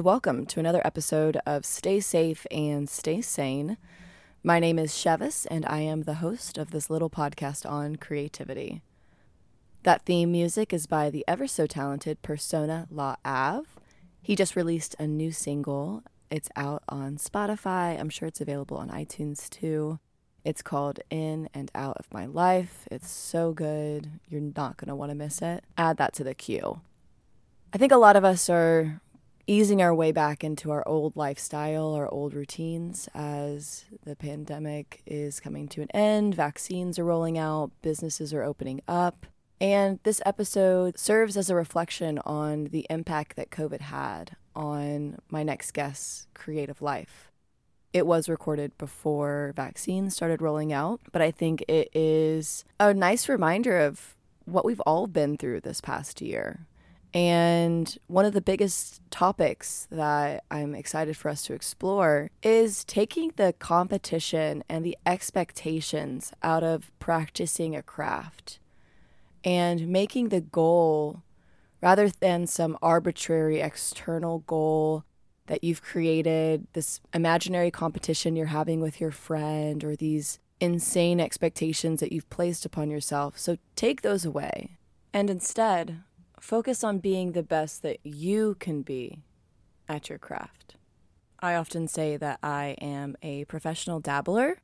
Welcome 0.00 0.46
to 0.46 0.60
another 0.60 0.80
episode 0.82 1.36
of 1.44 1.66
Stay 1.66 2.00
Safe 2.00 2.46
and 2.50 2.88
Stay 2.88 3.20
Sane. 3.20 3.76
My 4.42 4.58
name 4.58 4.78
is 4.78 4.92
Chevis, 4.92 5.46
and 5.50 5.66
I 5.66 5.80
am 5.80 6.04
the 6.04 6.14
host 6.14 6.56
of 6.56 6.70
this 6.70 6.88
little 6.88 7.10
podcast 7.10 7.68
on 7.68 7.96
creativity. 7.96 8.80
That 9.82 10.06
theme 10.06 10.32
music 10.32 10.72
is 10.72 10.86
by 10.86 11.10
the 11.10 11.22
ever 11.28 11.46
so 11.46 11.66
talented 11.66 12.22
Persona 12.22 12.86
La 12.90 13.16
Ave. 13.26 13.68
He 14.22 14.34
just 14.34 14.56
released 14.56 14.96
a 14.98 15.06
new 15.06 15.32
single. 15.32 16.02
It's 16.30 16.48
out 16.56 16.82
on 16.88 17.18
Spotify. 17.18 18.00
I'm 18.00 18.08
sure 18.08 18.26
it's 18.26 18.40
available 18.40 18.78
on 18.78 18.88
iTunes 18.88 19.50
too. 19.50 19.98
It's 20.46 20.62
called 20.62 21.00
In 21.10 21.50
and 21.52 21.70
Out 21.74 21.98
of 21.98 22.10
My 22.10 22.24
Life. 22.24 22.88
It's 22.90 23.10
so 23.10 23.52
good. 23.52 24.08
You're 24.30 24.40
not 24.56 24.78
going 24.78 24.88
to 24.88 24.96
want 24.96 25.10
to 25.10 25.14
miss 25.14 25.42
it. 25.42 25.62
Add 25.76 25.98
that 25.98 26.14
to 26.14 26.24
the 26.24 26.34
queue. 26.34 26.80
I 27.74 27.76
think 27.76 27.92
a 27.92 27.98
lot 27.98 28.16
of 28.16 28.24
us 28.24 28.48
are 28.48 29.02
easing 29.46 29.82
our 29.82 29.94
way 29.94 30.12
back 30.12 30.44
into 30.44 30.70
our 30.70 30.86
old 30.86 31.16
lifestyle, 31.16 31.94
our 31.94 32.08
old 32.08 32.34
routines 32.34 33.08
as 33.14 33.84
the 34.04 34.16
pandemic 34.16 35.02
is 35.06 35.40
coming 35.40 35.68
to 35.68 35.82
an 35.82 35.90
end, 35.92 36.34
vaccines 36.34 36.98
are 36.98 37.04
rolling 37.04 37.38
out, 37.38 37.70
businesses 37.82 38.32
are 38.32 38.42
opening 38.42 38.80
up. 38.86 39.26
And 39.60 40.00
this 40.04 40.22
episode 40.24 40.98
serves 40.98 41.36
as 41.36 41.50
a 41.50 41.54
reflection 41.54 42.18
on 42.20 42.64
the 42.64 42.86
impact 42.88 43.36
that 43.36 43.50
COVID 43.50 43.80
had 43.80 44.36
on 44.54 45.18
my 45.28 45.42
next 45.42 45.72
guest's 45.72 46.26
creative 46.34 46.80
life. 46.80 47.30
It 47.92 48.06
was 48.06 48.28
recorded 48.28 48.76
before 48.78 49.52
vaccines 49.56 50.14
started 50.14 50.40
rolling 50.40 50.72
out, 50.72 51.00
but 51.12 51.20
I 51.20 51.30
think 51.30 51.64
it 51.68 51.90
is 51.92 52.64
a 52.78 52.94
nice 52.94 53.28
reminder 53.28 53.78
of 53.78 54.16
what 54.44 54.64
we've 54.64 54.80
all 54.80 55.06
been 55.06 55.36
through 55.36 55.60
this 55.60 55.80
past 55.80 56.20
year. 56.20 56.66
And 57.12 57.98
one 58.06 58.24
of 58.24 58.34
the 58.34 58.40
biggest 58.40 59.02
topics 59.10 59.88
that 59.90 60.44
I'm 60.50 60.74
excited 60.74 61.16
for 61.16 61.28
us 61.28 61.42
to 61.44 61.54
explore 61.54 62.30
is 62.42 62.84
taking 62.84 63.32
the 63.36 63.52
competition 63.58 64.62
and 64.68 64.84
the 64.84 64.96
expectations 65.04 66.32
out 66.42 66.62
of 66.62 66.92
practicing 67.00 67.74
a 67.74 67.82
craft 67.82 68.60
and 69.42 69.88
making 69.88 70.28
the 70.28 70.40
goal 70.40 71.22
rather 71.80 72.08
than 72.08 72.46
some 72.46 72.78
arbitrary 72.80 73.60
external 73.60 74.40
goal 74.40 75.04
that 75.46 75.64
you've 75.64 75.82
created, 75.82 76.66
this 76.74 77.00
imaginary 77.12 77.72
competition 77.72 78.36
you're 78.36 78.46
having 78.46 78.80
with 78.80 79.00
your 79.00 79.10
friend, 79.10 79.82
or 79.82 79.96
these 79.96 80.38
insane 80.60 81.18
expectations 81.18 81.98
that 81.98 82.12
you've 82.12 82.30
placed 82.30 82.64
upon 82.64 82.88
yourself. 82.90 83.36
So 83.36 83.56
take 83.74 84.02
those 84.02 84.24
away 84.24 84.76
and 85.12 85.28
instead 85.28 86.02
focus 86.40 86.82
on 86.82 86.98
being 86.98 87.32
the 87.32 87.42
best 87.42 87.82
that 87.82 87.98
you 88.02 88.56
can 88.58 88.82
be 88.82 89.22
at 89.88 90.08
your 90.08 90.18
craft. 90.18 90.76
I 91.40 91.54
often 91.54 91.88
say 91.88 92.16
that 92.16 92.38
I 92.42 92.76
am 92.80 93.16
a 93.22 93.44
professional 93.44 94.00
dabbler 94.00 94.58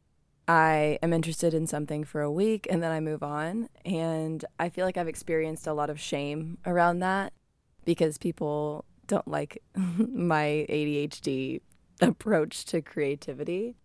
I 0.49 0.99
am 1.03 1.13
interested 1.13 1.55
in 1.55 1.67
something 1.67 2.05
for 2.05 2.23
a 2.23 2.31
week 2.31 2.67
and 2.71 2.83
then 2.83 2.93
I 2.93 3.01
move 3.01 3.23
on. 3.23 3.69
And 3.85 4.45
I 4.59 4.69
feel 4.69 4.85
like 4.85 4.97
I've 4.97 5.09
experienced 5.09 5.67
a 5.67 5.73
lot 5.73 5.91
of 5.91 6.01
shame 6.01 6.59
around 6.65 7.01
that 7.01 7.33
because 7.85 8.19
people 8.19 8.85
don't 9.07 9.27
like 9.27 9.63
my 9.75 10.67
ADHD 10.69 11.61
approach 12.01 12.65
to 12.67 12.81
creativity. 12.81 13.77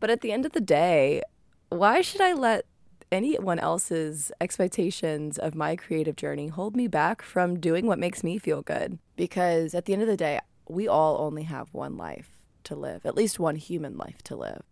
But 0.00 0.10
at 0.10 0.20
the 0.20 0.32
end 0.32 0.44
of 0.44 0.52
the 0.52 0.60
day, 0.60 1.22
why 1.70 2.02
should 2.02 2.20
I 2.20 2.34
let 2.34 2.66
anyone 3.12 3.58
else's 3.58 4.32
expectations 4.40 5.38
of 5.38 5.54
my 5.54 5.76
creative 5.76 6.16
journey 6.16 6.48
hold 6.48 6.74
me 6.74 6.88
back 6.88 7.22
from 7.22 7.60
doing 7.60 7.86
what 7.86 7.98
makes 7.98 8.24
me 8.24 8.38
feel 8.38 8.62
good? 8.62 8.98
Because 9.14 9.74
at 9.74 9.84
the 9.84 9.92
end 9.92 10.02
of 10.02 10.08
the 10.08 10.16
day, 10.16 10.40
we 10.68 10.88
all 10.88 11.18
only 11.18 11.42
have 11.44 11.68
one 11.72 11.96
life 11.96 12.30
to 12.64 12.74
live, 12.74 13.04
at 13.04 13.14
least 13.14 13.38
one 13.38 13.56
human 13.56 13.96
life 13.98 14.22
to 14.24 14.34
live. 14.34 14.62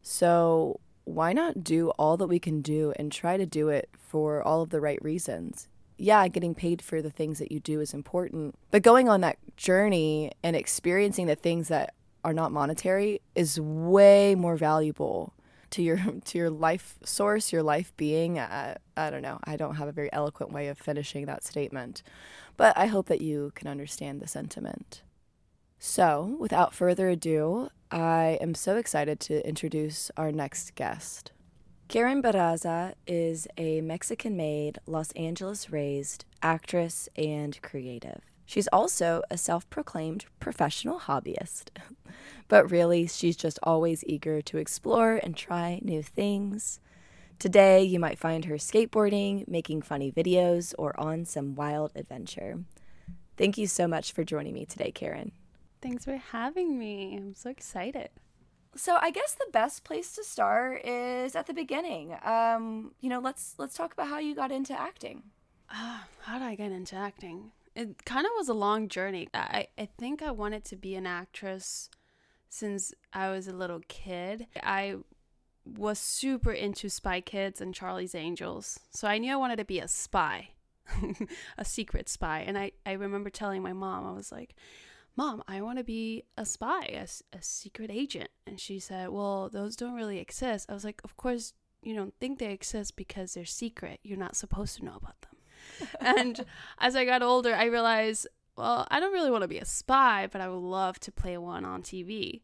So, 0.00 0.80
why 1.04 1.32
not 1.32 1.64
do 1.64 1.90
all 1.90 2.16
that 2.16 2.28
we 2.28 2.38
can 2.38 2.62
do 2.62 2.92
and 2.96 3.10
try 3.10 3.36
to 3.36 3.44
do 3.44 3.68
it 3.68 3.90
for 3.98 4.40
all 4.42 4.62
of 4.62 4.70
the 4.70 4.80
right 4.80 5.02
reasons? 5.02 5.68
Yeah, 5.98 6.26
getting 6.28 6.54
paid 6.54 6.80
for 6.80 7.02
the 7.02 7.10
things 7.10 7.40
that 7.40 7.50
you 7.50 7.58
do 7.58 7.80
is 7.80 7.92
important, 7.92 8.54
but 8.70 8.82
going 8.82 9.08
on 9.08 9.20
that 9.22 9.38
journey 9.56 10.30
and 10.42 10.54
experiencing 10.54 11.26
the 11.26 11.34
things 11.34 11.68
that 11.68 11.94
are 12.24 12.32
not 12.32 12.52
monetary 12.52 13.20
is 13.34 13.60
way 13.60 14.36
more 14.36 14.56
valuable 14.56 15.34
to 15.72 15.82
your 15.82 15.98
to 16.24 16.38
your 16.38 16.50
life 16.50 16.98
source, 17.04 17.52
your 17.52 17.62
life 17.62 17.92
being. 17.96 18.38
I, 18.38 18.76
I 18.96 19.10
don't 19.10 19.22
know. 19.22 19.38
I 19.44 19.56
don't 19.56 19.76
have 19.76 19.88
a 19.88 19.92
very 19.92 20.12
eloquent 20.12 20.52
way 20.52 20.68
of 20.68 20.78
finishing 20.78 21.26
that 21.26 21.44
statement, 21.44 22.02
but 22.56 22.76
I 22.76 22.86
hope 22.86 23.06
that 23.06 23.20
you 23.20 23.52
can 23.54 23.68
understand 23.68 24.20
the 24.20 24.28
sentiment. 24.28 25.02
So, 25.78 26.36
without 26.38 26.74
further 26.74 27.08
ado, 27.08 27.70
I 27.90 28.38
am 28.40 28.54
so 28.54 28.76
excited 28.76 29.18
to 29.20 29.46
introduce 29.46 30.12
our 30.16 30.30
next 30.30 30.76
guest. 30.76 31.32
Karen 31.88 32.22
Barraza 32.22 32.94
is 33.06 33.48
a 33.58 33.80
Mexican 33.80 34.36
made, 34.36 34.78
Los 34.86 35.10
Angeles 35.12 35.70
raised 35.70 36.24
actress 36.40 37.08
and 37.16 37.60
creative. 37.60 38.31
She's 38.52 38.68
also 38.68 39.22
a 39.30 39.38
self 39.38 39.70
proclaimed 39.70 40.26
professional 40.38 41.00
hobbyist. 41.00 41.68
but 42.48 42.70
really, 42.70 43.06
she's 43.06 43.34
just 43.34 43.58
always 43.62 44.04
eager 44.06 44.42
to 44.42 44.58
explore 44.58 45.18
and 45.22 45.34
try 45.34 45.80
new 45.80 46.02
things. 46.02 46.78
Today, 47.38 47.82
you 47.82 47.98
might 47.98 48.18
find 48.18 48.44
her 48.44 48.56
skateboarding, 48.56 49.48
making 49.48 49.80
funny 49.80 50.12
videos, 50.12 50.74
or 50.78 50.92
on 51.00 51.24
some 51.24 51.54
wild 51.54 51.92
adventure. 51.96 52.62
Thank 53.38 53.56
you 53.56 53.66
so 53.66 53.88
much 53.88 54.12
for 54.12 54.22
joining 54.22 54.52
me 54.52 54.66
today, 54.66 54.92
Karen. 54.92 55.32
Thanks 55.80 56.04
for 56.04 56.18
having 56.18 56.78
me. 56.78 57.16
I'm 57.16 57.34
so 57.34 57.48
excited. 57.48 58.10
So 58.76 58.98
I 59.00 59.12
guess 59.12 59.32
the 59.32 59.50
best 59.50 59.82
place 59.82 60.12
to 60.16 60.22
start 60.22 60.84
is 60.84 61.34
at 61.34 61.46
the 61.46 61.54
beginning. 61.54 62.14
Um, 62.22 62.92
you 63.00 63.08
know, 63.08 63.18
let's 63.18 63.54
let's 63.56 63.74
talk 63.74 63.94
about 63.94 64.08
how 64.08 64.18
you 64.18 64.34
got 64.34 64.52
into 64.52 64.78
acting. 64.78 65.22
Uh, 65.70 66.00
how 66.20 66.38
did 66.38 66.44
I 66.44 66.54
get 66.54 66.70
into 66.70 66.96
acting? 66.96 67.52
It 67.74 68.04
kind 68.04 68.26
of 68.26 68.32
was 68.36 68.48
a 68.48 68.54
long 68.54 68.88
journey. 68.88 69.28
I 69.32 69.68
I 69.78 69.88
think 69.98 70.22
I 70.22 70.30
wanted 70.30 70.64
to 70.66 70.76
be 70.76 70.94
an 70.94 71.06
actress 71.06 71.88
since 72.48 72.92
I 73.12 73.30
was 73.30 73.48
a 73.48 73.52
little 73.52 73.80
kid. 73.88 74.46
I 74.62 74.96
was 75.64 75.98
super 75.98 76.52
into 76.52 76.88
Spy 76.88 77.20
Kids 77.20 77.60
and 77.60 77.74
Charlie's 77.74 78.14
Angels. 78.14 78.80
So 78.90 79.08
I 79.08 79.18
knew 79.18 79.32
I 79.32 79.36
wanted 79.36 79.56
to 79.56 79.64
be 79.64 79.78
a 79.78 79.88
spy. 79.88 80.50
a 81.58 81.64
secret 81.64 82.08
spy. 82.08 82.40
And 82.40 82.58
I, 82.58 82.72
I 82.84 82.92
remember 82.92 83.30
telling 83.30 83.62
my 83.62 83.72
mom, 83.72 84.06
I 84.06 84.12
was 84.12 84.32
like, 84.32 84.54
Mom, 85.14 85.42
I 85.46 85.60
want 85.60 85.78
to 85.78 85.84
be 85.84 86.24
a 86.38 86.46
spy, 86.46 86.84
a, 86.86 87.06
a 87.36 87.42
secret 87.42 87.90
agent. 87.90 88.30
And 88.46 88.58
she 88.58 88.78
said, 88.78 89.10
Well, 89.10 89.48
those 89.50 89.76
don't 89.76 89.94
really 89.94 90.18
exist. 90.18 90.70
I 90.70 90.74
was 90.74 90.84
like, 90.84 91.00
Of 91.04 91.16
course, 91.16 91.52
you 91.82 91.94
don't 91.94 92.14
think 92.20 92.38
they 92.38 92.52
exist 92.52 92.96
because 92.96 93.34
they're 93.34 93.44
secret. 93.44 94.00
You're 94.02 94.18
not 94.18 94.36
supposed 94.36 94.76
to 94.78 94.84
know 94.84 94.96
about 94.96 95.20
them. 95.22 95.31
And 96.00 96.44
as 96.78 96.96
I 96.96 97.04
got 97.04 97.22
older, 97.22 97.54
I 97.54 97.64
realized, 97.64 98.26
well, 98.56 98.86
I 98.90 99.00
don't 99.00 99.12
really 99.12 99.30
want 99.30 99.42
to 99.42 99.48
be 99.48 99.58
a 99.58 99.64
spy, 99.64 100.28
but 100.30 100.40
I 100.40 100.48
would 100.48 100.56
love 100.56 100.98
to 101.00 101.12
play 101.12 101.36
one 101.38 101.64
on 101.64 101.82
TV. 101.82 102.42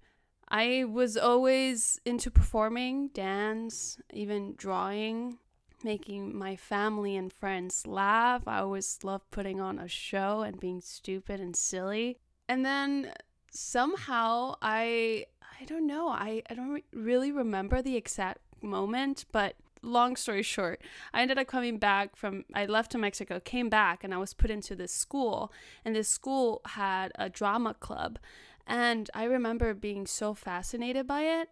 I 0.50 0.84
was 0.84 1.16
always 1.16 2.00
into 2.06 2.30
performing, 2.30 3.08
dance, 3.08 3.98
even 4.12 4.54
drawing, 4.56 5.38
making 5.84 6.36
my 6.36 6.56
family 6.56 7.16
and 7.16 7.32
friends 7.32 7.86
laugh. 7.86 8.48
I 8.48 8.60
always 8.60 8.98
loved 9.02 9.30
putting 9.30 9.60
on 9.60 9.78
a 9.78 9.88
show 9.88 10.40
and 10.42 10.58
being 10.58 10.80
stupid 10.80 11.40
and 11.40 11.54
silly. 11.54 12.18
And 12.48 12.64
then 12.64 13.12
somehow 13.50 14.54
I 14.62 15.26
I 15.60 15.64
don't 15.64 15.86
know. 15.86 16.08
I 16.08 16.42
I 16.48 16.54
don't 16.54 16.70
re- 16.70 16.84
really 16.92 17.32
remember 17.32 17.82
the 17.82 17.96
exact 17.96 18.40
moment, 18.62 19.24
but 19.32 19.54
long 19.82 20.16
story 20.16 20.42
short, 20.42 20.80
I 21.12 21.22
ended 21.22 21.38
up 21.38 21.46
coming 21.46 21.78
back 21.78 22.16
from 22.16 22.44
I 22.54 22.66
left 22.66 22.92
to 22.92 22.98
Mexico, 22.98 23.40
came 23.40 23.68
back 23.68 24.04
and 24.04 24.14
I 24.14 24.18
was 24.18 24.34
put 24.34 24.50
into 24.50 24.74
this 24.74 24.92
school 24.92 25.52
and 25.84 25.94
this 25.94 26.08
school 26.08 26.60
had 26.66 27.12
a 27.16 27.28
drama 27.28 27.74
club. 27.74 28.18
And 28.66 29.10
I 29.14 29.24
remember 29.24 29.72
being 29.74 30.06
so 30.06 30.34
fascinated 30.34 31.06
by 31.06 31.22
it 31.22 31.48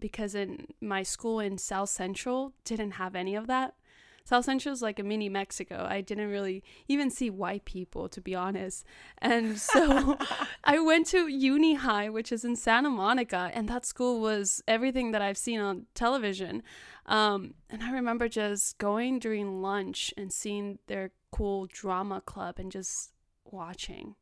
because 0.00 0.34
in 0.34 0.68
my 0.80 1.02
school 1.02 1.40
in 1.40 1.58
South 1.58 1.88
Central 1.88 2.52
didn't 2.64 2.92
have 2.92 3.14
any 3.14 3.34
of 3.34 3.46
that. 3.46 3.74
South 4.24 4.44
Central 4.44 4.72
is 4.72 4.82
like 4.82 4.98
a 4.98 5.02
mini 5.02 5.28
Mexico. 5.28 5.86
I 5.88 6.00
didn't 6.00 6.30
really 6.30 6.62
even 6.88 7.10
see 7.10 7.30
white 7.30 7.64
people, 7.64 8.08
to 8.08 8.20
be 8.20 8.34
honest. 8.34 8.84
And 9.18 9.58
so 9.58 10.18
I 10.64 10.78
went 10.78 11.06
to 11.08 11.28
Uni 11.28 11.74
High, 11.74 12.08
which 12.08 12.32
is 12.32 12.44
in 12.44 12.56
Santa 12.56 12.90
Monica, 12.90 13.50
and 13.54 13.68
that 13.68 13.86
school 13.86 14.20
was 14.20 14.62
everything 14.68 15.12
that 15.12 15.22
I've 15.22 15.38
seen 15.38 15.60
on 15.60 15.86
television. 15.94 16.62
Um, 17.06 17.54
and 17.68 17.82
I 17.82 17.92
remember 17.92 18.28
just 18.28 18.78
going 18.78 19.18
during 19.18 19.60
lunch 19.60 20.14
and 20.16 20.32
seeing 20.32 20.78
their 20.86 21.10
cool 21.30 21.66
drama 21.66 22.20
club 22.20 22.58
and 22.58 22.70
just 22.70 23.12
watching 23.44 24.14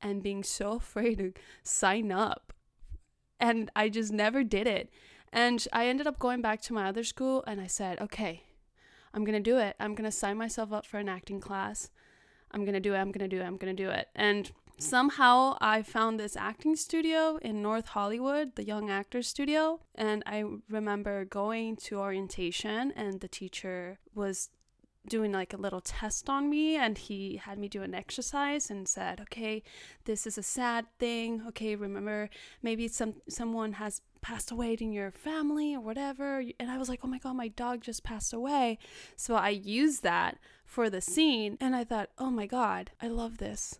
and 0.00 0.22
being 0.22 0.42
so 0.42 0.72
afraid 0.76 1.18
to 1.18 1.32
sign 1.62 2.12
up. 2.12 2.52
And 3.40 3.70
I 3.74 3.88
just 3.88 4.12
never 4.12 4.44
did 4.44 4.66
it. 4.66 4.90
And 5.32 5.66
I 5.72 5.86
ended 5.86 6.06
up 6.06 6.18
going 6.18 6.42
back 6.42 6.60
to 6.62 6.74
my 6.74 6.86
other 6.86 7.02
school 7.02 7.42
and 7.46 7.60
I 7.60 7.66
said, 7.66 8.00
okay, 8.00 8.42
I'm 9.14 9.24
going 9.24 9.42
to 9.42 9.50
do 9.50 9.58
it. 9.58 9.76
I'm 9.78 9.94
going 9.94 10.10
to 10.10 10.16
sign 10.16 10.36
myself 10.36 10.72
up 10.72 10.86
for 10.86 10.98
an 10.98 11.08
acting 11.08 11.40
class. 11.40 11.90
I'm 12.50 12.64
going 12.64 12.74
to 12.74 12.80
do 12.80 12.94
it. 12.94 12.98
I'm 12.98 13.12
going 13.12 13.28
to 13.28 13.36
do 13.36 13.40
it. 13.40 13.44
I'm 13.44 13.56
going 13.56 13.74
to 13.74 13.82
do 13.82 13.90
it. 13.90 14.08
And 14.14 14.50
somehow 14.78 15.56
I 15.60 15.82
found 15.82 16.18
this 16.18 16.36
acting 16.36 16.76
studio 16.76 17.38
in 17.42 17.62
North 17.62 17.88
Hollywood, 17.88 18.56
the 18.56 18.64
Young 18.64 18.90
Actors 18.90 19.28
Studio. 19.28 19.80
And 19.94 20.22
I 20.26 20.44
remember 20.68 21.24
going 21.24 21.76
to 21.76 21.98
orientation, 21.98 22.92
and 22.92 23.20
the 23.20 23.28
teacher 23.28 23.98
was 24.14 24.50
doing 25.08 25.32
like 25.32 25.52
a 25.52 25.56
little 25.56 25.80
test 25.80 26.30
on 26.30 26.48
me 26.48 26.76
and 26.76 26.96
he 26.96 27.36
had 27.36 27.58
me 27.58 27.68
do 27.68 27.82
an 27.82 27.94
exercise 27.94 28.70
and 28.70 28.86
said 28.86 29.20
okay 29.20 29.60
this 30.04 30.26
is 30.26 30.38
a 30.38 30.42
sad 30.42 30.86
thing 30.98 31.42
okay 31.46 31.74
remember 31.74 32.30
maybe 32.62 32.86
some 32.86 33.14
someone 33.28 33.72
has 33.72 34.00
passed 34.22 34.50
away 34.50 34.74
in 34.80 34.92
your 34.92 35.10
family 35.10 35.74
or 35.74 35.80
whatever 35.80 36.42
and 36.58 36.70
i 36.70 36.78
was 36.78 36.88
like 36.88 37.00
oh 37.02 37.08
my 37.08 37.18
god 37.18 37.34
my 37.34 37.48
dog 37.48 37.82
just 37.82 38.02
passed 38.02 38.32
away 38.32 38.78
so 39.16 39.34
i 39.34 39.50
used 39.50 40.02
that 40.02 40.38
for 40.64 40.88
the 40.88 41.00
scene 41.00 41.58
and 41.60 41.76
i 41.76 41.84
thought 41.84 42.08
oh 42.18 42.30
my 42.30 42.46
god 42.46 42.90
i 43.00 43.08
love 43.08 43.38
this 43.38 43.78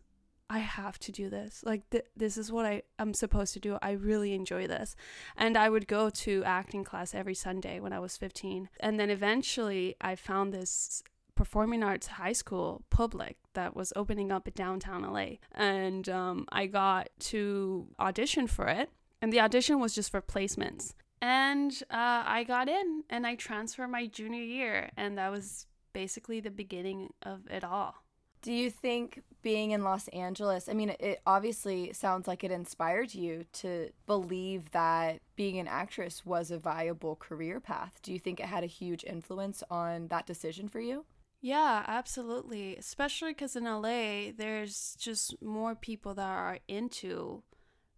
I 0.52 0.58
have 0.58 0.98
to 0.98 1.12
do 1.12 1.30
this. 1.30 1.62
Like, 1.64 1.88
th- 1.88 2.04
this 2.14 2.36
is 2.36 2.52
what 2.52 2.66
I, 2.66 2.82
I'm 2.98 3.14
supposed 3.14 3.54
to 3.54 3.58
do. 3.58 3.78
I 3.80 3.92
really 3.92 4.34
enjoy 4.34 4.66
this. 4.66 4.94
And 5.34 5.56
I 5.56 5.70
would 5.70 5.88
go 5.88 6.10
to 6.10 6.44
acting 6.44 6.84
class 6.84 7.14
every 7.14 7.34
Sunday 7.34 7.80
when 7.80 7.94
I 7.94 8.00
was 8.00 8.18
15. 8.18 8.68
And 8.78 9.00
then 9.00 9.08
eventually 9.08 9.96
I 10.02 10.14
found 10.14 10.52
this 10.52 11.02
performing 11.34 11.82
arts 11.82 12.06
high 12.06 12.34
school 12.34 12.82
public 12.90 13.38
that 13.54 13.74
was 13.74 13.94
opening 13.96 14.30
up 14.30 14.46
in 14.46 14.52
downtown 14.54 15.10
LA. 15.10 15.36
And 15.52 16.06
um, 16.10 16.46
I 16.52 16.66
got 16.66 17.08
to 17.30 17.88
audition 17.98 18.46
for 18.46 18.66
it. 18.66 18.90
And 19.22 19.32
the 19.32 19.40
audition 19.40 19.80
was 19.80 19.94
just 19.94 20.10
for 20.10 20.20
placements. 20.20 20.94
And 21.22 21.72
uh, 21.90 22.24
I 22.26 22.44
got 22.46 22.68
in 22.68 23.04
and 23.08 23.24
I 23.24 23.36
transferred 23.36 23.88
my 23.88 24.06
junior 24.06 24.42
year. 24.42 24.90
And 24.96 25.16
that 25.16 25.30
was 25.30 25.66
basically 25.92 26.40
the 26.40 26.50
beginning 26.50 27.14
of 27.22 27.46
it 27.48 27.62
all. 27.62 27.94
Do 28.42 28.52
you 28.52 28.70
think 28.70 29.22
being 29.40 29.70
in 29.70 29.84
Los 29.84 30.08
Angeles, 30.08 30.68
I 30.68 30.72
mean, 30.72 30.96
it 30.98 31.20
obviously 31.24 31.92
sounds 31.92 32.26
like 32.26 32.42
it 32.42 32.50
inspired 32.50 33.14
you 33.14 33.44
to 33.52 33.90
believe 34.06 34.72
that 34.72 35.20
being 35.36 35.60
an 35.60 35.68
actress 35.68 36.26
was 36.26 36.50
a 36.50 36.58
viable 36.58 37.14
career 37.14 37.60
path. 37.60 38.00
Do 38.02 38.12
you 38.12 38.18
think 38.18 38.40
it 38.40 38.46
had 38.46 38.64
a 38.64 38.66
huge 38.66 39.04
influence 39.04 39.62
on 39.70 40.08
that 40.08 40.26
decision 40.26 40.68
for 40.68 40.80
you? 40.80 41.04
Yeah, 41.40 41.84
absolutely. 41.86 42.76
Especially 42.76 43.30
because 43.30 43.54
in 43.54 43.64
LA, 43.64 44.32
there's 44.36 44.96
just 44.98 45.40
more 45.40 45.76
people 45.76 46.14
that 46.14 46.28
are 46.28 46.58
into 46.66 47.44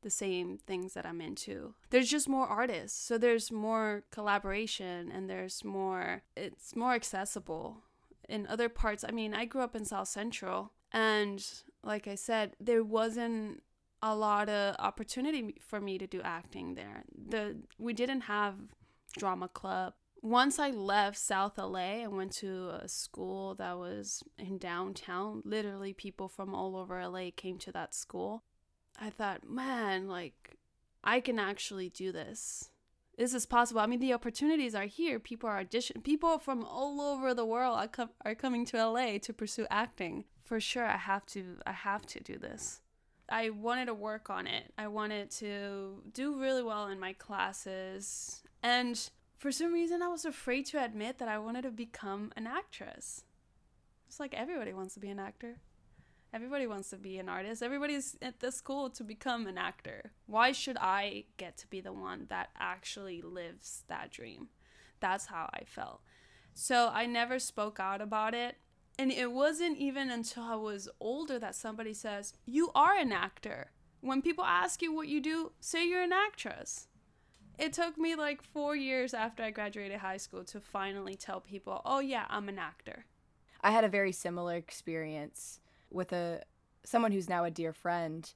the 0.04 0.10
same 0.10 0.58
things 0.58 0.94
that 0.94 1.04
I'm 1.04 1.20
into. 1.20 1.74
There's 1.90 2.08
just 2.08 2.28
more 2.28 2.46
artists. 2.46 3.04
So 3.04 3.18
there's 3.18 3.50
more 3.50 4.04
collaboration 4.12 5.10
and 5.10 5.28
there's 5.28 5.64
more, 5.64 6.22
it's 6.36 6.76
more 6.76 6.92
accessible 6.92 7.78
in 8.28 8.46
other 8.46 8.68
parts. 8.68 9.04
I 9.06 9.10
mean, 9.10 9.34
I 9.34 9.44
grew 9.44 9.62
up 9.62 9.74
in 9.74 9.84
South 9.84 10.08
Central, 10.08 10.72
and 10.92 11.44
like 11.82 12.06
I 12.06 12.14
said, 12.14 12.54
there 12.60 12.84
wasn't 12.84 13.62
a 14.02 14.14
lot 14.14 14.48
of 14.48 14.76
opportunity 14.78 15.56
for 15.60 15.80
me 15.80 15.98
to 15.98 16.06
do 16.06 16.20
acting 16.22 16.74
there. 16.74 17.04
The 17.28 17.56
we 17.78 17.92
didn't 17.92 18.22
have 18.22 18.54
drama 19.18 19.48
club. 19.48 19.94
Once 20.20 20.58
I 20.58 20.70
left 20.70 21.18
South 21.18 21.58
LA 21.58 22.02
and 22.04 22.16
went 22.16 22.32
to 22.36 22.70
a 22.82 22.88
school 22.88 23.54
that 23.56 23.76
was 23.76 24.22
in 24.38 24.58
downtown, 24.58 25.42
literally 25.44 25.92
people 25.92 26.28
from 26.28 26.54
all 26.54 26.76
over 26.76 27.06
LA 27.06 27.28
came 27.34 27.58
to 27.58 27.72
that 27.72 27.94
school. 27.94 28.44
I 29.00 29.10
thought, 29.10 29.48
man, 29.48 30.08
like 30.08 30.56
I 31.02 31.20
can 31.20 31.38
actually 31.38 31.88
do 31.88 32.12
this 32.12 32.70
this 33.16 33.34
is 33.34 33.46
possible. 33.46 33.80
I 33.80 33.86
mean, 33.86 34.00
the 34.00 34.12
opportunities 34.12 34.74
are 34.74 34.86
here. 34.86 35.18
People 35.18 35.48
are 35.48 35.58
audition. 35.58 36.00
People 36.02 36.38
from 36.38 36.64
all 36.64 37.00
over 37.00 37.32
the 37.32 37.44
world 37.44 37.78
are, 37.78 37.88
com- 37.88 38.10
are 38.24 38.34
coming 38.34 38.64
to 38.66 38.84
LA 38.84 39.18
to 39.18 39.32
pursue 39.32 39.66
acting. 39.70 40.24
For 40.42 40.60
sure, 40.60 40.84
I 40.84 40.96
have 40.96 41.24
to. 41.26 41.58
I 41.66 41.72
have 41.72 42.04
to 42.06 42.20
do 42.20 42.38
this. 42.38 42.80
I 43.28 43.50
wanted 43.50 43.86
to 43.86 43.94
work 43.94 44.28
on 44.28 44.46
it. 44.46 44.72
I 44.76 44.88
wanted 44.88 45.30
to 45.32 46.02
do 46.12 46.38
really 46.38 46.62
well 46.62 46.88
in 46.88 47.00
my 47.00 47.14
classes, 47.14 48.42
and 48.62 49.10
for 49.38 49.50
some 49.50 49.72
reason, 49.72 50.02
I 50.02 50.08
was 50.08 50.26
afraid 50.26 50.66
to 50.66 50.84
admit 50.84 51.18
that 51.18 51.28
I 51.28 51.38
wanted 51.38 51.62
to 51.62 51.70
become 51.70 52.32
an 52.36 52.46
actress. 52.46 53.24
It's 54.06 54.20
like 54.20 54.34
everybody 54.34 54.74
wants 54.74 54.94
to 54.94 55.00
be 55.00 55.08
an 55.08 55.18
actor. 55.18 55.56
Everybody 56.34 56.66
wants 56.66 56.90
to 56.90 56.96
be 56.96 57.18
an 57.18 57.28
artist. 57.28 57.62
Everybody's 57.62 58.16
at 58.20 58.40
the 58.40 58.50
school 58.50 58.90
to 58.90 59.04
become 59.04 59.46
an 59.46 59.56
actor. 59.56 60.10
Why 60.26 60.50
should 60.50 60.76
I 60.78 61.26
get 61.36 61.56
to 61.58 61.68
be 61.68 61.80
the 61.80 61.92
one 61.92 62.26
that 62.28 62.48
actually 62.58 63.22
lives 63.22 63.84
that 63.86 64.10
dream? 64.10 64.48
That's 64.98 65.26
how 65.26 65.48
I 65.54 65.62
felt. 65.64 66.00
So 66.52 66.90
I 66.92 67.06
never 67.06 67.38
spoke 67.38 67.78
out 67.78 68.00
about 68.00 68.34
it. 68.34 68.56
And 68.98 69.12
it 69.12 69.30
wasn't 69.30 69.78
even 69.78 70.10
until 70.10 70.42
I 70.42 70.56
was 70.56 70.88
older 70.98 71.38
that 71.38 71.54
somebody 71.54 71.94
says, 71.94 72.34
You 72.44 72.72
are 72.74 72.96
an 72.96 73.12
actor. 73.12 73.70
When 74.00 74.20
people 74.20 74.44
ask 74.44 74.82
you 74.82 74.92
what 74.92 75.06
you 75.06 75.20
do, 75.20 75.52
say 75.60 75.86
you're 75.86 76.02
an 76.02 76.12
actress. 76.12 76.88
It 77.60 77.72
took 77.72 77.96
me 77.96 78.16
like 78.16 78.42
four 78.42 78.74
years 78.74 79.14
after 79.14 79.44
I 79.44 79.52
graduated 79.52 79.98
high 79.98 80.16
school 80.16 80.42
to 80.46 80.60
finally 80.60 81.14
tell 81.14 81.40
people, 81.40 81.80
Oh, 81.84 82.00
yeah, 82.00 82.24
I'm 82.28 82.48
an 82.48 82.58
actor. 82.58 83.06
I 83.60 83.70
had 83.70 83.84
a 83.84 83.88
very 83.88 84.10
similar 84.10 84.56
experience 84.56 85.60
with 85.94 86.12
a 86.12 86.42
someone 86.84 87.12
who's 87.12 87.28
now 87.28 87.44
a 87.44 87.50
dear 87.50 87.72
friend 87.72 88.34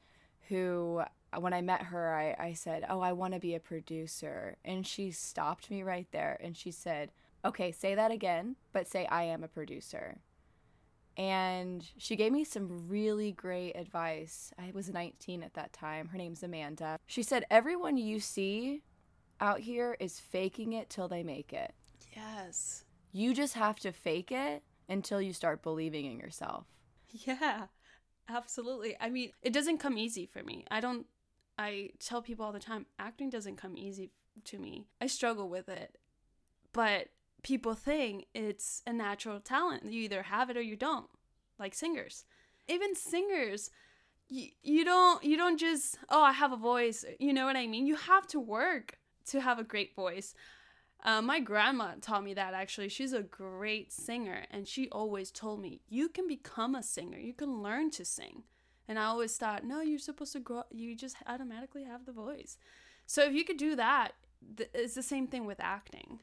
who 0.48 1.02
when 1.38 1.52
I 1.52 1.60
met 1.60 1.82
her 1.82 2.14
I, 2.14 2.34
I 2.38 2.52
said, 2.54 2.86
Oh, 2.88 3.00
I 3.00 3.12
wanna 3.12 3.38
be 3.38 3.54
a 3.54 3.60
producer 3.60 4.56
and 4.64 4.86
she 4.86 5.10
stopped 5.10 5.70
me 5.70 5.82
right 5.82 6.06
there 6.12 6.38
and 6.42 6.56
she 6.56 6.70
said, 6.70 7.10
Okay, 7.44 7.70
say 7.70 7.94
that 7.94 8.10
again, 8.10 8.56
but 8.72 8.88
say 8.88 9.06
I 9.06 9.24
am 9.24 9.44
a 9.44 9.48
producer. 9.48 10.18
And 11.16 11.84
she 11.98 12.14
gave 12.14 12.30
me 12.30 12.44
some 12.44 12.88
really 12.88 13.32
great 13.32 13.72
advice. 13.72 14.52
I 14.56 14.70
was 14.72 14.88
19 14.88 15.42
at 15.42 15.54
that 15.54 15.72
time. 15.72 16.08
Her 16.08 16.18
name's 16.18 16.44
Amanda. 16.44 16.98
She 17.06 17.24
said, 17.24 17.44
Everyone 17.50 17.96
you 17.96 18.20
see 18.20 18.82
out 19.40 19.60
here 19.60 19.96
is 19.98 20.20
faking 20.20 20.72
it 20.72 20.88
till 20.88 21.08
they 21.08 21.24
make 21.24 21.52
it. 21.52 21.74
Yes. 22.14 22.84
You 23.12 23.34
just 23.34 23.54
have 23.54 23.80
to 23.80 23.92
fake 23.92 24.30
it 24.30 24.62
until 24.88 25.20
you 25.20 25.32
start 25.32 25.62
believing 25.62 26.06
in 26.06 26.18
yourself. 26.18 26.66
Yeah, 27.26 27.66
absolutely. 28.28 28.96
I 29.00 29.08
mean, 29.10 29.32
it 29.42 29.52
doesn't 29.52 29.78
come 29.78 29.98
easy 29.98 30.26
for 30.26 30.42
me. 30.42 30.64
I 30.70 30.80
don't, 30.80 31.06
I 31.56 31.90
tell 31.98 32.22
people 32.22 32.44
all 32.44 32.52
the 32.52 32.58
time, 32.58 32.86
acting 32.98 33.30
doesn't 33.30 33.56
come 33.56 33.76
easy 33.76 34.10
to 34.44 34.58
me. 34.58 34.86
I 35.00 35.06
struggle 35.06 35.48
with 35.48 35.68
it. 35.68 35.98
But 36.72 37.08
people 37.42 37.74
think 37.74 38.26
it's 38.34 38.82
a 38.86 38.92
natural 38.92 39.40
talent. 39.40 39.84
You 39.84 40.02
either 40.02 40.24
have 40.24 40.50
it 40.50 40.56
or 40.56 40.62
you 40.62 40.76
don't, 40.76 41.08
like 41.58 41.74
singers. 41.74 42.24
Even 42.68 42.94
singers, 42.94 43.70
you, 44.28 44.48
you 44.62 44.84
don't 44.84 45.24
you 45.24 45.36
don't 45.38 45.58
just 45.58 45.98
oh 46.10 46.22
I 46.22 46.32
have 46.32 46.52
a 46.52 46.56
voice. 46.56 47.04
You 47.18 47.32
know 47.32 47.46
what 47.46 47.56
I 47.56 47.66
mean? 47.66 47.86
You 47.86 47.96
have 47.96 48.26
to 48.28 48.40
work 48.40 48.98
to 49.26 49.40
have 49.40 49.58
a 49.58 49.64
great 49.64 49.94
voice. 49.94 50.34
Uh, 51.04 51.22
my 51.22 51.38
grandma 51.38 51.92
taught 52.00 52.24
me 52.24 52.34
that 52.34 52.54
actually. 52.54 52.88
She's 52.88 53.12
a 53.12 53.22
great 53.22 53.92
singer, 53.92 54.44
and 54.50 54.66
she 54.66 54.88
always 54.90 55.30
told 55.30 55.60
me, 55.60 55.80
You 55.88 56.08
can 56.08 56.26
become 56.26 56.74
a 56.74 56.82
singer, 56.82 57.18
you 57.18 57.32
can 57.32 57.62
learn 57.62 57.90
to 57.92 58.04
sing. 58.04 58.42
And 58.88 58.98
I 58.98 59.04
always 59.04 59.36
thought, 59.36 59.64
No, 59.64 59.80
you're 59.80 59.98
supposed 59.98 60.32
to 60.32 60.40
grow, 60.40 60.64
you 60.70 60.96
just 60.96 61.16
automatically 61.26 61.84
have 61.84 62.04
the 62.04 62.12
voice. 62.12 62.58
So 63.06 63.24
if 63.24 63.32
you 63.32 63.44
could 63.44 63.56
do 63.56 63.76
that, 63.76 64.12
th- 64.56 64.70
it's 64.74 64.94
the 64.94 65.02
same 65.02 65.28
thing 65.28 65.46
with 65.46 65.60
acting. 65.60 66.20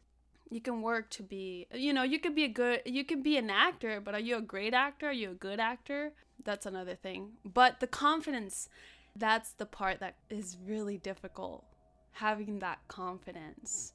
You 0.50 0.62
can 0.62 0.82
work 0.82 1.10
to 1.12 1.24
be, 1.24 1.67
you 1.74 1.91
know, 1.91 2.03
you 2.03 2.20
could 2.20 2.36
be 2.36 2.44
a 2.44 2.50
good, 2.50 2.82
you 2.86 3.03
could 3.03 3.24
be 3.24 3.38
an 3.38 3.50
actor, 3.50 4.00
but 4.00 4.13
are 4.13 4.20
you 4.20 4.38
a 4.38 4.41
great 4.41 4.74
actor? 4.74 5.08
Are 5.08 5.13
you 5.13 5.32
a 5.32 5.36
good 5.36 5.60
actor? 5.60 6.12
That's 6.44 6.65
another 6.65 6.96
thing. 6.96 7.32
But 7.44 7.79
the 7.79 7.88
confidence, 7.88 8.70
that's 9.15 9.51
the 9.53 9.65
part 9.65 10.00
that 10.01 10.17
is 10.29 10.58
really 10.63 10.98
difficult. 10.98 11.65
Having 12.12 12.60
that 12.60 12.79
confidence 12.88 13.94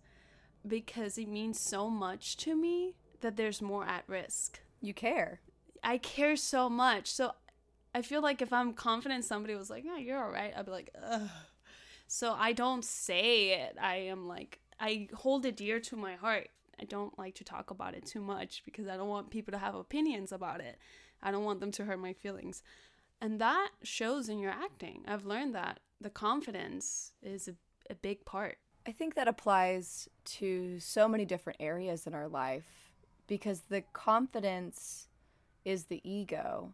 because 0.67 1.19
it 1.19 1.29
means 1.29 1.59
so 1.59 1.89
much 1.89 2.37
to 2.39 2.55
me 2.55 2.95
that 3.21 3.37
there's 3.37 3.63
more 3.63 3.85
at 3.85 4.05
risk. 4.07 4.61
You 4.81 4.95
care. 4.95 5.41
I 5.83 5.99
care 5.99 6.37
so 6.37 6.69
much. 6.69 7.11
So 7.13 7.33
I 7.95 8.03
feel 8.03 8.23
like 8.23 8.41
if 8.43 8.53
I'm 8.53 8.73
confident 8.73 9.25
somebody 9.25 9.55
was 9.55 9.71
like, 9.71 9.85
yeah, 9.85 9.99
you're 9.99 10.23
all 10.23 10.31
right, 10.31 10.53
I'd 10.57 10.67
be 10.67 10.71
like, 10.71 10.91
ugh. 11.03 11.29
So 12.07 12.35
I 12.37 12.53
don't 12.53 12.85
say 12.85 13.61
it. 13.61 13.77
I 13.81 13.97
am 13.97 14.27
like, 14.27 14.61
I 14.81 15.09
hold 15.15 15.47
it 15.47 15.57
dear 15.57 15.79
to 15.81 15.97
my 15.97 16.15
heart. 16.15 16.49
I 16.81 16.85
don't 16.85 17.17
like 17.19 17.35
to 17.37 17.45
talk 17.45 17.71
about 17.71 17.95
it 17.95 18.07
too 18.07 18.21
much 18.21 18.63
because 18.65 18.89
I 18.89 18.97
don't 18.97 19.09
want 19.09 19.31
people 19.31 19.53
to 19.53 19.59
have 19.59 19.75
opinions 19.75 20.33
about 20.33 20.61
it. 20.61 20.79
I 21.23 21.31
don't 21.31 21.45
want 21.45 21.61
them 21.61 21.71
to 21.73 21.85
hurt 21.85 22.01
my 22.01 22.13
feelings. 22.13 22.63
And 23.21 23.41
that 23.41 23.71
shows 23.83 24.29
in 24.29 24.39
your 24.39 24.51
acting. 24.51 25.05
I've 25.07 25.27
learned 25.27 25.55
that 25.55 25.81
the 26.01 26.11
confidence 26.11 27.13
is 27.23 27.49
a, 27.49 27.55
a 27.91 27.95
big 27.95 28.25
part. 28.25 28.57
I 28.87 28.93
think 28.93 29.15
that 29.15 29.29
applies 29.29 30.09
to 30.25 30.81
so 30.81 31.07
many 31.07 31.25
different 31.25 31.59
areas 31.61 32.07
in 32.07 32.15
our 32.15 32.29
life 32.29 32.93
because 33.27 33.61
the 33.69 33.83
confidence 33.93 35.09
is 35.65 35.85
the 35.85 36.01
ego. 36.03 36.73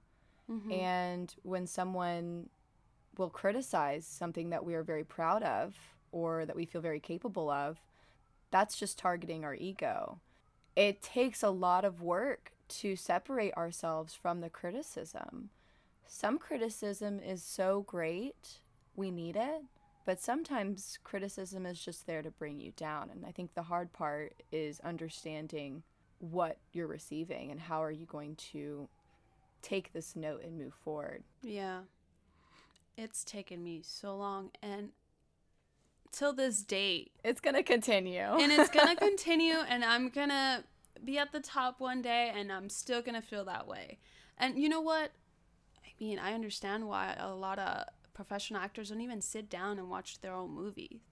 Mm-hmm. 0.51 0.73
And 0.73 1.35
when 1.43 1.67
someone 1.67 2.49
will 3.19 3.31
criticize 3.31 4.07
something 4.07 4.51
that 4.51 4.65
we 4.65 4.75
are 4.75 4.83
very 4.83 5.05
proud 5.05 5.43
of 5.43 5.75
or 6.13 6.47
that 6.47 6.57
we 6.57 6.65
feel 6.65 6.81
very 6.81 7.01
capable 7.01 7.51
of, 7.51 7.79
that's 8.51 8.79
just 8.79 8.99
targeting 8.99 9.45
our 9.45 9.55
ego. 9.55 10.21
It 10.77 11.03
takes 11.03 11.43
a 11.43 11.51
lot 11.51 11.85
of 11.85 12.01
work 12.01 12.53
to 12.69 12.95
separate 12.97 13.55
ourselves 13.55 14.15
from 14.15 14.41
the 14.41 14.51
criticism. 14.51 15.51
some 16.09 16.39
criticism 16.39 17.19
is 17.19 17.43
so 17.43 17.83
great, 17.87 18.61
we 18.95 19.11
need 19.11 19.35
it. 19.37 19.63
But 20.07 20.23
sometimes 20.23 21.01
criticism 21.03 21.67
is 21.67 21.85
just 21.85 22.07
there 22.07 22.23
to 22.23 22.31
bring 22.31 22.61
you 22.61 22.73
down. 22.77 23.11
And 23.11 23.27
I 23.27 23.33
think 23.33 23.55
the 23.55 23.65
hard 23.65 23.93
part 23.93 24.45
is 24.53 24.79
understanding 24.81 25.83
what 26.21 26.59
you're 26.73 26.87
receiving 26.87 27.51
and 27.51 27.61
how 27.61 27.83
are 27.83 27.91
you 27.91 28.07
going 28.07 28.37
to 28.53 28.89
take 29.63 29.93
this 29.93 30.15
note 30.15 30.45
and 30.45 30.57
move 30.57 30.75
forward. 30.85 31.25
Yeah. 31.43 31.81
It's 32.97 33.25
taken 33.25 33.65
me 33.65 33.83
so 33.85 34.17
long 34.17 34.53
and 34.63 34.91
till 36.13 36.33
this 36.33 36.63
date. 36.63 37.11
It's 37.25 37.41
going 37.41 37.57
to 37.57 37.65
continue. 37.65 38.21
and 38.21 38.53
it's 38.53 38.71
going 38.71 38.87
to 38.97 38.97
continue 38.97 39.57
and 39.69 39.85
I'm 39.85 40.09
going 40.09 40.29
to 40.29 40.63
be 41.05 41.19
at 41.19 41.33
the 41.33 41.41
top 41.41 41.81
one 41.81 42.01
day 42.01 42.33
and 42.35 42.53
I'm 42.53 42.69
still 42.69 43.03
going 43.03 43.21
to 43.21 43.27
feel 43.27 43.45
that 43.47 43.67
way. 43.67 43.99
And 44.39 44.57
you 44.57 44.69
know 44.69 44.81
what? 44.81 45.11
I 45.85 45.89
mean, 45.99 46.21
I 46.21 46.33
understand 46.33 46.87
why 46.87 47.17
a 47.19 47.35
lot 47.35 47.59
of 47.59 47.87
professional 48.17 48.63
actors 48.63 48.89
don't 48.89 49.03
even 49.03 49.21
sit 49.21 49.51
down 49.51 49.79
and 49.79 49.91
watch 49.91 50.21
their 50.21 50.33
own 50.33 50.51
movie 50.51 51.03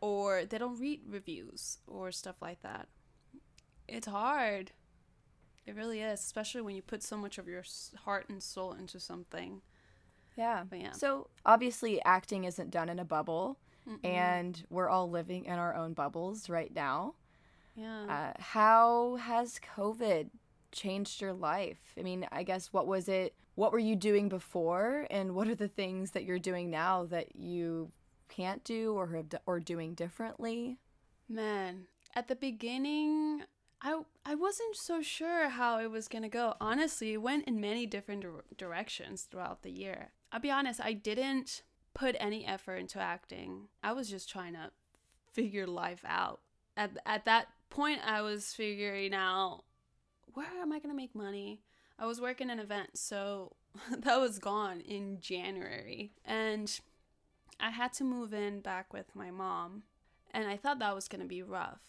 or 0.00 0.44
they 0.44 0.56
don't 0.56 0.78
read 0.78 1.00
reviews 1.08 1.78
or 1.88 2.12
stuff 2.12 2.36
like 2.40 2.62
that. 2.62 2.86
It's 3.88 4.06
hard. 4.06 4.70
It 5.66 5.74
really 5.74 6.00
is, 6.00 6.20
especially 6.20 6.60
when 6.60 6.76
you 6.76 6.82
put 6.82 7.02
so 7.02 7.16
much 7.16 7.38
of 7.38 7.48
your 7.48 7.64
heart 8.04 8.28
and 8.28 8.40
soul 8.40 8.72
into 8.72 9.00
something. 9.00 9.62
Yeah. 10.36 10.62
But 10.70 10.80
yeah. 10.80 10.92
So 10.92 11.26
obviously, 11.44 12.00
acting 12.04 12.44
isn't 12.44 12.70
done 12.70 12.88
in 12.88 13.00
a 13.00 13.04
bubble, 13.04 13.58
Mm-mm. 13.88 13.98
and 14.04 14.62
we're 14.70 14.88
all 14.88 15.10
living 15.10 15.44
in 15.44 15.54
our 15.54 15.74
own 15.74 15.92
bubbles 15.92 16.48
right 16.48 16.72
now. 16.72 17.14
Yeah. 17.74 18.04
Uh, 18.08 18.40
how 18.40 19.16
has 19.16 19.60
COVID 19.76 20.30
changed 20.70 21.20
your 21.20 21.32
life? 21.32 21.94
I 21.98 22.02
mean, 22.02 22.28
I 22.30 22.44
guess 22.44 22.72
what 22.72 22.86
was 22.86 23.08
it? 23.08 23.34
What 23.58 23.72
were 23.72 23.80
you 23.80 23.96
doing 23.96 24.28
before, 24.28 25.08
and 25.10 25.34
what 25.34 25.48
are 25.48 25.54
the 25.56 25.66
things 25.66 26.12
that 26.12 26.22
you're 26.22 26.38
doing 26.38 26.70
now 26.70 27.06
that 27.06 27.34
you 27.34 27.90
can't 28.28 28.62
do 28.62 28.94
or 28.94 29.08
have 29.08 29.34
or 29.46 29.58
doing 29.58 29.94
differently? 29.94 30.78
Man, 31.28 31.88
at 32.14 32.28
the 32.28 32.36
beginning, 32.36 33.42
I 33.82 34.02
I 34.24 34.36
wasn't 34.36 34.76
so 34.76 35.02
sure 35.02 35.48
how 35.48 35.80
it 35.80 35.90
was 35.90 36.06
gonna 36.06 36.28
go. 36.28 36.54
Honestly, 36.60 37.14
it 37.14 37.16
went 37.16 37.48
in 37.48 37.60
many 37.60 37.84
different 37.84 38.22
dir- 38.22 38.44
directions 38.56 39.22
throughout 39.22 39.64
the 39.64 39.72
year. 39.72 40.12
I'll 40.30 40.38
be 40.38 40.52
honest, 40.52 40.80
I 40.80 40.92
didn't 40.92 41.64
put 41.94 42.14
any 42.20 42.46
effort 42.46 42.76
into 42.76 43.00
acting. 43.00 43.70
I 43.82 43.90
was 43.90 44.08
just 44.08 44.30
trying 44.30 44.52
to 44.52 44.70
figure 45.32 45.66
life 45.66 46.04
out. 46.06 46.42
At 46.76 46.96
at 47.04 47.24
that 47.24 47.48
point, 47.70 48.02
I 48.06 48.22
was 48.22 48.54
figuring 48.54 49.14
out 49.14 49.64
where 50.34 50.46
am 50.62 50.72
I 50.72 50.78
gonna 50.78 50.94
make 50.94 51.16
money. 51.16 51.64
I 51.98 52.06
was 52.06 52.20
working 52.20 52.50
an 52.50 52.60
event, 52.60 52.96
so 52.96 53.56
that 53.90 54.20
was 54.20 54.38
gone 54.38 54.80
in 54.80 55.20
January, 55.20 56.12
and 56.24 56.78
I 57.58 57.70
had 57.70 57.92
to 57.94 58.04
move 58.04 58.32
in 58.32 58.60
back 58.60 58.92
with 58.92 59.14
my 59.14 59.30
mom, 59.30 59.82
and 60.30 60.46
I 60.46 60.56
thought 60.56 60.78
that 60.78 60.94
was 60.94 61.08
gonna 61.08 61.24
be 61.24 61.42
rough. 61.42 61.82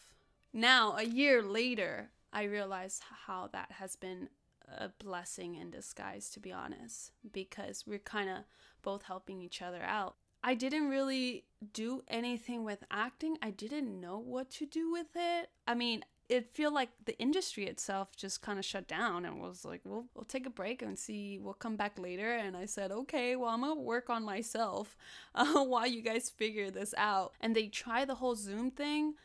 Now, 0.51 0.95
a 0.97 1.03
year 1.03 1.43
later, 1.43 2.09
I 2.33 2.43
realize 2.43 3.01
how 3.27 3.49
that 3.53 3.73
has 3.73 3.95
been 3.95 4.29
a 4.67 4.89
blessing 4.89 5.55
in 5.55 5.71
disguise, 5.71 6.29
to 6.31 6.39
be 6.39 6.51
honest, 6.51 7.11
because 7.31 7.85
we're 7.85 7.99
kind 7.99 8.29
of 8.29 8.37
both 8.81 9.03
helping 9.03 9.41
each 9.41 9.61
other 9.61 9.81
out. 9.83 10.15
I 10.43 10.55
didn't 10.55 10.89
really 10.89 11.45
do 11.73 12.03
anything 12.07 12.63
with 12.63 12.83
acting. 12.89 13.37
I 13.41 13.51
didn't 13.51 13.99
know 13.99 14.17
what 14.17 14.49
to 14.51 14.65
do 14.65 14.91
with 14.91 15.07
it. 15.15 15.49
I 15.67 15.73
mean, 15.73 16.03
it 16.29 16.53
feel 16.53 16.71
like 16.71 16.89
the 17.05 17.17
industry 17.19 17.65
itself 17.65 18.15
just 18.15 18.41
kind 18.41 18.59
of 18.59 18.65
shut 18.65 18.87
down 18.87 19.25
and 19.25 19.41
was 19.41 19.65
like, 19.65 19.81
"We'll 19.83 20.05
we'll 20.13 20.25
take 20.25 20.45
a 20.45 20.51
break 20.51 20.81
and 20.83 20.97
see. 20.97 21.39
We'll 21.39 21.55
come 21.55 21.75
back 21.75 21.97
later." 21.97 22.35
And 22.35 22.55
I 22.55 22.65
said, 22.65 22.91
"Okay, 22.91 23.35
well, 23.35 23.49
I'm 23.49 23.61
gonna 23.61 23.75
work 23.75 24.09
on 24.09 24.23
myself 24.23 24.95
uh, 25.35 25.63
while 25.65 25.87
you 25.87 26.01
guys 26.01 26.29
figure 26.29 26.69
this 26.69 26.93
out." 26.97 27.33
And 27.41 27.55
they 27.55 27.67
try 27.67 28.05
the 28.05 28.15
whole 28.15 28.35
Zoom 28.35 28.69
thing, 28.69 29.15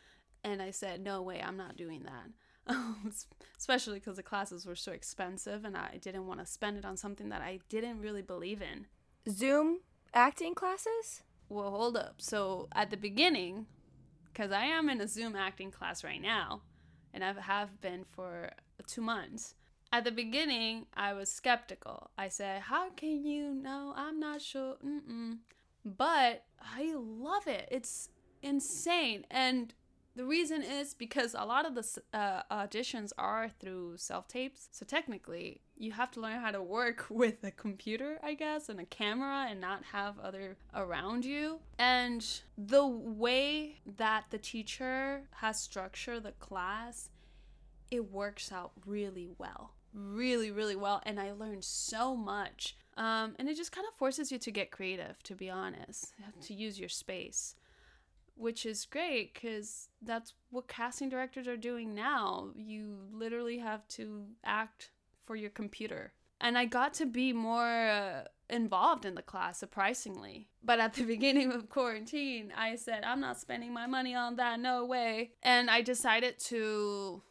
and 0.42 0.62
I 0.62 0.70
said, 0.70 1.02
"No 1.02 1.20
way, 1.22 1.42
I'm 1.42 1.58
not 1.58 1.76
doing 1.76 2.04
that." 2.04 2.74
Especially 3.58 3.98
because 3.98 4.16
the 4.16 4.22
classes 4.22 4.64
were 4.64 4.74
so 4.74 4.92
expensive, 4.92 5.66
and 5.66 5.76
I 5.76 5.98
didn't 6.00 6.26
want 6.26 6.40
to 6.40 6.46
spend 6.46 6.78
it 6.78 6.86
on 6.86 6.96
something 6.96 7.28
that 7.28 7.42
I 7.42 7.60
didn't 7.68 8.00
really 8.00 8.22
believe 8.22 8.62
in. 8.62 8.86
Zoom 9.30 9.80
acting 10.14 10.54
classes? 10.54 11.22
Well, 11.50 11.70
hold 11.70 11.98
up. 11.98 12.22
So 12.22 12.68
at 12.74 12.90
the 12.90 12.96
beginning, 12.96 13.66
because 14.32 14.50
I 14.50 14.64
am 14.64 14.88
in 14.88 15.02
a 15.02 15.06
Zoom 15.06 15.36
acting 15.36 15.70
class 15.70 16.02
right 16.02 16.20
now 16.20 16.62
and 17.14 17.24
I 17.24 17.32
have 17.40 17.80
been 17.80 18.04
for 18.04 18.50
two 18.86 19.00
months. 19.00 19.54
At 19.92 20.04
the 20.04 20.10
beginning, 20.10 20.86
I 20.94 21.12
was 21.14 21.30
skeptical. 21.30 22.10
I 22.18 22.28
said, 22.28 22.62
How 22.62 22.90
can 22.90 23.24
you 23.24 23.54
know? 23.54 23.94
I'm 23.96 24.18
not 24.18 24.42
sure. 24.42 24.74
Mm-mm. 24.84 25.38
But 25.84 26.44
I 26.60 26.94
love 26.96 27.46
it. 27.46 27.68
It's 27.70 28.08
insane. 28.42 29.24
And 29.30 29.72
the 30.16 30.24
reason 30.24 30.62
is 30.62 30.94
because 30.94 31.34
a 31.36 31.44
lot 31.44 31.66
of 31.66 31.74
the 31.74 32.02
uh, 32.12 32.42
auditions 32.50 33.10
are 33.18 33.50
through 33.60 33.96
self 33.96 34.28
tapes. 34.28 34.68
So 34.70 34.86
technically, 34.86 35.60
you 35.76 35.92
have 35.92 36.10
to 36.12 36.20
learn 36.20 36.40
how 36.40 36.52
to 36.52 36.62
work 36.62 37.06
with 37.10 37.42
a 37.42 37.50
computer, 37.50 38.18
I 38.22 38.34
guess, 38.34 38.68
and 38.68 38.78
a 38.80 38.84
camera 38.84 39.46
and 39.48 39.60
not 39.60 39.82
have 39.92 40.18
other 40.20 40.56
around 40.74 41.24
you. 41.24 41.58
And 41.78 42.24
the 42.56 42.86
way 42.86 43.80
that 43.96 44.26
the 44.30 44.38
teacher 44.38 45.22
has 45.32 45.60
structured 45.60 46.22
the 46.22 46.32
class, 46.32 47.10
it 47.90 48.12
works 48.12 48.52
out 48.52 48.72
really 48.86 49.30
well. 49.38 49.72
Really, 49.92 50.50
really 50.50 50.76
well. 50.76 51.02
And 51.06 51.20
I 51.20 51.32
learned 51.32 51.64
so 51.64 52.16
much. 52.16 52.76
Um, 52.96 53.34
and 53.38 53.48
it 53.48 53.56
just 53.56 53.72
kind 53.72 53.86
of 53.88 53.94
forces 53.94 54.30
you 54.30 54.38
to 54.38 54.50
get 54.52 54.70
creative, 54.70 55.20
to 55.24 55.34
be 55.34 55.50
honest, 55.50 56.14
to 56.42 56.54
use 56.54 56.78
your 56.78 56.88
space 56.88 57.56
which 58.36 58.66
is 58.66 58.84
great 58.84 59.34
because 59.34 59.88
that's 60.02 60.34
what 60.50 60.68
casting 60.68 61.08
directors 61.08 61.46
are 61.46 61.56
doing 61.56 61.94
now. 61.94 62.50
You 62.54 62.98
literally 63.12 63.58
have 63.58 63.86
to 63.88 64.26
act 64.44 64.90
for 65.24 65.36
your 65.36 65.50
computer. 65.50 66.12
And 66.40 66.58
I 66.58 66.66
got 66.66 66.94
to 66.94 67.06
be 67.06 67.32
more 67.32 67.88
uh, 67.88 68.24
involved 68.50 69.04
in 69.04 69.14
the 69.14 69.22
class, 69.22 69.58
surprisingly. 69.58 70.48
But 70.62 70.80
at 70.80 70.94
the 70.94 71.04
beginning 71.14 71.52
of 71.52 71.68
quarantine, 71.68 72.52
I 72.56 72.76
said, 72.76 73.04
I'm 73.04 73.20
not 73.20 73.40
spending 73.40 73.72
my 73.72 73.86
money 73.86 74.14
on 74.14 74.36
that, 74.36 74.60
no 74.60 74.84
way. 74.84 75.32
And 75.42 75.70
I 75.70 75.80
decided 75.80 76.38
to. 76.40 77.22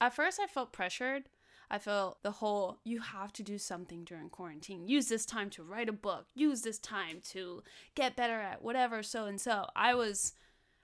At 0.00 0.14
first, 0.14 0.38
I 0.40 0.46
felt 0.46 0.72
pressured 0.72 1.24
I 1.70 1.78
felt 1.78 2.22
the 2.22 2.30
whole 2.30 2.78
you 2.84 3.00
have 3.00 3.32
to 3.34 3.42
do 3.42 3.58
something 3.58 4.04
during 4.04 4.30
quarantine. 4.30 4.88
Use 4.88 5.08
this 5.08 5.26
time 5.26 5.50
to 5.50 5.62
write 5.62 5.88
a 5.88 5.92
book. 5.92 6.26
Use 6.34 6.62
this 6.62 6.78
time 6.78 7.20
to 7.30 7.62
get 7.94 8.16
better 8.16 8.40
at 8.40 8.62
whatever 8.62 9.02
so 9.02 9.26
and 9.26 9.40
so. 9.40 9.66
I 9.76 9.94
was 9.94 10.32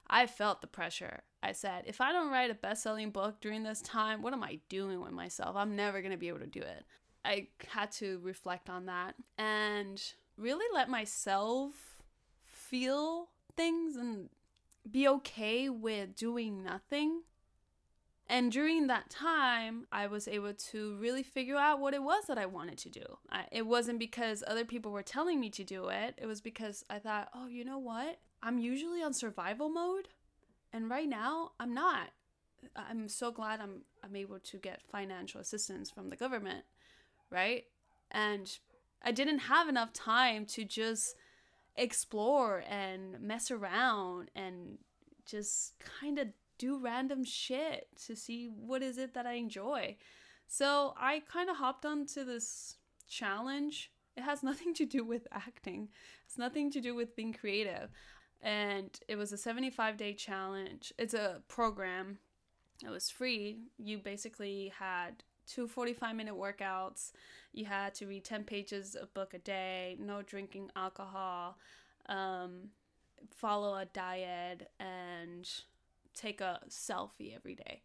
I 0.08 0.26
felt 0.26 0.60
the 0.60 0.66
pressure. 0.66 1.22
I 1.42 1.52
said, 1.52 1.84
if 1.86 2.00
I 2.00 2.12
don't 2.12 2.30
write 2.30 2.50
a 2.50 2.54
best-selling 2.54 3.10
book 3.10 3.40
during 3.40 3.62
this 3.62 3.80
time, 3.80 4.22
what 4.22 4.32
am 4.32 4.42
I 4.42 4.60
doing 4.68 5.00
with 5.00 5.12
myself? 5.12 5.56
I'm 5.56 5.76
never 5.76 6.00
going 6.00 6.12
to 6.12 6.18
be 6.18 6.28
able 6.28 6.40
to 6.40 6.46
do 6.46 6.60
it. 6.60 6.84
I 7.24 7.48
had 7.68 7.90
to 7.92 8.20
reflect 8.22 8.68
on 8.68 8.86
that 8.86 9.14
and 9.38 10.02
really 10.36 10.66
let 10.74 10.90
myself 10.90 11.72
feel 12.42 13.28
things 13.56 13.96
and 13.96 14.28
be 14.90 15.08
okay 15.08 15.70
with 15.70 16.14
doing 16.14 16.62
nothing 16.62 17.22
and 18.28 18.50
during 18.50 18.86
that 18.86 19.10
time, 19.10 19.86
I 19.92 20.06
was 20.06 20.26
able 20.26 20.54
to 20.54 20.96
really 20.96 21.22
figure 21.22 21.56
out 21.56 21.80
what 21.80 21.92
it 21.92 22.02
was 22.02 22.24
that 22.26 22.38
I 22.38 22.46
wanted 22.46 22.78
to 22.78 22.88
do. 22.88 23.04
I, 23.30 23.44
it 23.52 23.66
wasn't 23.66 23.98
because 23.98 24.42
other 24.46 24.64
people 24.64 24.92
were 24.92 25.02
telling 25.02 25.40
me 25.40 25.50
to 25.50 25.64
do 25.64 25.88
it, 25.88 26.14
it 26.16 26.26
was 26.26 26.40
because 26.40 26.84
I 26.88 26.98
thought, 26.98 27.28
oh, 27.34 27.48
you 27.48 27.64
know 27.64 27.78
what? 27.78 28.18
I'm 28.42 28.58
usually 28.58 29.02
on 29.02 29.12
survival 29.12 29.68
mode, 29.68 30.08
and 30.72 30.88
right 30.88 31.08
now 31.08 31.52
I'm 31.60 31.74
not. 31.74 32.10
I'm 32.76 33.08
so 33.08 33.30
glad 33.30 33.60
I'm 33.60 33.82
I'm 34.02 34.16
able 34.16 34.38
to 34.38 34.56
get 34.56 34.82
financial 34.90 35.40
assistance 35.40 35.90
from 35.90 36.08
the 36.08 36.16
government, 36.16 36.64
right? 37.30 37.64
And 38.10 38.58
I 39.02 39.12
didn't 39.12 39.40
have 39.40 39.68
enough 39.68 39.92
time 39.92 40.46
to 40.46 40.64
just 40.64 41.14
explore 41.76 42.64
and 42.68 43.20
mess 43.20 43.50
around 43.50 44.30
and 44.34 44.78
just 45.26 45.74
kind 46.00 46.18
of 46.18 46.28
do 46.58 46.78
random 46.78 47.24
shit 47.24 47.88
to 48.06 48.14
see 48.16 48.46
what 48.46 48.82
is 48.82 48.98
it 48.98 49.14
that 49.14 49.26
I 49.26 49.34
enjoy. 49.34 49.96
So 50.46 50.94
I 50.96 51.22
kind 51.30 51.50
of 51.50 51.56
hopped 51.56 51.86
onto 51.86 52.24
this 52.24 52.76
challenge. 53.08 53.90
It 54.16 54.22
has 54.22 54.42
nothing 54.50 54.74
to 54.74 54.86
do 54.86 55.04
with 55.04 55.26
acting. 55.32 55.88
It's 56.26 56.38
nothing 56.38 56.70
to 56.72 56.80
do 56.80 56.94
with 56.94 57.16
being 57.16 57.32
creative. 57.32 57.90
And 58.42 58.98
it 59.08 59.16
was 59.16 59.32
a 59.32 59.38
75 59.38 59.96
day 59.96 60.12
challenge. 60.12 60.92
It's 60.98 61.14
a 61.14 61.42
program. 61.48 62.18
It 62.84 62.90
was 62.90 63.08
free. 63.08 63.60
You 63.78 63.98
basically 63.98 64.72
had 64.78 65.22
two 65.46 65.66
45 65.66 66.16
minute 66.16 66.34
workouts. 66.34 67.12
You 67.52 67.64
had 67.66 67.94
to 67.94 68.06
read 68.06 68.24
10 68.24 68.44
pages 68.44 68.94
of 68.94 69.14
book 69.14 69.34
a 69.34 69.38
day, 69.38 69.96
no 70.00 70.22
drinking 70.22 70.70
alcohol, 70.76 71.58
um, 72.08 72.70
follow 73.30 73.76
a 73.76 73.84
diet, 73.84 74.70
and 74.80 75.48
take 76.14 76.40
a 76.40 76.60
selfie 76.68 77.34
every 77.34 77.54
day. 77.54 77.82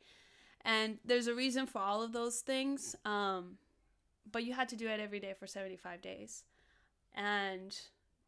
And 0.62 0.98
there's 1.06 1.28
a 1.28 1.36
reason 1.36 1.66
for 1.66 1.80
all 1.80 2.02
of 2.02 2.12
those 2.12 2.42
things. 2.42 2.96
Um, 3.06 3.58
but 4.32 4.44
you 4.44 4.54
had 4.54 4.70
to 4.70 4.76
do 4.76 4.88
it 4.88 5.00
every 5.00 5.20
day 5.20 5.34
for 5.38 5.48
75 5.48 6.02
days. 6.02 6.44
And 7.14 7.76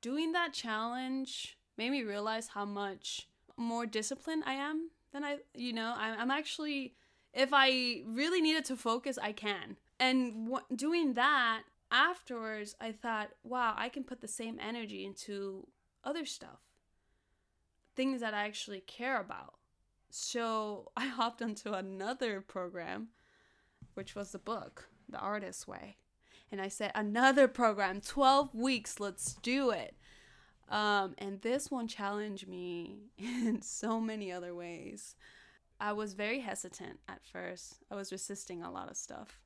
doing 0.01 0.31
that 0.31 0.53
challenge 0.53 1.57
made 1.77 1.91
me 1.91 2.03
realize 2.03 2.49
how 2.49 2.65
much 2.65 3.27
more 3.57 3.85
disciplined 3.85 4.43
I 4.45 4.53
am 4.53 4.89
than 5.13 5.23
I, 5.23 5.37
you 5.53 5.73
know, 5.73 5.93
I'm, 5.95 6.31
actually, 6.31 6.95
if 7.33 7.49
I 7.51 8.03
really 8.07 8.41
needed 8.41 8.65
to 8.65 8.75
focus, 8.75 9.17
I 9.21 9.33
can. 9.33 9.77
And 9.99 10.47
w- 10.47 10.65
doing 10.75 11.13
that 11.13 11.63
afterwards, 11.91 12.75
I 12.79 12.91
thought, 12.91 13.31
wow, 13.43 13.73
I 13.77 13.89
can 13.89 14.03
put 14.03 14.21
the 14.21 14.27
same 14.27 14.57
energy 14.59 15.05
into 15.05 15.67
other 16.03 16.25
stuff, 16.25 16.59
things 17.95 18.21
that 18.21 18.33
I 18.33 18.45
actually 18.45 18.81
care 18.81 19.19
about. 19.19 19.55
So 20.11 20.91
I 20.97 21.07
hopped 21.07 21.41
onto 21.41 21.71
another 21.73 22.41
program, 22.41 23.09
which 23.93 24.15
was 24.15 24.31
the 24.31 24.39
book, 24.39 24.89
The 25.09 25.19
Artist's 25.19 25.67
Way. 25.67 25.97
And 26.51 26.61
I 26.61 26.67
said, 26.67 26.91
another 26.93 27.47
program, 27.47 28.01
12 28.01 28.53
weeks, 28.53 28.99
let's 28.99 29.35
do 29.35 29.71
it. 29.71 29.95
Um, 30.69 31.15
and 31.17 31.41
this 31.41 31.71
one 31.71 31.87
challenged 31.87 32.47
me 32.47 33.09
in 33.17 33.61
so 33.61 33.99
many 33.99 34.31
other 34.31 34.53
ways. 34.53 35.15
I 35.79 35.93
was 35.93 36.13
very 36.13 36.41
hesitant 36.41 36.99
at 37.07 37.25
first. 37.25 37.79
I 37.89 37.95
was 37.95 38.11
resisting 38.11 38.61
a 38.61 38.71
lot 38.71 38.89
of 38.89 38.97
stuff. 38.97 39.39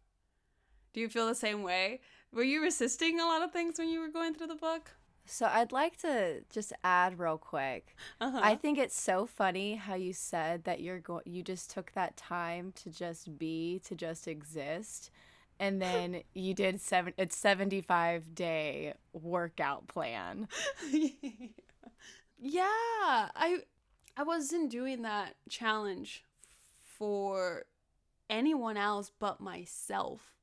Do 0.94 1.00
you 1.00 1.10
feel 1.10 1.28
the 1.28 1.36
same 1.36 1.64
way? 1.64 2.02
Were 2.34 2.44
you 2.44 2.62
resisting 2.62 3.20
a 3.20 3.26
lot 3.26 3.42
of 3.42 3.52
things 3.52 3.78
when 3.78 3.90
you 3.90 4.00
were 4.00 4.10
going 4.10 4.34
through 4.34 4.48
the 4.48 4.56
book? 4.56 4.92
So 5.26 5.48
I'd 5.52 5.72
like 5.72 5.98
to 5.98 6.42
just 6.50 6.74
add 6.84 7.20
real 7.20 7.38
quick. 7.38 7.96
Uh-huh. 8.22 8.40
I 8.42 8.56
think 8.56 8.78
it's 8.78 9.00
so 9.00 9.26
funny 9.26 9.76
how 9.76 9.96
you 9.96 10.14
said 10.14 10.64
that 10.66 10.82
you're 10.82 11.00
going 11.00 11.24
you 11.26 11.44
just 11.44 11.70
took 11.70 11.92
that 11.94 12.16
time 12.18 12.74
to 12.84 12.90
just 12.90 13.38
be, 13.38 13.82
to 13.86 13.96
just 13.96 14.28
exist. 14.28 15.12
And 15.60 15.82
then 15.82 16.22
you 16.34 16.54
did 16.54 16.82
seven 16.82 17.14
it's 17.18 17.38
75 17.38 18.36
day 18.36 18.94
workout 19.14 19.88
plan. 19.88 20.48
yeah, 22.40 22.64
I 22.70 23.60
I 24.18 24.24
wasn't 24.24 24.70
doing 24.70 25.02
that 25.02 25.36
challenge 25.50 26.24
for 26.98 27.66
anyone 28.30 28.78
else 28.78 29.12
but 29.20 29.40
myself 29.40 30.36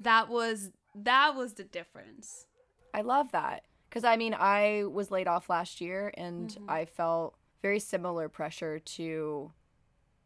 that 0.00 0.28
was 0.28 0.70
that 0.94 1.36
was 1.36 1.54
the 1.54 1.64
difference. 1.64 2.46
I 2.92 3.02
love 3.02 3.32
that 3.32 3.64
because 3.88 4.04
I 4.04 4.16
mean 4.16 4.34
I 4.38 4.84
was 4.90 5.10
laid 5.10 5.28
off 5.28 5.50
last 5.50 5.80
year 5.80 6.12
and 6.14 6.50
mm-hmm. 6.50 6.70
I 6.70 6.84
felt 6.84 7.36
very 7.62 7.78
similar 7.78 8.28
pressure 8.28 8.78
to 8.78 9.52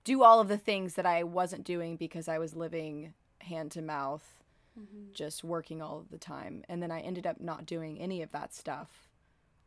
do 0.04 0.22
all 0.22 0.40
of 0.40 0.48
the 0.48 0.58
things 0.58 0.94
that 0.94 1.06
I 1.06 1.24
wasn't 1.24 1.64
doing 1.64 1.96
because 1.96 2.28
I 2.28 2.38
was 2.38 2.54
living 2.54 3.14
hand 3.40 3.72
to 3.72 3.82
mouth, 3.82 4.42
mm-hmm. 4.78 5.12
just 5.12 5.42
working 5.42 5.80
all 5.80 5.98
of 5.98 6.10
the 6.10 6.18
time. 6.18 6.62
And 6.68 6.82
then 6.82 6.90
I 6.90 7.00
ended 7.00 7.26
up 7.26 7.40
not 7.40 7.66
doing 7.66 7.98
any 7.98 8.22
of 8.22 8.30
that 8.32 8.54
stuff. 8.54 9.08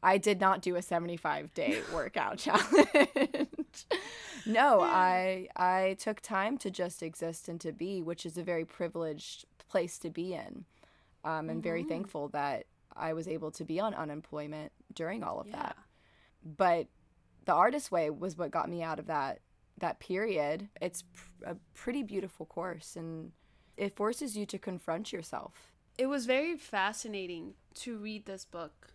I 0.04 0.20
did 0.20 0.40
not 0.40 0.62
do 0.62 0.76
a 0.76 0.82
75 0.82 1.54
day 1.56 1.82
workout 1.94 2.38
challenge. 2.38 2.88
no. 4.46 4.82
I 4.82 5.48
I 5.56 5.98
took 6.00 6.22
time 6.22 6.58
to 6.60 6.70
just 6.70 7.02
exist 7.02 7.50
and 7.50 7.60
to 7.62 7.72
be, 7.72 8.02
which 8.02 8.26
is 8.26 8.38
a 8.38 8.44
very 8.44 8.64
privileged 8.64 9.46
place 9.70 9.98
to 10.00 10.10
be 10.10 10.34
in. 10.34 10.66
Um, 11.24 11.34
I'm 11.34 11.48
mm-hmm. 11.48 11.60
very 11.62 11.84
thankful 11.84 12.30
that 12.30 12.68
I 12.98 13.14
was 13.14 13.28
able 13.28 13.52
to 13.52 13.64
be 13.64 13.80
on 13.80 13.94
unemployment 13.94 14.72
during 14.94 15.24
all 15.24 15.40
of 15.40 15.48
yeah. 15.48 15.58
that. 15.58 15.78
But 16.44 16.88
the 17.46 17.54
artist 17.54 17.92
way 17.92 18.10
was 18.10 18.38
what 18.38 18.52
got 18.52 18.70
me 18.70 18.84
out 18.84 19.00
of 19.00 19.08
that 19.08 19.40
that 19.80 20.00
period. 20.00 20.70
It's 20.82 21.04
pr- 21.04 21.46
a 21.46 21.56
pretty 21.76 22.02
beautiful 22.02 22.46
course 22.46 22.96
and 22.96 23.32
it 23.76 23.96
forces 23.96 24.36
you 24.36 24.46
to 24.48 24.58
confront 24.58 25.14
yourself. 25.14 25.72
It 25.98 26.08
was 26.08 26.26
very 26.26 26.58
fascinating 26.58 27.54
to 27.76 27.98
read 27.98 28.26
this 28.26 28.44
book 28.44 28.94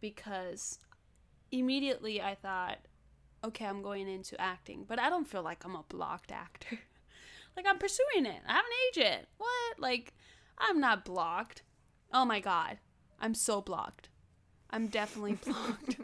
because 0.00 0.80
immediately 1.52 2.20
I 2.20 2.34
thought, 2.34 2.78
okay, 3.44 3.64
I'm 3.64 3.82
going 3.82 4.08
into 4.08 4.40
acting, 4.40 4.84
but 4.88 4.98
I 4.98 5.08
don't 5.08 5.26
feel 5.26 5.42
like 5.42 5.64
I'm 5.64 5.76
a 5.76 5.84
blocked 5.88 6.32
actor. 6.32 6.78
Like 7.56 7.66
I'm 7.68 7.78
pursuing 7.78 8.26
it. 8.26 8.40
I 8.48 8.52
have 8.52 8.64
an 8.64 9.02
agent. 9.02 9.28
What? 9.38 9.78
Like 9.78 10.12
I'm 10.58 10.80
not 10.80 11.04
blocked. 11.04 11.62
Oh 12.12 12.24
my 12.24 12.40
god. 12.40 12.78
I'm 13.20 13.34
so 13.34 13.60
blocked. 13.60 14.08
I'm 14.70 14.88
definitely 14.88 15.34
blocked. 15.44 15.96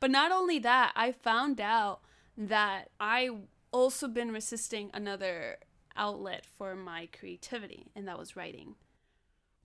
but 0.00 0.10
not 0.10 0.32
only 0.32 0.58
that, 0.60 0.92
I 0.96 1.12
found 1.12 1.60
out 1.60 2.00
that 2.36 2.90
I 3.00 3.30
also 3.72 4.08
been 4.08 4.32
resisting 4.32 4.90
another 4.94 5.58
outlet 5.96 6.46
for 6.58 6.74
my 6.74 7.08
creativity 7.18 7.86
and 7.94 8.06
that 8.08 8.18
was 8.18 8.36
writing. 8.36 8.74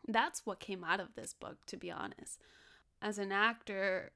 That's 0.08 0.46
what 0.46 0.60
came 0.60 0.84
out 0.84 1.00
of 1.00 1.16
this 1.16 1.34
book 1.34 1.66
to 1.68 1.78
be 1.78 1.92
honest. 1.92 2.42
As 3.02 3.18
an 3.18 3.32
actor, 3.32 4.12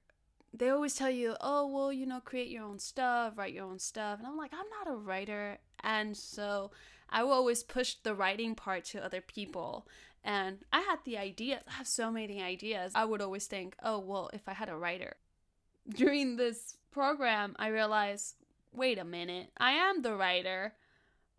they 0.54 0.70
always 0.70 0.96
tell 0.96 1.10
you, 1.10 1.36
"Oh, 1.42 1.68
well, 1.68 1.92
you 1.92 2.06
know, 2.06 2.22
create 2.22 2.50
your 2.50 2.64
own 2.64 2.80
stuff, 2.80 3.38
write 3.38 3.54
your 3.54 3.66
own 3.66 3.80
stuff." 3.80 4.20
And 4.20 4.28
I'm 4.28 4.38
like, 4.38 4.54
"I'm 4.54 4.70
not 4.70 4.94
a 4.94 4.96
writer." 4.96 5.58
And 5.82 6.16
so 6.16 6.72
I 7.10 7.24
will 7.24 7.34
always 7.34 7.64
push 7.64 7.96
the 7.96 8.16
writing 8.16 8.56
part 8.56 8.86
to 8.86 9.04
other 9.04 9.22
people. 9.22 9.88
And 10.26 10.66
I 10.74 10.82
had 10.82 10.98
the 11.06 11.20
ideas, 11.20 11.62
I 11.68 11.74
have 11.74 11.88
so 11.88 12.10
many 12.12 12.42
ideas. 12.42 12.94
I 12.96 13.06
would 13.06 13.22
always 13.22 13.46
think, 13.46 13.76
oh, 13.84 14.00
well, 14.00 14.32
if 14.34 14.48
I 14.48 14.54
had 14.54 14.70
a 14.70 14.76
writer. 14.76 15.18
During 15.88 16.36
this 16.36 16.78
program, 16.92 17.56
I 17.60 17.68
realized, 17.68 18.36
wait 18.74 18.98
a 18.98 19.06
minute, 19.06 19.52
I 19.58 19.74
am 19.74 20.02
the 20.02 20.16
writer. 20.16 20.74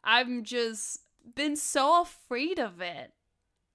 I'm 0.04 0.44
just 0.44 1.00
been 1.34 1.56
so 1.56 2.02
afraid 2.02 2.60
of 2.60 2.80
it. 2.80 3.12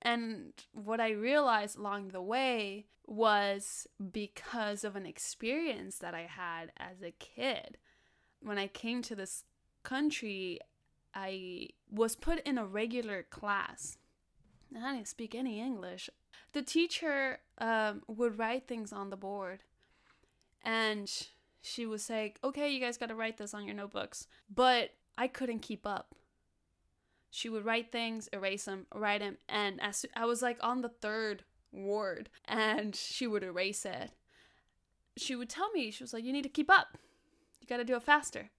And 0.02 0.54
what 0.72 1.02
I 1.02 1.12
realized 1.12 1.78
along 1.78 2.08
the 2.08 2.22
way 2.22 2.86
was 3.06 3.88
because 4.14 4.86
of 4.86 4.96
an 4.96 5.06
experience 5.06 5.98
that 5.98 6.16
I 6.16 6.22
had 6.22 6.72
as 6.78 7.02
a 7.04 7.12
kid. 7.12 7.78
When 8.42 8.58
I 8.58 8.68
came 8.68 9.02
to 9.04 9.16
this 9.16 9.44
country, 9.84 10.62
I 11.14 11.68
was 11.92 12.16
put 12.16 12.40
in 12.48 12.58
a 12.58 12.66
regular 12.66 13.24
class. 13.24 13.98
I 14.76 14.96
didn't 14.96 15.08
speak 15.08 15.36
any 15.36 15.60
English. 15.60 16.10
The 16.54 16.62
teacher 16.62 17.40
um, 17.58 18.04
would 18.08 18.38
write 18.38 18.68
things 18.68 18.92
on 18.92 19.10
the 19.10 19.18
board, 19.18 19.64
and 20.64 21.12
she 21.62 21.86
would 21.86 22.02
say, 22.02 22.34
"Okay, 22.44 22.70
you 22.70 22.80
guys 22.80 22.98
got 22.98 23.10
to 23.10 23.16
write 23.16 23.38
this 23.38 23.54
on 23.54 23.66
your 23.66 23.76
notebooks." 23.76 24.28
But 24.54 24.92
I 25.18 25.28
couldn't 25.28 25.60
keep 25.60 25.86
up. 25.86 26.16
She 27.30 27.48
would 27.48 27.64
write 27.64 27.92
things, 27.92 28.28
erase 28.34 28.66
them, 28.66 28.88
write 28.94 29.22
them, 29.22 29.38
and 29.48 29.82
as 29.82 30.06
I 30.16 30.26
was 30.26 30.42
like 30.42 30.58
on 30.62 30.82
the 30.82 30.90
third 30.90 31.44
word, 31.72 32.30
and 32.46 32.96
she 32.96 33.28
would 33.28 33.44
erase 33.44 33.86
it. 33.86 34.12
She 35.18 35.36
would 35.36 35.50
tell 35.50 35.72
me, 35.72 35.92
she 35.92 36.04
was 36.04 36.14
like, 36.14 36.24
"You 36.24 36.34
need 36.34 36.44
to 36.44 36.50
keep 36.50 36.70
up. 36.70 36.98
You 37.60 37.68
got 37.68 37.78
to 37.78 37.86
do 37.86 37.96
it 37.96 38.04
faster." 38.04 38.52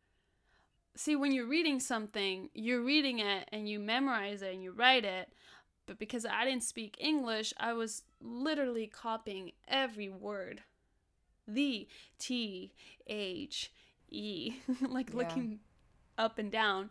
see 0.94 1.16
when 1.16 1.33
you're 1.33 1.46
reading 1.46 1.81
something 1.81 2.51
you're 2.53 2.83
reading 2.83 3.18
it 3.18 3.48
and 3.51 3.68
you 3.68 3.79
memorize 3.79 4.42
it 4.42 4.53
and 4.53 4.62
you 4.62 4.72
write 4.72 5.05
it 5.05 5.33
but 5.87 5.99
because 5.99 6.25
i 6.25 6.45
didn't 6.45 6.62
speak 6.62 6.97
english 7.01 7.53
i 7.59 7.73
was 7.73 8.03
literally 8.21 8.87
copying 8.87 9.53
every 9.68 10.09
word. 10.09 10.62
The 11.47 11.88
t 12.18 12.73
h 13.07 13.73
e 14.09 14.53
like 14.81 15.11
yeah. 15.11 15.16
looking 15.16 15.61
up 16.16 16.38
and 16.38 16.51
down. 16.51 16.90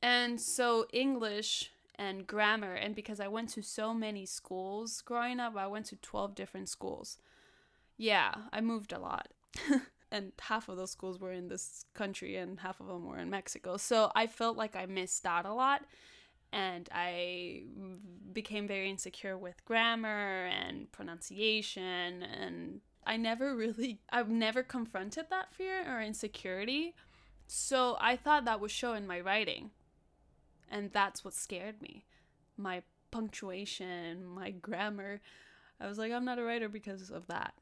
And 0.00 0.40
so 0.40 0.86
english 0.92 1.72
and 1.96 2.26
grammar 2.26 2.74
and 2.74 2.94
because 2.94 3.18
i 3.18 3.26
went 3.26 3.48
to 3.50 3.62
so 3.62 3.92
many 3.92 4.24
schools 4.24 5.02
growing 5.02 5.40
up 5.40 5.56
i 5.56 5.66
went 5.66 5.86
to 5.86 5.96
12 5.96 6.34
different 6.34 6.68
schools. 6.68 7.18
Yeah 7.96 8.32
i 8.52 8.60
moved 8.60 8.92
a 8.92 8.98
lot. 8.98 9.28
And 10.10 10.32
half 10.40 10.70
of 10.70 10.78
those 10.78 10.90
schools 10.90 11.20
were 11.20 11.32
in 11.32 11.48
this 11.48 11.84
country 11.92 12.36
and 12.36 12.60
half 12.60 12.80
of 12.80 12.86
them 12.86 13.04
were 13.04 13.18
in 13.18 13.28
Mexico. 13.28 13.76
So 13.76 14.10
I 14.14 14.26
felt 14.26 14.56
like 14.56 14.74
I 14.74 14.86
missed 14.86 15.26
out 15.26 15.44
a 15.44 15.52
lot 15.52 15.82
and 16.52 16.88
I 16.92 17.62
became 18.32 18.66
very 18.66 18.88
insecure 18.88 19.36
with 19.36 19.64
grammar 19.64 20.46
and 20.46 20.90
pronunciation 20.92 22.22
and 22.22 22.80
I 23.06 23.16
never 23.16 23.56
really 23.56 24.00
I've 24.10 24.28
never 24.28 24.62
confronted 24.62 25.26
that 25.30 25.52
fear 25.52 25.84
or 25.86 26.02
insecurity. 26.02 26.94
So 27.46 27.96
I 28.00 28.16
thought 28.16 28.44
that 28.44 28.60
would 28.60 28.70
show 28.70 28.92
in 28.92 29.06
my 29.06 29.20
writing. 29.20 29.70
And 30.70 30.92
that's 30.92 31.24
what 31.24 31.32
scared 31.32 31.80
me. 31.80 32.04
My 32.58 32.82
punctuation, 33.10 34.26
my 34.26 34.50
grammar. 34.50 35.20
I 35.80 35.86
was 35.86 35.98
like 35.98 36.12
I'm 36.12 36.24
not 36.24 36.38
a 36.38 36.44
writer 36.44 36.68
because 36.68 37.10
of 37.10 37.26
that 37.28 37.54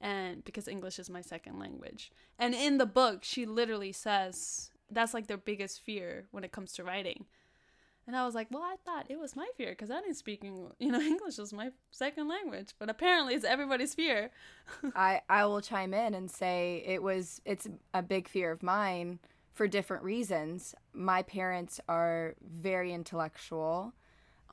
and 0.00 0.44
because 0.44 0.68
English 0.68 0.98
is 0.98 1.10
my 1.10 1.20
second 1.20 1.58
language. 1.58 2.12
And 2.38 2.54
in 2.54 2.78
the 2.78 2.86
book, 2.86 3.20
she 3.22 3.46
literally 3.46 3.92
says 3.92 4.70
that's 4.90 5.14
like 5.14 5.26
their 5.26 5.36
biggest 5.36 5.80
fear 5.80 6.26
when 6.30 6.44
it 6.44 6.52
comes 6.52 6.72
to 6.74 6.84
writing. 6.84 7.26
And 8.06 8.16
I 8.16 8.24
was 8.26 8.34
like, 8.34 8.48
well, 8.50 8.62
I 8.62 8.76
thought 8.84 9.06
it 9.08 9.18
was 9.18 9.36
my 9.36 9.48
fear 9.56 9.70
because 9.70 9.90
I 9.90 10.00
didn't 10.00 10.16
speak, 10.16 10.42
English. 10.42 10.72
you 10.78 10.90
know, 10.90 11.00
English 11.12 11.38
was 11.38 11.52
my 11.52 11.70
second 11.90 12.28
language, 12.28 12.70
but 12.78 12.90
apparently 12.90 13.34
it's 13.34 13.44
everybody's 13.44 13.94
fear. 13.94 14.30
I 14.96 15.22
I 15.28 15.44
will 15.46 15.60
chime 15.60 15.94
in 15.94 16.14
and 16.14 16.30
say 16.30 16.82
it 16.86 17.02
was 17.02 17.40
it's 17.44 17.68
a 17.94 18.02
big 18.02 18.28
fear 18.28 18.50
of 18.50 18.62
mine 18.62 19.18
for 19.54 19.68
different 19.68 20.02
reasons. 20.02 20.74
My 20.92 21.22
parents 21.22 21.80
are 21.88 22.34
very 22.42 22.92
intellectual. 22.92 23.92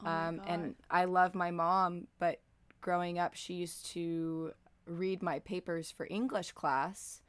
Oh 0.04 0.10
um, 0.10 0.42
and 0.46 0.76
I 0.90 1.06
love 1.06 1.36
my 1.36 1.52
mom, 1.52 2.08
but 2.20 2.40
growing 2.82 3.20
up, 3.20 3.36
she 3.36 3.56
used 3.56 3.88
to 3.88 4.54
read 4.86 5.22
my 5.22 5.40
papers 5.40 5.92
for 5.92 6.08
English 6.10 6.52
class 6.54 7.22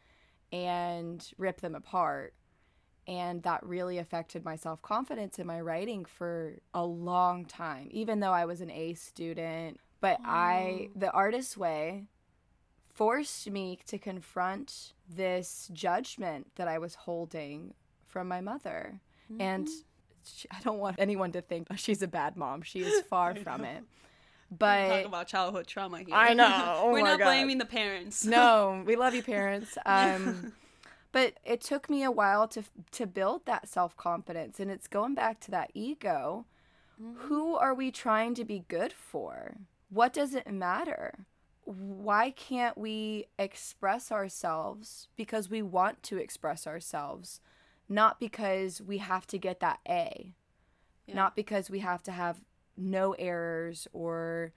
and 0.53 1.27
rip 1.39 1.61
them 1.61 1.75
apart. 1.75 2.35
And 3.11 3.43
that 3.43 3.67
really 3.67 3.99
affected 3.99 4.45
my 4.45 4.55
self 4.55 4.81
confidence 4.83 5.39
in 5.41 5.47
my 5.47 5.61
writing 5.61 6.05
for 6.05 6.61
a 6.73 6.85
long 6.85 7.45
time, 7.45 7.89
even 7.91 8.21
though 8.21 8.31
I 8.31 8.45
was 8.45 8.61
an 8.61 8.71
A 8.71 8.95
student. 8.95 9.81
But 10.01 10.19
I, 10.25 10.91
the 10.95 11.11
artist's 11.11 11.57
way, 11.57 12.05
forced 12.95 13.51
me 13.51 13.81
to 13.87 13.99
confront 13.99 14.93
this 15.09 15.69
judgment 15.73 16.47
that 16.55 16.69
I 16.69 16.79
was 16.79 16.95
holding 16.95 17.75
from 18.07 18.29
my 18.29 18.41
mother. 18.41 19.01
And 19.39 19.69
she, 20.25 20.47
I 20.51 20.61
don't 20.63 20.79
want 20.79 20.97
anyone 20.99 21.33
to 21.33 21.41
think 21.43 21.67
she's 21.77 22.03
a 22.03 22.09
bad 22.09 22.37
mom. 22.37 22.63
She 22.63 22.81
is 22.81 23.03
far 23.11 23.35
from 23.35 23.65
it. 23.65 23.83
But 24.57 24.89
talk 24.89 25.07
about 25.07 25.27
childhood 25.29 25.67
trauma 25.67 25.99
here. 25.99 26.15
I 26.15 26.35
know. 26.35 26.47
Oh 26.83 26.93
We're 26.93 27.03
not 27.03 27.19
God. 27.19 27.27
blaming 27.27 27.59
the 27.59 27.65
parents. 27.67 28.25
no, 28.25 28.83
we 28.87 28.97
love 28.97 29.15
you, 29.15 29.23
parents. 29.35 29.77
Um, 29.87 30.53
but 31.13 31.35
it 31.45 31.61
took 31.61 31.91
me 31.91 32.03
a 32.03 32.11
while 32.11 32.47
to 32.49 32.63
to 32.93 33.07
build 33.07 33.47
that 33.47 33.69
self 33.69 33.97
confidence, 33.97 34.61
and 34.61 34.71
it's 34.71 34.89
going 34.89 35.15
back 35.15 35.41
to 35.41 35.51
that 35.51 35.71
ego. 35.75 36.47
Mm-hmm. 37.01 37.21
Who 37.29 37.57
are 37.57 37.75
we 37.75 37.91
trying 37.91 38.35
to 38.35 38.45
be 38.45 38.65
good 38.69 38.93
for? 38.93 39.57
What 39.89 40.13
does 40.13 40.35
it 40.35 40.51
matter? 40.51 41.27
Why 41.65 42.31
can't 42.31 42.77
we 42.77 43.27
express 43.39 44.11
ourselves 44.13 45.09
because 45.17 45.49
we 45.51 45.63
want 45.63 46.03
to 46.05 46.17
express 46.19 46.67
ourselves, 46.67 47.41
not 47.89 48.19
because 48.21 48.81
we 48.81 48.99
have 48.99 49.27
to 49.29 49.39
get 49.39 49.61
that 49.61 49.81
A, 49.89 50.35
Yeah. 51.07 51.15
not 51.15 51.37
because 51.37 51.71
we 51.71 51.81
have 51.81 52.03
to 52.05 52.13
have 52.13 52.43
no 52.77 53.13
errors 53.15 53.87
or 53.93 54.53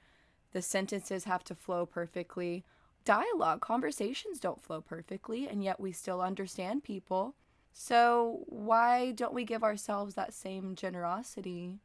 the 0.51 0.61
sentences 0.61 1.23
have 1.25 1.43
to 1.45 1.55
flow 1.55 1.85
perfectly. 1.85 2.63
Dialogue, 3.05 3.61
conversations 3.61 4.39
don't 4.39 4.61
flow 4.61 4.81
perfectly, 4.81 5.47
and 5.47 5.63
yet 5.63 5.79
we 5.79 5.91
still 5.91 6.21
understand 6.21 6.83
people. 6.83 7.35
So, 7.73 8.43
why 8.47 9.11
don't 9.11 9.33
we 9.33 9.43
give 9.45 9.63
ourselves 9.63 10.13
that 10.15 10.33
same 10.33 10.75
generosity 10.75 11.79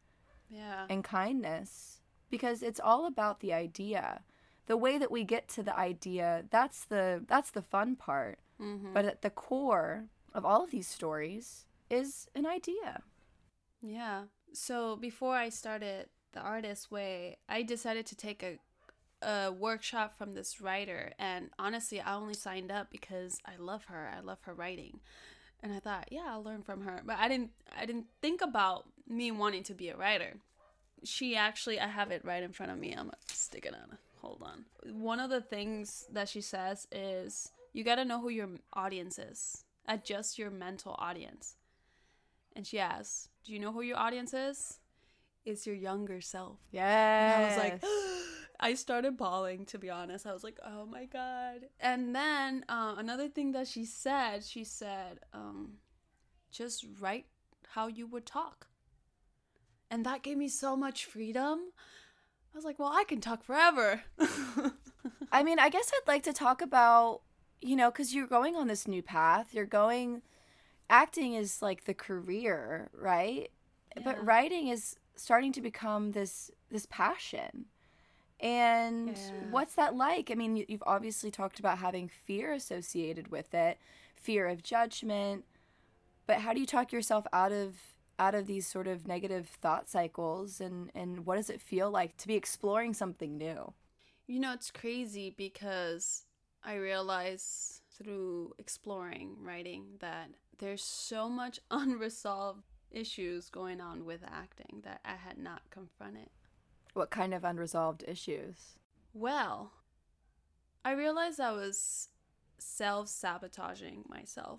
Yeah. 0.48 0.86
and 0.88 1.02
kindness? 1.02 2.00
Because 2.30 2.62
it's 2.62 2.80
all 2.80 3.06
about 3.06 3.40
the 3.40 3.52
idea. 3.54 4.22
The 4.66 4.76
way 4.76 4.98
that 4.98 5.10
we 5.10 5.24
get 5.24 5.48
to 5.50 5.62
the 5.62 5.76
idea, 5.76 6.44
that's 6.50 6.84
the 6.84 7.24
that's 7.26 7.50
the 7.50 7.62
fun 7.62 7.96
part. 7.96 8.38
Mm-hmm. 8.60 8.92
But 8.92 9.06
at 9.06 9.22
the 9.22 9.30
core 9.30 10.08
of 10.34 10.44
all 10.44 10.62
of 10.64 10.70
these 10.70 10.86
stories 10.86 11.64
is 11.88 12.28
an 12.34 12.44
idea. 12.46 13.02
Yeah. 13.80 14.24
So 14.52 14.96
before 14.96 15.36
I 15.36 15.48
started 15.48 16.08
the 16.32 16.40
artist 16.40 16.90
way, 16.90 17.38
I 17.48 17.62
decided 17.62 18.04
to 18.06 18.14
take 18.16 18.42
a 18.42 18.58
a 19.22 19.52
workshop 19.52 20.16
from 20.16 20.34
this 20.34 20.60
writer 20.60 21.12
and 21.18 21.50
honestly, 21.58 22.00
I 22.00 22.14
only 22.14 22.34
signed 22.34 22.70
up 22.70 22.90
because 22.90 23.38
I 23.44 23.56
love 23.58 23.84
her. 23.86 24.10
I 24.16 24.20
love 24.20 24.38
her 24.42 24.54
writing. 24.54 25.00
And 25.62 25.72
I 25.72 25.80
thought, 25.80 26.08
yeah, 26.10 26.26
I'll 26.28 26.42
learn 26.42 26.62
from 26.62 26.82
her. 26.82 27.02
But 27.04 27.16
I 27.18 27.28
didn't 27.28 27.50
I 27.76 27.84
didn't 27.84 28.06
think 28.22 28.40
about 28.40 28.86
me 29.08 29.30
wanting 29.30 29.64
to 29.64 29.74
be 29.74 29.88
a 29.88 29.96
writer. 29.96 30.34
She 31.04 31.36
actually 31.36 31.80
I 31.80 31.88
have 31.88 32.10
it 32.10 32.24
right 32.24 32.42
in 32.42 32.52
front 32.52 32.72
of 32.72 32.78
me. 32.78 32.92
I'm 32.92 33.06
gonna 33.06 33.16
stick 33.26 33.66
it 33.66 33.74
on. 33.74 33.98
Hold 34.20 34.42
on. 34.42 34.64
One 34.92 35.20
of 35.20 35.30
the 35.30 35.40
things 35.40 36.06
that 36.12 36.28
she 36.28 36.40
says 36.40 36.86
is 36.92 37.50
you 37.72 37.84
got 37.84 37.96
to 37.96 38.04
know 38.04 38.20
who 38.20 38.28
your 38.28 38.48
audience 38.72 39.18
is. 39.18 39.64
Adjust 39.86 40.38
your 40.38 40.50
mental 40.50 40.96
audience. 40.98 41.56
And 42.56 42.66
she 42.66 42.78
asks, 42.78 43.28
Do 43.44 43.52
you 43.52 43.58
know 43.58 43.72
who 43.72 43.82
your 43.82 43.98
audience 43.98 44.34
is? 44.34 44.80
It's 45.44 45.66
your 45.66 45.76
younger 45.76 46.20
self. 46.20 46.58
Yeah. 46.72 47.36
I 47.38 47.48
was 47.48 47.56
like, 47.56 47.82
I 48.60 48.74
started 48.74 49.16
bawling, 49.16 49.66
to 49.66 49.78
be 49.78 49.88
honest. 49.88 50.26
I 50.26 50.32
was 50.32 50.42
like, 50.42 50.58
oh 50.64 50.84
my 50.86 51.04
God. 51.04 51.66
And 51.80 52.14
then 52.14 52.64
uh, 52.68 52.96
another 52.98 53.28
thing 53.28 53.52
that 53.52 53.68
she 53.68 53.84
said, 53.84 54.44
she 54.44 54.64
said, 54.64 55.20
um, 55.32 55.74
just 56.50 56.84
write 57.00 57.26
how 57.70 57.86
you 57.86 58.06
would 58.06 58.26
talk. 58.26 58.66
And 59.90 60.04
that 60.04 60.22
gave 60.22 60.36
me 60.36 60.48
so 60.48 60.76
much 60.76 61.04
freedom. 61.04 61.60
I 62.52 62.56
was 62.56 62.64
like, 62.64 62.78
well, 62.78 62.92
I 62.92 63.04
can 63.04 63.20
talk 63.20 63.44
forever. 63.44 64.02
I 65.32 65.42
mean, 65.42 65.58
I 65.58 65.68
guess 65.68 65.90
I'd 65.94 66.08
like 66.08 66.24
to 66.24 66.32
talk 66.32 66.60
about, 66.60 67.20
you 67.60 67.76
know, 67.76 67.90
because 67.90 68.14
you're 68.14 68.26
going 68.26 68.56
on 68.56 68.66
this 68.66 68.88
new 68.88 69.02
path. 69.02 69.54
You're 69.54 69.66
going, 69.66 70.22
acting 70.90 71.34
is 71.34 71.62
like 71.62 71.84
the 71.84 71.94
career, 71.94 72.90
right? 72.92 73.50
Yeah. 73.96 74.02
But 74.04 74.24
writing 74.24 74.68
is 74.68 74.96
starting 75.14 75.52
to 75.52 75.60
become 75.60 76.12
this 76.12 76.50
this 76.70 76.86
passion. 76.86 77.66
And 78.40 79.16
Yeah. 79.16 79.50
what's 79.50 79.74
that 79.74 79.94
like? 79.96 80.30
I 80.30 80.34
mean, 80.34 80.56
you- 80.56 80.66
you've 80.68 80.82
obviously 80.86 81.30
talked 81.30 81.58
about 81.58 81.78
having 81.78 82.08
fear 82.08 82.52
associated 82.52 83.28
with 83.28 83.52
it, 83.54 83.78
fear 84.16 84.46
of 84.46 84.62
judgment. 84.62 85.44
But 86.26 86.40
how 86.40 86.52
do 86.52 86.60
you 86.60 86.66
talk 86.66 86.92
yourself 86.92 87.26
out 87.32 87.52
of 87.52 87.94
out 88.20 88.34
of 88.34 88.46
these 88.46 88.66
sort 88.66 88.88
of 88.88 89.06
negative 89.06 89.48
thought 89.48 89.88
cycles 89.88 90.60
and 90.60 90.90
and 90.94 91.24
what 91.24 91.36
does 91.36 91.48
it 91.50 91.60
feel 91.60 91.88
like 91.90 92.16
to 92.16 92.26
be 92.26 92.34
exploring 92.34 92.92
something 92.94 93.36
new? 93.38 93.72
You 94.26 94.40
know, 94.40 94.52
it's 94.52 94.70
crazy 94.70 95.30
because 95.30 96.24
I 96.62 96.74
realize 96.74 97.80
through 97.90 98.54
exploring 98.58 99.36
writing 99.42 99.96
that 100.00 100.30
there's 100.58 100.82
so 100.82 101.28
much 101.28 101.60
unresolved 101.70 102.64
issues 102.90 103.48
going 103.50 103.80
on 103.80 104.04
with 104.04 104.22
acting 104.26 104.80
that 104.84 105.00
I 105.04 105.14
had 105.14 105.38
not 105.38 105.70
confronted. 105.70 106.30
What 106.98 107.10
kind 107.10 107.32
of 107.32 107.44
unresolved 107.44 108.02
issues? 108.08 108.74
Well, 109.14 109.70
I 110.84 110.90
realized 110.90 111.38
I 111.38 111.52
was 111.52 112.08
self 112.58 113.06
sabotaging 113.06 114.04
myself 114.08 114.58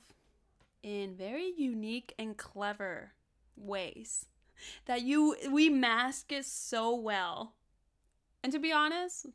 in 0.81 1.17
very 1.17 1.51
unique 1.57 2.13
and 2.17 2.37
clever 2.37 3.11
ways 3.57 4.27
that 4.85 5.01
you 5.01 5.35
we 5.51 5.67
mask 5.67 6.31
it 6.31 6.45
so 6.45 6.95
well. 6.95 7.55
And 8.41 8.53
to 8.53 8.59
be 8.59 8.71
honest, 8.71 9.25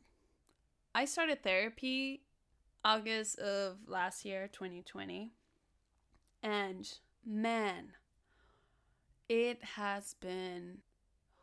I 0.95 1.05
started 1.05 1.43
therapy 1.43 2.23
August 2.83 3.37
of 3.37 3.77
last 3.85 4.25
year, 4.25 4.49
2020. 4.51 5.31
And 6.41 6.91
man, 7.23 7.89
it 9.29 9.63
has 9.63 10.15
been 10.15 10.79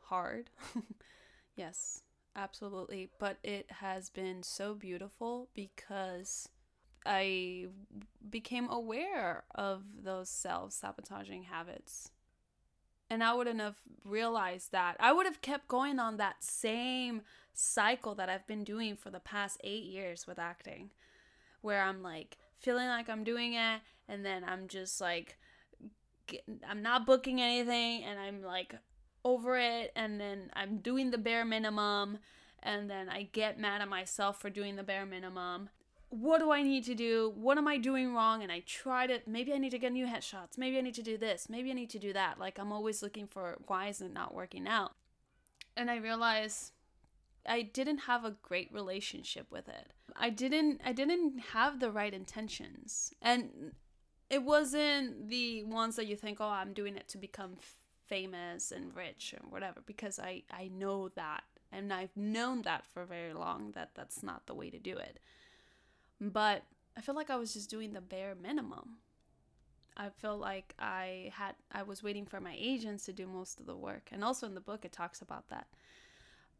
hard. 0.07 0.51
yes, 1.57 2.03
absolutely. 2.37 3.11
But 3.19 3.39
it 3.43 3.71
has 3.81 4.11
been 4.11 4.43
so 4.43 4.75
beautiful 4.75 5.49
because 5.55 6.49
I 7.05 7.67
became 8.31 8.69
aware 8.71 9.45
of 9.55 9.83
those 10.03 10.29
self 10.29 10.73
sabotaging 10.73 11.45
habits. 11.45 12.11
And 13.11 13.23
I 13.23 13.35
wouldn't 13.35 13.61
have 13.61 13.77
realized 14.05 14.73
that. 14.73 14.97
I 14.99 15.13
would 15.13 15.27
have 15.27 15.43
kept 15.43 15.69
going 15.69 15.99
on 15.99 16.17
that 16.17 16.43
same 16.43 17.23
cycle 17.53 18.15
that 18.15 18.31
I've 18.31 18.47
been 18.47 18.65
doing 18.65 18.97
for 18.97 19.11
the 19.11 19.21
past 19.21 19.61
eight 19.63 19.85
years 19.85 20.27
with 20.27 20.39
acting, 20.39 20.91
where 21.61 21.83
I'm 21.83 22.03
like 22.03 22.39
feeling 22.59 22.87
like 22.87 23.11
I'm 23.11 23.25
doing 23.25 23.53
it, 23.53 23.81
and 24.09 24.25
then 24.25 24.45
I'm 24.45 24.67
just 24.67 24.99
like, 24.99 25.37
I'm 26.67 26.81
not 26.81 27.05
booking 27.05 27.43
anything, 27.43 28.05
and 28.05 28.19
I'm 28.19 28.43
like 28.43 28.75
over 29.25 29.57
it, 29.57 29.93
and 29.95 30.21
then 30.21 30.51
I'm 30.55 30.79
doing 30.79 31.11
the 31.11 31.19
bare 31.19 31.45
minimum, 31.45 32.19
and 32.63 32.91
then 32.91 33.09
I 33.09 33.29
get 33.33 33.59
mad 33.59 33.81
at 33.81 33.89
myself 33.89 34.41
for 34.41 34.51
doing 34.51 34.77
the 34.77 34.83
bare 34.83 35.07
minimum. 35.07 35.71
What 36.11 36.41
do 36.41 36.53
I 36.53 36.63
need 36.63 36.85
to 36.85 36.95
do? 36.95 37.33
What 37.37 37.57
am 37.57 37.67
I 37.67 37.79
doing 37.79 38.15
wrong? 38.15 38.43
And 38.43 38.53
I 38.53 38.63
try 38.67 39.07
to, 39.07 39.21
maybe 39.27 39.53
I 39.55 39.59
need 39.59 39.71
to 39.71 39.79
get 39.79 39.93
new 39.93 40.07
headshots. 40.07 40.59
Maybe 40.59 40.77
I 40.77 40.83
need 40.83 40.95
to 40.95 41.03
do 41.03 41.17
this. 41.17 41.49
Maybe 41.49 41.71
I 41.71 41.75
need 41.75 41.89
to 41.91 41.99
do 41.99 42.13
that. 42.13 42.39
Like, 42.39 42.59
I'm 42.59 42.71
always 42.71 43.03
looking 43.03 43.27
for 43.27 43.57
why 43.67 43.89
is 43.89 44.03
it 44.03 44.13
not 44.13 44.35
working 44.35 44.69
out? 44.69 44.93
And 45.75 45.91
I 45.91 45.97
realized 45.97 46.73
I 47.47 47.63
didn't 47.63 47.99
have 47.99 48.25
a 48.25 48.37
great 48.43 48.73
relationship 48.73 49.51
with 49.51 49.69
it. 49.69 49.93
I 50.17 50.31
didn't 50.31 50.81
I 50.85 50.93
didn't 50.93 51.39
have 51.53 51.81
the 51.81 51.91
right 51.91 52.13
intentions. 52.13 53.13
And 53.21 53.73
it 54.31 54.43
wasn't 54.43 55.29
the 55.29 55.65
ones 55.65 55.97
that 55.97 56.07
you 56.07 56.17
think, 56.17 56.41
"Oh, 56.41 56.49
I'm 56.49 56.73
doing 56.73 56.97
it 56.97 57.09
to 57.09 57.19
become 57.19 57.57
famous 58.17 58.73
and 58.73 58.95
rich 58.95 59.25
and 59.37 59.51
whatever," 59.53 59.81
because 59.93 60.19
I 60.19 60.43
I 60.51 60.65
know 60.83 61.09
that 61.11 61.45
and 61.71 61.93
I've 61.93 62.17
known 62.17 62.63
that 62.63 62.85
for 62.93 63.05
very 63.07 63.33
long 63.33 63.73
that 63.73 63.91
that's 63.95 64.23
not 64.23 64.47
the 64.47 64.55
way 64.55 64.69
to 64.71 64.79
do 64.79 64.97
it. 65.09 65.19
But 66.21 66.65
I 66.97 67.01
feel 67.01 67.15
like 67.15 67.31
I 67.31 67.37
was 67.37 67.55
just 67.55 67.71
doing 67.71 67.93
the 67.93 68.01
bare 68.15 68.35
minimum. 68.35 68.99
I 69.97 70.09
feel 70.11 70.37
like 70.37 70.75
I 70.79 71.33
had 71.35 71.55
I 71.81 71.83
was 71.83 72.03
waiting 72.03 72.27
for 72.27 72.41
my 72.41 72.55
agents 72.73 73.05
to 73.07 73.13
do 73.13 73.27
most 73.27 73.61
of 73.61 73.67
the 73.67 73.77
work. 73.89 74.11
And 74.13 74.23
also 74.25 74.47
in 74.47 74.55
the 74.55 74.69
book 74.71 74.85
it 74.85 74.93
talks 74.93 75.23
about 75.23 75.49
that 75.49 75.67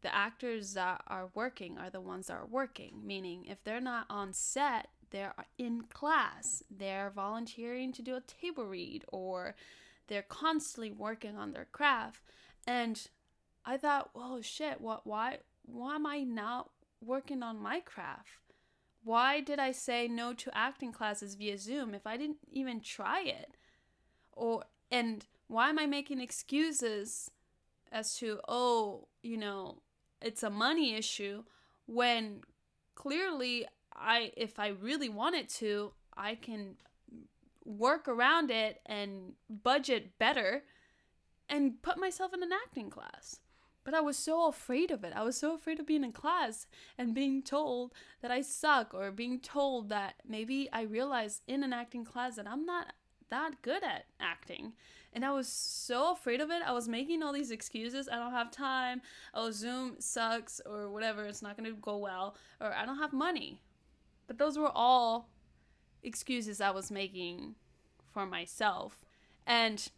the 0.03 0.15
actors 0.15 0.75
that 0.75 1.01
are 1.07 1.31
working 1.35 1.79
are 1.79 1.91
the 1.91 2.01
ones 2.01 2.27
that 2.27 2.35
are 2.35 2.47
working, 2.47 3.01
meaning 3.05 3.45
if 3.47 3.63
they're 3.63 3.81
not 3.81 4.07
on 4.11 4.33
set, 4.33 4.89
they're 5.11 5.35
in 5.59 5.83
class, 5.83 6.63
they're 6.71 7.11
volunteering 7.11 7.93
to 7.93 8.03
do 8.03 8.17
a 8.17 8.21
table 8.21 8.67
read, 8.67 9.05
or 9.13 9.55
they're 10.13 10.23
constantly 10.23 10.93
working 10.93 11.39
on 11.39 11.53
their 11.53 11.65
craft. 11.73 12.23
And 12.67 13.01
I 13.65 13.79
thought, 13.79 14.11
"Whoa, 14.13 14.43
shit! 14.43 14.79
What? 14.79 15.07
Why? 15.07 15.39
Why 15.65 15.95
am 15.95 16.07
I 16.07 16.21
not 16.21 16.71
working 17.01 17.43
on 17.43 17.63
my 17.63 17.81
craft? 17.81 18.29
Why 19.03 19.41
did 19.41 19.59
I 19.59 19.73
say 19.73 20.09
no 20.09 20.35
to 20.35 20.57
acting 20.57 20.93
classes 20.93 21.35
via 21.35 21.57
Zoom 21.57 21.95
if 21.95 22.07
I 22.07 22.19
didn't 22.19 22.37
even 22.53 22.83
try 22.83 23.23
it? 23.23 23.57
Or 24.33 24.65
and 24.91 25.25
why 25.49 25.71
am 25.71 25.79
I 25.79 25.87
making 25.87 26.21
excuses 26.21 27.31
as 27.91 28.15
to, 28.19 28.41
oh, 28.47 29.09
you 29.23 29.39
know, 29.39 29.81
it's 30.21 30.43
a 30.43 30.51
money 30.51 30.95
issue 30.95 31.45
when 31.87 32.43
clearly 32.95 33.67
I 33.95 34.33
if 34.37 34.59
I 34.59 34.69
really 34.69 35.09
wanted 35.09 35.49
to, 35.61 35.95
I 36.15 36.35
can 36.35 36.77
work 37.65 38.09
around 38.09 38.51
it 38.51 38.81
and 38.87 39.33
budget 39.49 40.19
better 40.19 40.65
and 41.49 41.83
put 41.83 41.99
myself 41.99 42.33
in 42.33 42.43
an 42.43 42.53
acting 42.53 42.91
class. 42.91 43.41
But 43.85 43.95
I 43.95 44.01
was 44.01 44.17
so 44.17 44.47
afraid 44.47 44.91
of 44.91 45.03
it. 45.03 45.13
I 45.15 45.23
was 45.23 45.37
so 45.37 45.55
afraid 45.55 45.81
of 45.81 45.87
being 45.87 46.05
in 46.05 46.13
class 46.13 46.67
and 46.97 47.15
being 47.15 47.43
told 47.43 47.93
that 48.21 48.31
I 48.31 48.41
suck 48.41 48.95
or 48.95 49.11
being 49.11 49.41
told 49.41 49.89
that 49.89 50.15
maybe 50.27 50.69
I 50.73 50.83
realized 50.83 51.43
in 51.49 51.65
an 51.65 51.73
acting 51.73 52.05
class 52.05 52.37
that 52.37 52.47
I'm 52.47 52.65
not 52.65 52.93
that 53.31 53.61
good 53.63 53.83
at 53.83 54.05
acting. 54.21 54.75
And 55.13 55.25
I 55.25 55.33
was 55.33 55.49
so 55.49 56.13
afraid 56.13 56.41
of 56.41 56.51
it. 56.51 56.63
I 56.65 56.73
was 56.73 56.89
making 56.89 57.23
all 57.23 57.33
these 57.33 57.51
excuses. 57.51 58.09
I 58.09 58.17
don't 58.17 58.33
have 58.33 58.51
time. 58.51 59.03
Oh, 59.35 59.51
Zoom 59.51 59.97
sucks 59.99 60.61
or 60.65 60.89
whatever. 60.91 61.25
It's 61.25 61.43
not 61.43 61.57
going 61.57 61.69
to 61.69 61.77
go 61.77 61.97
well. 61.99 62.37
Or 62.61 62.73
I 62.73 62.87
don't 62.87 62.99
have 62.99 63.13
money. 63.13 63.61
But 64.27 64.39
those 64.39 64.57
were 64.57 64.71
all 64.75 65.29
excuses 66.03 66.61
I 66.61 66.71
was 66.71 66.91
making 66.91 67.55
for 68.13 68.27
myself. 68.27 69.05
And 69.47 69.89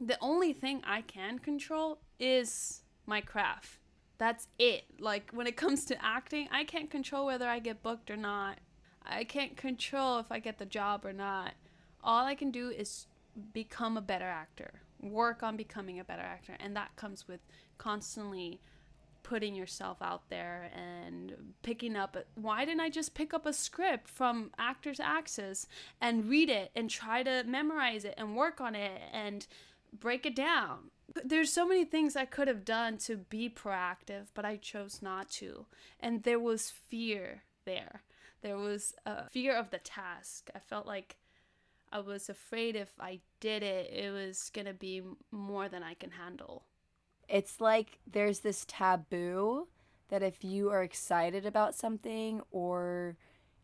the 0.00 0.18
only 0.20 0.52
thing 0.52 0.82
I 0.84 1.02
can 1.02 1.38
control 1.38 1.98
is 2.18 2.82
my 3.06 3.20
craft. 3.20 3.78
That's 4.18 4.48
it. 4.58 4.84
Like 4.98 5.30
when 5.32 5.46
it 5.46 5.56
comes 5.56 5.84
to 5.86 6.04
acting, 6.04 6.48
I 6.50 6.64
can't 6.64 6.90
control 6.90 7.26
whether 7.26 7.48
I 7.48 7.58
get 7.58 7.82
booked 7.82 8.10
or 8.10 8.16
not. 8.16 8.58
I 9.04 9.24
can't 9.24 9.56
control 9.56 10.18
if 10.18 10.30
I 10.30 10.38
get 10.38 10.58
the 10.58 10.66
job 10.66 11.04
or 11.04 11.12
not. 11.12 11.52
All 12.02 12.24
I 12.24 12.34
can 12.34 12.50
do 12.50 12.68
is 12.68 13.06
become 13.52 13.96
a 13.96 14.02
better 14.02 14.26
actor, 14.26 14.82
work 15.00 15.42
on 15.42 15.56
becoming 15.56 15.98
a 15.98 16.04
better 16.04 16.22
actor. 16.22 16.56
And 16.60 16.76
that 16.76 16.96
comes 16.96 17.26
with 17.26 17.40
constantly 17.78 18.60
putting 19.22 19.54
yourself 19.54 19.98
out 20.00 20.28
there 20.28 20.70
and 20.74 21.34
picking 21.62 21.96
up 21.96 22.16
why 22.34 22.64
didn't 22.64 22.80
i 22.80 22.88
just 22.88 23.14
pick 23.14 23.32
up 23.32 23.46
a 23.46 23.52
script 23.52 24.08
from 24.08 24.50
actors 24.58 25.00
access 25.00 25.66
and 26.00 26.28
read 26.28 26.48
it 26.48 26.70
and 26.74 26.90
try 26.90 27.22
to 27.22 27.44
memorize 27.46 28.04
it 28.04 28.14
and 28.16 28.36
work 28.36 28.60
on 28.60 28.74
it 28.74 29.00
and 29.12 29.46
break 29.98 30.24
it 30.24 30.36
down? 30.36 30.90
There's 31.24 31.52
so 31.52 31.66
many 31.66 31.84
things 31.84 32.16
i 32.16 32.24
could 32.24 32.48
have 32.48 32.64
done 32.64 32.98
to 32.98 33.16
be 33.16 33.48
proactive 33.48 34.26
but 34.34 34.44
i 34.44 34.56
chose 34.56 35.00
not 35.02 35.30
to. 35.30 35.66
And 35.98 36.22
there 36.22 36.38
was 36.38 36.70
fear 36.70 37.42
there. 37.64 38.02
There 38.42 38.56
was 38.56 38.94
a 39.04 39.28
fear 39.28 39.56
of 39.56 39.70
the 39.70 39.78
task. 39.78 40.50
I 40.54 40.60
felt 40.60 40.86
like 40.86 41.16
i 41.92 41.98
was 41.98 42.28
afraid 42.28 42.76
if 42.76 42.90
i 43.00 43.18
did 43.40 43.62
it 43.62 43.90
it 43.92 44.12
was 44.12 44.50
going 44.54 44.66
to 44.66 44.72
be 44.72 45.02
more 45.30 45.68
than 45.68 45.82
i 45.82 45.94
can 45.94 46.10
handle 46.10 46.64
it's 47.30 47.60
like 47.60 47.98
there's 48.10 48.40
this 48.40 48.64
taboo 48.66 49.68
that 50.08 50.22
if 50.22 50.42
you 50.42 50.70
are 50.70 50.82
excited 50.82 51.46
about 51.46 51.76
something 51.76 52.42
or 52.50 53.16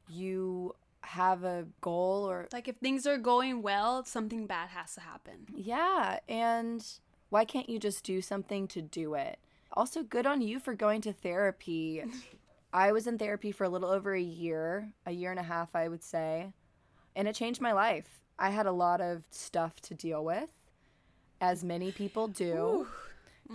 you 0.08 0.74
have 1.00 1.44
a 1.44 1.66
goal 1.80 2.28
or 2.28 2.48
like 2.52 2.68
if 2.68 2.76
things 2.76 3.06
are 3.06 3.18
going 3.18 3.62
well, 3.62 4.04
something 4.04 4.46
bad 4.46 4.68
has 4.70 4.94
to 4.94 5.00
happen. 5.00 5.46
Yeah, 5.54 6.20
and 6.28 6.84
why 7.28 7.44
can't 7.44 7.68
you 7.68 7.78
just 7.78 8.04
do 8.04 8.22
something 8.22 8.68
to 8.68 8.80
do 8.80 9.14
it? 9.14 9.38
Also, 9.72 10.02
good 10.02 10.26
on 10.26 10.40
you 10.40 10.60
for 10.60 10.74
going 10.74 11.00
to 11.02 11.12
therapy. 11.12 12.04
I 12.72 12.92
was 12.92 13.06
in 13.06 13.18
therapy 13.18 13.52
for 13.52 13.64
a 13.64 13.68
little 13.68 13.90
over 13.90 14.14
a 14.14 14.20
year, 14.20 14.92
a 15.06 15.12
year 15.12 15.30
and 15.30 15.40
a 15.40 15.44
half, 15.44 15.74
I 15.74 15.88
would 15.88 16.02
say, 16.02 16.52
and 17.14 17.26
it 17.26 17.34
changed 17.34 17.60
my 17.60 17.72
life. 17.72 18.20
I 18.38 18.50
had 18.50 18.66
a 18.66 18.72
lot 18.72 19.00
of 19.00 19.24
stuff 19.30 19.80
to 19.82 19.94
deal 19.94 20.24
with, 20.24 20.50
as 21.40 21.64
many 21.64 21.90
people 21.90 22.28
do. 22.28 22.54
Ooh 22.54 22.86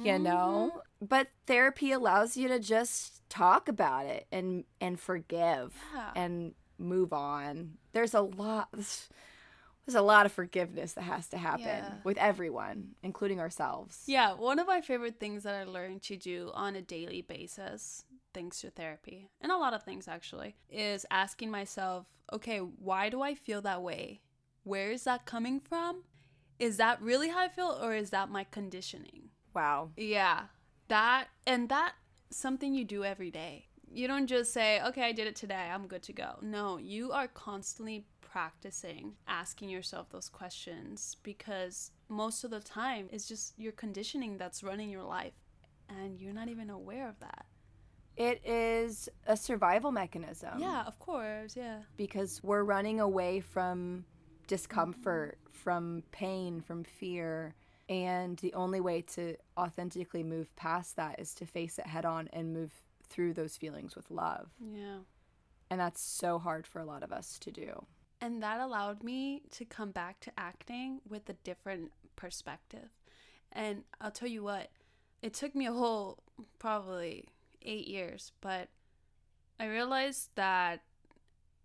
you 0.04 0.20
know 0.20 0.72
mm-hmm. 0.72 1.06
but 1.06 1.28
therapy 1.48 1.92
allows 1.92 2.38
you 2.38 2.48
to 2.48 2.60
just 2.60 3.22
talk 3.30 3.68
about 3.68 4.06
it 4.06 4.28
and 4.32 4.64
and 4.80 5.00
forgive 5.00 5.74
yeah. 5.94 6.12
and 6.16 6.54
move 6.78 7.14
on 7.14 7.72
there's 7.94 8.14
a 8.14 8.22
lot 8.22 8.70
there's 8.74 9.96
a 9.96 10.02
lot 10.02 10.26
of 10.26 10.32
forgiveness 10.32 10.94
that 10.94 11.04
has 11.04 11.28
to 11.28 11.38
happen 11.38 11.66
yeah. 11.66 11.94
with 12.04 12.18
everyone 12.18 12.90
including 13.04 13.40
ourselves 13.40 14.04
yeah 14.08 14.34
one 14.34 14.60
of 14.60 14.68
my 14.68 14.82
favorite 14.82 15.20
things 15.20 15.44
that 15.44 15.56
i 15.56 15.64
learned 15.64 16.02
to 16.02 16.16
do 16.16 16.52
on 16.54 16.76
a 16.76 16.82
daily 16.82 17.22
basis 17.22 18.06
thanks 18.34 18.62
to 18.62 18.70
therapy 18.70 19.30
and 19.42 19.52
a 19.52 19.58
lot 19.58 19.74
of 19.74 19.84
things 19.84 20.08
actually 20.08 20.56
is 20.70 21.06
asking 21.12 21.52
myself 21.52 22.06
okay 22.32 22.60
why 22.60 23.10
do 23.10 23.22
i 23.22 23.36
feel 23.36 23.62
that 23.62 23.82
way 23.82 24.22
where 24.64 24.92
is 24.92 25.04
that 25.04 25.26
coming 25.26 25.60
from 25.60 26.04
is 26.60 26.78
that 26.78 27.02
really 27.02 27.30
how 27.30 27.40
i 27.40 27.48
feel 27.48 27.78
or 27.82 27.94
is 27.94 28.12
that 28.12 28.30
my 28.30 28.44
conditioning 28.44 29.31
Wow. 29.54 29.92
Yeah. 29.98 30.44
That 30.88 31.28
and 31.48 31.70
that 31.70 31.94
something 32.30 32.74
you 32.74 32.86
do 32.86 33.04
every 33.04 33.32
day. 33.32 33.68
You 33.94 34.08
don't 34.08 34.28
just 34.28 34.54
say, 34.54 34.82
"Okay, 34.82 35.04
I 35.04 35.12
did 35.12 35.28
it 35.28 35.36
today. 35.36 35.70
I'm 35.70 35.88
good 35.88 36.04
to 36.04 36.14
go." 36.14 36.38
No, 36.42 36.78
you 36.78 37.12
are 37.12 37.28
constantly 37.28 38.06
practicing 38.22 39.14
asking 39.28 39.68
yourself 39.68 40.10
those 40.10 40.30
questions 40.30 41.18
because 41.22 41.92
most 42.08 42.46
of 42.46 42.52
the 42.52 42.62
time 42.62 43.10
it's 43.12 43.28
just 43.28 43.60
your 43.60 43.74
conditioning 43.74 44.38
that's 44.38 44.64
running 44.64 44.90
your 44.90 45.04
life 45.04 45.34
and 45.90 46.18
you're 46.18 46.34
not 46.34 46.48
even 46.48 46.70
aware 46.70 47.10
of 47.10 47.20
that. 47.20 47.46
It 48.16 48.46
is 48.46 49.10
a 49.26 49.36
survival 49.36 49.92
mechanism. 49.92 50.60
Yeah, 50.60 50.84
of 50.84 50.98
course. 51.00 51.56
Yeah. 51.56 51.80
Because 51.98 52.42
we're 52.44 52.64
running 52.64 53.00
away 53.00 53.42
from 53.42 54.06
discomfort, 54.48 55.38
mm-hmm. 55.44 55.58
from 55.58 56.04
pain, 56.12 56.62
from 56.62 56.84
fear 56.84 57.56
and 57.92 58.38
the 58.38 58.54
only 58.54 58.80
way 58.80 59.02
to 59.02 59.36
authentically 59.58 60.24
move 60.24 60.56
past 60.56 60.96
that 60.96 61.20
is 61.20 61.34
to 61.34 61.46
face 61.46 61.78
it 61.78 61.86
head 61.86 62.06
on 62.06 62.30
and 62.32 62.54
move 62.54 62.72
through 63.10 63.34
those 63.34 63.58
feelings 63.58 63.98
with 63.98 64.10
love. 64.10 64.50
Yeah. 64.74 65.00
And 65.70 65.82
that's 65.82 66.02
so 66.02 66.40
hard 66.40 66.66
for 66.66 66.80
a 66.80 66.86
lot 66.86 67.04
of 67.04 67.12
us 67.12 67.38
to 67.40 67.52
do. 67.52 67.86
And 68.22 68.42
that 68.42 68.62
allowed 68.62 69.04
me 69.04 69.42
to 69.52 69.66
come 69.66 69.92
back 69.92 70.22
to 70.22 70.32
acting 70.38 71.02
with 71.10 71.28
a 71.28 71.34
different 71.44 71.92
perspective. 72.16 72.88
And 73.52 73.84
I'll 74.00 74.10
tell 74.10 74.30
you 74.30 74.42
what, 74.42 74.70
it 75.22 75.34
took 75.34 75.54
me 75.54 75.66
a 75.66 75.74
whole 75.74 76.20
probably 76.60 77.28
eight 77.62 77.90
years, 77.90 78.32
but 78.40 78.70
I 79.60 79.66
realized 79.66 80.30
that 80.36 80.82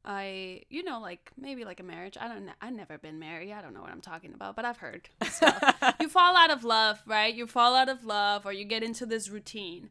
I, 0.07 0.63
you 0.71 0.85
know, 0.85 1.01
like 1.01 1.33
maybe 1.37 1.65
like 1.65 1.81
a 1.81 1.83
marriage. 1.83 2.17
I 2.19 2.29
don't 2.29 2.47
know. 2.47 2.53
I've 2.61 2.73
never 2.73 2.97
been 2.97 3.19
married. 3.19 3.53
I 3.53 3.61
don't 3.61 3.75
know 3.75 3.81
what 3.81 3.91
I'm 3.91 4.01
talking 4.01 4.33
about, 4.33 4.55
but 4.55 4.65
I've 4.65 4.77
heard 4.77 5.09
you 6.01 6.09
fall 6.09 6.37
out 6.37 6.51
of 6.51 6.63
love, 6.63 7.03
right? 7.07 7.35
You 7.35 7.49
fall 7.49 7.75
out 7.75 7.89
of 7.89 8.05
love 8.05 8.47
or 8.47 8.53
you 8.53 8.65
get 8.65 8.85
into 8.85 9.05
this 9.05 9.29
routine. 9.29 9.91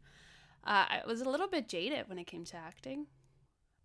Uh, 0.65 0.85
I 0.89 1.01
was 1.05 1.19
a 1.19 1.29
little 1.29 1.49
bit 1.49 1.67
jaded 1.67 2.07
when 2.07 2.17
it 2.17 2.27
came 2.27 2.45
to 2.45 2.55
acting. 2.55 3.07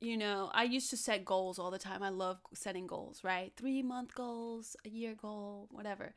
You 0.00 0.16
know, 0.16 0.50
I 0.54 0.62
used 0.62 0.88
to 0.90 0.96
set 0.96 1.24
goals 1.24 1.58
all 1.58 1.72
the 1.72 1.78
time. 1.78 2.02
I 2.02 2.10
love 2.10 2.38
setting 2.54 2.86
goals, 2.86 3.24
right? 3.24 3.52
Three 3.56 3.82
month 3.82 4.14
goals, 4.14 4.76
a 4.86 4.88
year 4.88 5.16
goal, 5.20 5.68
whatever. 5.72 6.14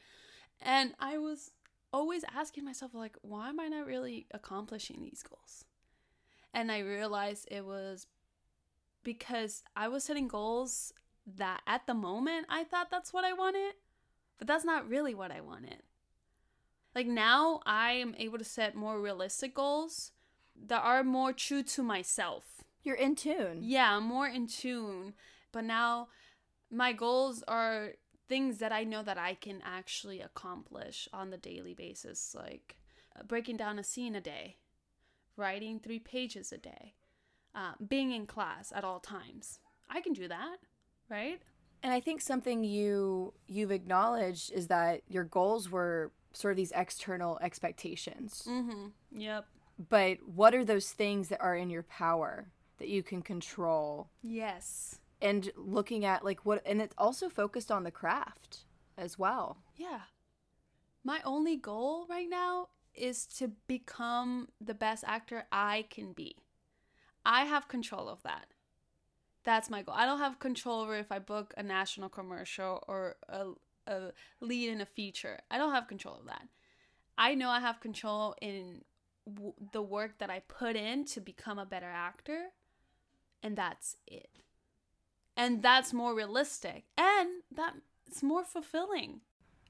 And 0.62 0.94
I 1.00 1.18
was 1.18 1.52
always 1.92 2.24
asking 2.34 2.66
myself, 2.66 2.94
like, 2.94 3.18
why 3.24 3.50
am 3.50 3.60
I 3.60 3.68
not 3.68 3.88
really 3.88 4.28
accomplishing 4.32 5.02
these 5.02 5.24
goals? 5.28 5.66
And 6.54 6.72
I 6.72 6.80
realized 6.80 7.48
it 7.50 7.66
was 7.66 8.06
because 9.04 9.64
I 9.76 9.88
was 9.88 10.04
setting 10.04 10.28
goals 10.28 10.94
that 11.26 11.62
at 11.68 11.88
the 11.88 11.94
moment 11.94 12.48
I 12.50 12.64
thought 12.64 12.92
that's 12.92 13.14
what 13.14 13.26
I 13.26 13.34
wanted, 13.34 13.74
but 14.38 14.48
that's 14.48 14.66
not 14.66 14.88
really 14.88 15.14
what 15.16 15.32
I 15.32 15.42
wanted. 15.42 15.84
Like 16.96 17.08
now 17.08 17.62
I 17.66 17.94
am 17.94 18.16
able 18.18 18.38
to 18.38 18.44
set 18.44 18.76
more 18.76 19.02
realistic 19.02 19.56
goals 19.56 20.12
that 20.68 20.82
are 20.82 21.04
more 21.04 21.34
true 21.34 21.64
to 21.64 21.84
myself. 21.84 22.64
You're 22.84 22.96
in 22.96 23.16
tune. 23.16 23.60
Yeah, 23.62 23.98
I'm 23.98 24.04
more 24.04 24.28
in 24.28 24.48
tune. 24.48 25.14
But 25.52 25.64
now 25.64 26.10
my 26.70 26.94
goals 26.94 27.44
are 27.48 27.94
things 28.28 28.58
that 28.60 28.72
I 28.72 28.84
know 28.84 29.04
that 29.04 29.18
I 29.18 29.36
can 29.36 29.62
actually 29.64 30.22
accomplish 30.22 31.08
on 31.14 31.30
the 31.30 31.38
daily 31.38 31.74
basis, 31.74 32.36
like 32.38 32.78
uh, 33.18 33.24
breaking 33.24 33.58
down 33.58 33.80
a 33.80 33.84
scene 33.84 34.16
a 34.16 34.22
day, 34.22 34.58
writing 35.38 35.80
three 35.80 36.00
pages 36.00 36.52
a 36.52 36.58
day, 36.58 36.94
uh, 37.56 37.74
being 37.88 38.12
in 38.12 38.26
class 38.26 38.72
at 38.76 38.84
all 38.84 39.00
times. 39.00 39.60
I 39.90 40.02
can 40.02 40.14
do 40.14 40.28
that, 40.28 40.58
right? 41.10 41.40
And 41.84 41.92
I 41.92 42.00
think 42.00 42.22
something 42.22 42.64
you 42.64 43.34
you've 43.48 43.72
acknowledged 43.72 44.52
is 44.52 44.68
that 44.68 45.02
your 45.08 45.26
goals 45.26 45.70
were 45.70 46.12
sort 46.34 46.52
of 46.52 46.58
these 46.58 46.72
external 46.74 47.38
expectations. 47.42 48.44
Mm-hmm. 48.48 48.88
Yep. 49.12 49.46
But 49.90 50.18
what 50.26 50.54
are 50.54 50.66
those 50.66 50.92
things 50.92 51.30
that 51.30 51.42
are 51.42 51.56
in 51.56 51.70
your 51.70 51.84
power 51.84 52.52
that 52.78 52.88
you 52.88 53.04
can 53.04 53.22
control? 53.22 54.10
Yes. 54.22 55.00
And 55.22 55.52
looking 55.56 56.06
at 56.06 56.24
like 56.24 56.46
what, 56.46 56.62
and 56.66 56.82
it's 56.82 56.96
also 56.98 57.30
focused 57.30 57.72
on 57.72 57.84
the 57.84 57.92
craft 57.92 58.66
as 58.98 59.18
well. 59.18 59.58
Yeah. 59.76 60.02
My 61.04 61.22
only 61.26 61.58
goal 61.58 62.06
right 62.10 62.30
now 62.30 62.70
is 62.94 63.26
to 63.26 63.50
become 63.68 64.50
the 64.62 64.74
best 64.74 65.04
actor 65.08 65.46
I 65.52 65.86
can 65.90 66.14
be. 66.14 66.38
I 67.26 67.46
have 67.46 67.68
control 67.68 68.10
of 68.10 68.24
that. 68.24 68.48
That's 69.44 69.70
my 69.70 69.82
goal. 69.82 69.96
I 69.98 70.06
don't 70.06 70.20
have 70.20 70.40
control 70.40 70.82
over 70.82 70.96
if 70.96 71.12
I 71.12 71.20
book 71.20 71.54
a 71.58 71.64
national 71.64 72.10
commercial 72.10 72.84
or 72.88 73.16
a, 73.28 73.48
a 73.88 74.12
lead 74.40 74.70
in 74.70 74.82
a 74.82 74.86
feature. 74.86 75.40
I 75.52 75.58
don't 75.58 75.74
have 75.74 75.88
control 75.88 76.16
of 76.16 76.26
that. 76.28 76.48
I 77.18 77.36
know 77.36 77.50
I 77.50 77.60
have 77.60 77.80
control 77.80 78.36
in 78.42 78.84
w- 79.32 79.54
the 79.72 79.82
work 79.82 80.18
that 80.20 80.30
I 80.30 80.40
put 80.48 80.76
in 80.76 81.06
to 81.06 81.22
become 81.22 81.60
a 81.60 81.66
better 81.66 81.90
actor, 81.90 82.48
and 83.42 83.56
that's 83.56 83.98
it. 84.08 84.30
And 85.36 85.62
that's 85.62 85.94
more 85.94 86.16
realistic, 86.16 86.86
and 86.98 87.30
that's 87.54 88.24
more 88.24 88.46
fulfilling. 88.46 89.22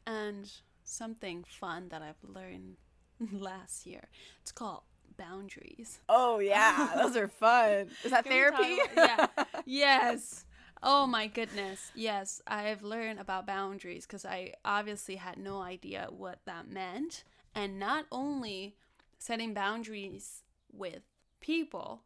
And 0.05 0.51
something 0.83 1.45
fun 1.47 1.89
that 1.89 2.01
I've 2.01 2.23
learned 2.23 2.77
last 3.31 3.85
year. 3.85 4.09
It's 4.41 4.51
called 4.51 4.83
boundaries. 5.17 5.99
Oh 6.09 6.39
yeah, 6.39 6.91
those 6.95 7.15
are 7.15 7.27
fun. 7.27 7.87
Is 8.03 8.11
that 8.11 8.25
therapy? 8.25 8.79
about- 8.93 8.95
yeah. 9.35 9.45
yes. 9.65 10.45
Oh 10.81 11.07
my 11.07 11.27
goodness. 11.27 11.91
Yes, 11.95 12.41
I've 12.45 12.83
learned 12.83 13.19
about 13.19 13.47
boundaries 13.47 14.05
because 14.05 14.25
I 14.25 14.53
obviously 14.65 15.15
had 15.15 15.37
no 15.37 15.61
idea 15.61 16.07
what 16.09 16.39
that 16.45 16.67
meant. 16.69 17.23
And 17.55 17.79
not 17.79 18.05
only 18.11 18.75
setting 19.17 19.53
boundaries 19.53 20.43
with 20.73 21.03
people, 21.39 22.01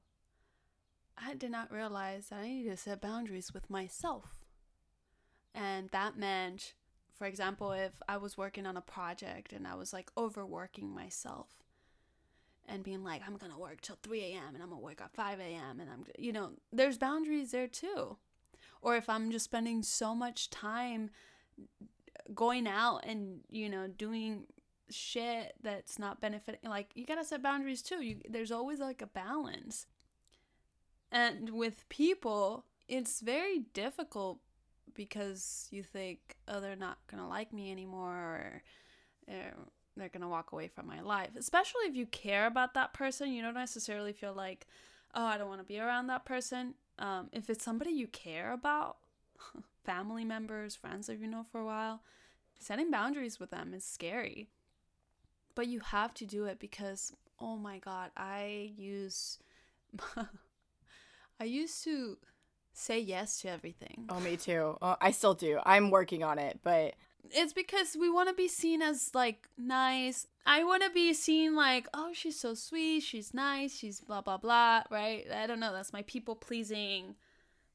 I 1.18 1.34
did 1.34 1.50
not 1.50 1.72
realize 1.72 2.30
that 2.30 2.40
I 2.40 2.48
needed 2.50 2.70
to 2.72 2.78
set 2.78 3.02
boundaries 3.02 3.52
with 3.54 3.70
myself. 3.70 4.46
And 5.56 5.90
that 5.90 6.18
meant, 6.18 6.74
for 7.16 7.26
example, 7.26 7.72
if 7.72 8.00
I 8.08 8.18
was 8.18 8.38
working 8.38 8.68
on 8.68 8.78
a 8.78 8.82
project 8.82 9.54
and 9.54 9.66
I 9.68 9.74
was 9.74 9.92
like 9.92 10.12
overworking 10.16 10.94
myself, 10.94 11.48
and 12.68 12.84
being 12.84 13.04
like, 13.04 13.22
I'm 13.26 13.38
gonna 13.38 13.58
work 13.58 13.82
till 13.82 13.98
3 14.04 14.22
a.m. 14.22 14.54
and 14.54 14.62
I'm 14.62 14.70
gonna 14.70 14.82
work 14.82 15.02
at 15.02 15.14
5 15.14 15.40
a.m. 15.40 15.80
and 15.80 15.90
I'm, 15.90 16.06
you 16.18 16.34
know, 16.34 16.52
there's 16.72 16.98
boundaries 16.98 17.52
there 17.52 17.68
too. 17.68 18.18
Or 18.82 18.96
if 18.96 19.10
I'm 19.10 19.32
just 19.32 19.46
spending 19.46 19.84
so 19.84 20.14
much 20.14 20.50
time 20.50 21.10
going 22.34 22.68
out 22.68 23.06
and, 23.06 23.40
you 23.50 23.70
know, 23.70 23.88
doing 23.88 24.44
shit 24.90 25.56
that's 25.62 25.98
not 25.98 26.22
benefiting, 26.22 26.70
like, 26.70 26.92
you 26.94 27.06
gotta 27.06 27.24
set 27.24 27.42
boundaries 27.42 27.82
too. 27.82 28.04
You, 28.04 28.18
there's 28.30 28.52
always 28.52 28.80
like 28.80 29.02
a 29.02 29.08
balance. 29.08 29.88
And 31.12 31.52
with 31.52 31.88
people, 31.90 32.66
it's 32.88 33.22
very 33.22 33.60
difficult 33.74 34.40
because 34.94 35.68
you 35.72 35.84
think, 35.84 36.36
oh, 36.48 36.60
they're 36.60 36.76
not 36.76 36.98
gonna 37.10 37.28
like 37.28 37.54
me 37.54 37.72
anymore 37.72 38.14
or, 38.14 38.64
uh, 39.30 39.64
they're 40.00 40.10
gonna 40.10 40.30
walk 40.30 40.52
away 40.52 40.68
from 40.68 40.88
my 40.88 41.02
life. 41.02 41.32
Especially 41.38 41.86
if 41.88 41.96
you 41.96 42.06
care 42.06 42.48
about 42.48 42.74
that 42.74 42.94
person, 42.94 43.32
you 43.32 43.42
don't 43.42 43.54
necessarily 43.54 44.14
feel 44.14 44.34
like, 44.34 44.68
oh, 45.14 45.26
I 45.26 45.38
don't 45.38 45.50
want 45.50 45.62
to 45.62 45.68
be 45.68 45.80
around 45.80 46.08
that 46.08 46.26
person. 46.26 46.76
Um, 47.00 47.30
if 47.32 47.50
it's 47.50 47.64
somebody 47.64 47.92
you 47.92 48.08
care 48.08 48.52
about, 48.54 48.98
family 49.86 50.26
members, 50.26 50.76
friends 50.76 51.08
that 51.08 51.20
you 51.20 51.28
know 51.28 51.44
for 51.44 51.62
a 51.62 51.66
while, 51.66 52.02
setting 52.60 52.92
boundaries 52.92 53.40
with 53.40 53.52
them 53.52 53.74
is 53.74 53.84
scary. 53.84 54.50
But 55.56 55.68
you 55.68 55.80
have 55.80 56.14
to 56.16 56.26
do 56.26 56.46
it 56.46 56.60
because, 56.60 57.14
oh 57.40 57.56
my 57.56 57.80
god, 57.80 58.12
I 58.16 58.72
use, 58.78 59.40
I 61.40 61.44
used 61.44 61.84
to 61.86 62.18
say 62.74 63.00
yes 63.00 63.42
to 63.42 63.50
everything. 63.50 64.06
Oh, 64.10 64.20
me 64.20 64.38
too. 64.38 64.78
I 64.82 65.12
still 65.12 65.34
do. 65.34 65.60
I'm 65.66 65.90
working 65.90 66.24
on 66.24 66.38
it, 66.38 66.60
but 66.64 66.94
it's 67.32 67.54
because 67.54 67.96
we 68.00 68.10
want 68.10 68.30
to 68.30 68.36
be 68.36 68.48
seen 68.48 68.82
as 68.82 69.12
like 69.14 69.48
nice. 69.58 70.28
I 70.46 70.64
want 70.64 70.84
to 70.84 70.90
be 70.90 71.14
seen 71.14 71.56
like, 71.56 71.88
oh, 71.94 72.12
she's 72.14 72.40
so 72.40 72.54
sweet, 72.54 73.02
she's 73.02 73.34
nice, 73.34 73.76
she's 73.76 74.02
blah 74.02 74.22
blah 74.22 74.38
blah, 74.38 74.84
right? 74.90 75.26
I 75.34 75.48
don't 75.48 75.60
know, 75.60 75.74
that's 75.74 75.94
my 75.94 76.04
people 76.04 76.36
pleasing 76.36 77.16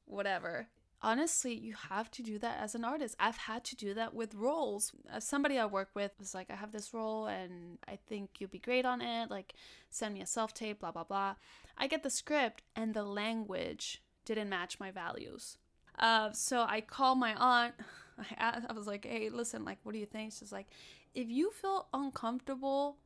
whatever. 0.07 0.69
Honestly, 1.05 1.53
you 1.53 1.75
have 1.91 2.11
to 2.13 2.23
do 2.23 2.39
that 2.39 2.61
as 2.61 2.77
an 2.77 2.85
artist. 2.85 3.17
I've 3.19 3.37
had 3.37 3.65
to 3.65 3.77
do 3.77 3.93
that 3.95 4.15
with 4.15 4.37
roles. 4.37 4.93
As 5.11 5.25
somebody 5.25 5.59
I 5.59 5.67
work 5.67 5.89
with 5.95 6.13
was 6.17 6.33
like, 6.33 6.49
I 6.49 6.55
have 6.55 6.71
this 6.71 6.95
role 6.95 7.27
and 7.27 7.79
I 7.89 7.99
think 8.09 8.31
you'll 8.39 8.51
be 8.51 8.61
great 8.61 8.85
on 8.85 9.01
it. 9.01 9.29
Like, 9.29 9.55
send 9.91 10.15
me 10.15 10.21
a 10.21 10.27
self 10.27 10.55
tape, 10.55 10.79
blah, 10.79 10.93
blah, 10.93 11.03
blah. 11.03 11.35
I 11.77 11.89
get 11.89 12.05
the 12.05 12.11
script 12.11 12.63
and 12.77 12.95
the 12.95 13.03
language 13.03 14.01
didn't 14.25 14.49
match 14.49 14.79
my 14.79 14.93
values. 14.93 15.59
Uh, 15.99 16.31
so 16.33 16.65
I 16.69 16.81
call 16.81 17.17
my 17.17 17.35
aunt. 17.35 17.75
I, 18.19 18.35
asked, 18.39 18.67
I 18.69 18.73
was 18.73 18.87
like, 18.87 19.05
hey, 19.05 19.29
listen, 19.29 19.65
like, 19.65 19.79
what 19.83 19.93
do 19.93 19.99
you 19.99 20.07
think? 20.07 20.33
She's 20.33 20.53
like, 20.53 20.67
if 21.15 21.29
you 21.29 21.51
feel 21.51 21.89
uncomfortable 21.93 22.97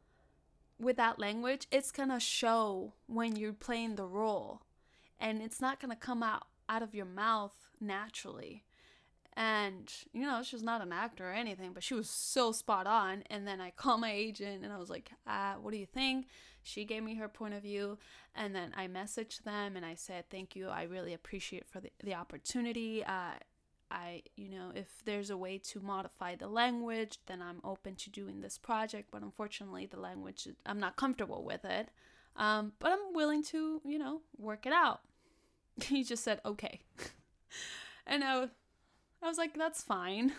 with 0.78 0.96
that 0.96 1.18
language, 1.18 1.66
it's 1.70 1.90
gonna 1.90 2.20
show 2.20 2.92
when 3.06 3.36
you're 3.36 3.52
playing 3.52 3.96
the 3.96 4.06
role, 4.06 4.62
and 5.18 5.42
it's 5.42 5.60
not 5.60 5.80
gonna 5.80 5.96
come 5.96 6.22
out 6.22 6.46
out 6.68 6.82
of 6.82 6.94
your 6.94 7.06
mouth 7.06 7.54
naturally. 7.80 8.64
And 9.34 9.92
you 10.12 10.22
know, 10.22 10.42
she's 10.42 10.62
not 10.62 10.80
an 10.80 10.92
actor 10.92 11.28
or 11.28 11.32
anything, 11.32 11.72
but 11.72 11.82
she 11.82 11.94
was 11.94 12.08
so 12.08 12.52
spot 12.52 12.86
on. 12.86 13.22
And 13.28 13.46
then 13.46 13.60
I 13.60 13.70
called 13.70 14.00
my 14.00 14.10
agent 14.10 14.64
and 14.64 14.72
I 14.72 14.78
was 14.78 14.88
like, 14.88 15.10
uh, 15.26 15.54
what 15.54 15.72
do 15.72 15.76
you 15.76 15.86
think? 15.86 16.26
She 16.62 16.84
gave 16.84 17.02
me 17.02 17.14
her 17.14 17.28
point 17.28 17.54
of 17.54 17.62
view, 17.62 17.96
and 18.34 18.52
then 18.52 18.74
I 18.76 18.88
messaged 18.88 19.44
them 19.44 19.76
and 19.76 19.86
I 19.86 19.94
said, 19.94 20.24
thank 20.30 20.56
you. 20.56 20.68
I 20.68 20.82
really 20.82 21.14
appreciate 21.14 21.64
for 21.68 21.80
the, 21.80 21.90
the 22.02 22.14
opportunity. 22.14 23.04
Uh, 23.04 23.34
I, 23.90 24.22
you 24.36 24.48
know, 24.48 24.72
if 24.74 24.86
there's 25.04 25.30
a 25.30 25.36
way 25.36 25.58
to 25.58 25.80
modify 25.80 26.34
the 26.34 26.48
language, 26.48 27.18
then 27.26 27.40
I'm 27.40 27.60
open 27.64 27.94
to 27.96 28.10
doing 28.10 28.40
this 28.40 28.58
project. 28.58 29.08
But 29.10 29.22
unfortunately, 29.22 29.86
the 29.86 30.00
language, 30.00 30.48
I'm 30.64 30.80
not 30.80 30.96
comfortable 30.96 31.44
with 31.44 31.64
it. 31.64 31.88
Um, 32.36 32.72
but 32.78 32.92
I'm 32.92 33.14
willing 33.14 33.42
to, 33.44 33.80
you 33.84 33.98
know, 33.98 34.20
work 34.38 34.66
it 34.66 34.72
out. 34.72 35.00
He 35.84 36.04
just 36.04 36.24
said, 36.24 36.40
okay. 36.44 36.80
and 38.06 38.24
I, 38.24 38.48
I 39.22 39.28
was 39.28 39.36
like, 39.36 39.58
that's 39.58 39.82
fine. 39.82 40.32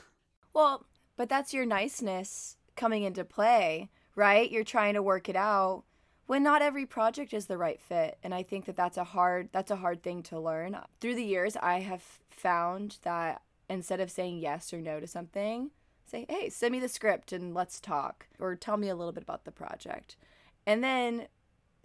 well, 0.53 0.87
but 1.15 1.29
that's 1.29 1.53
your 1.53 1.65
niceness 1.65 2.57
coming 2.75 3.03
into 3.03 3.23
play, 3.23 3.89
right? 4.15 4.49
You're 4.51 4.63
trying 4.63 4.95
to 4.95 5.03
work 5.03 5.29
it 5.29 5.35
out 5.35 5.83
when 6.27 6.43
not 6.43 6.61
every 6.61 6.85
project 6.85 7.33
is 7.33 7.47
the 7.47 7.57
right 7.57 7.81
fit 7.81 8.17
and 8.21 8.35
i 8.35 8.43
think 8.43 8.65
that 8.65 8.75
that's 8.75 8.97
a 8.97 9.03
hard 9.03 9.49
that's 9.51 9.71
a 9.71 9.77
hard 9.77 10.03
thing 10.03 10.21
to 10.21 10.39
learn. 10.39 10.77
Through 10.99 11.15
the 11.15 11.23
years 11.23 11.57
i 11.57 11.79
have 11.79 12.03
found 12.29 12.97
that 13.01 13.41
instead 13.69 13.99
of 13.99 14.11
saying 14.11 14.37
yes 14.37 14.71
or 14.71 14.79
no 14.79 14.99
to 14.99 15.07
something 15.07 15.71
say 16.05 16.25
hey 16.29 16.49
send 16.49 16.71
me 16.71 16.79
the 16.79 16.87
script 16.87 17.31
and 17.31 17.53
let's 17.53 17.79
talk 17.79 18.27
or 18.39 18.55
tell 18.55 18.77
me 18.77 18.89
a 18.89 18.95
little 18.95 19.11
bit 19.11 19.23
about 19.23 19.45
the 19.45 19.51
project. 19.51 20.15
And 20.67 20.83
then 20.83 21.27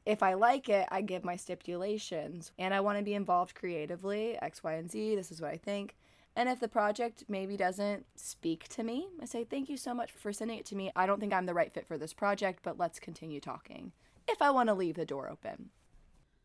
if 0.05 0.23
i 0.23 0.35
like 0.35 0.69
it 0.69 0.87
i 0.91 1.01
give 1.01 1.25
my 1.25 1.37
stipulations. 1.37 2.53
And 2.59 2.75
i 2.75 2.81
want 2.81 2.99
to 2.99 3.05
be 3.05 3.15
involved 3.15 3.55
creatively 3.55 4.37
x 4.43 4.63
y 4.63 4.75
and 4.75 4.91
z 4.91 5.15
this 5.15 5.31
is 5.31 5.41
what 5.41 5.53
i 5.53 5.57
think. 5.57 5.97
And 6.35 6.49
if 6.49 6.61
the 6.61 6.69
project 6.69 7.25
maybe 7.29 7.59
doesn't 7.59 8.07
speak 8.17 8.69
to 8.69 8.83
me 8.83 9.07
i 9.21 9.25
say 9.25 9.45
thank 9.45 9.69
you 9.69 9.77
so 9.77 9.95
much 9.95 10.11
for 10.11 10.33
sending 10.33 10.59
it 10.59 10.67
to 10.67 10.77
me. 10.77 10.91
I 10.97 11.07
don't 11.07 11.21
think 11.21 11.33
i'm 11.33 11.47
the 11.47 11.55
right 11.55 11.73
fit 11.73 11.87
for 11.87 11.97
this 11.97 12.13
project 12.13 12.61
but 12.63 12.79
let's 12.79 12.99
continue 12.99 13.41
talking 13.41 13.93
if 14.29 14.41
I 14.43 14.51
want 14.51 14.69
to 14.69 14.75
leave 14.75 14.95
the 14.95 15.05
door 15.05 15.29
open. 15.31 15.71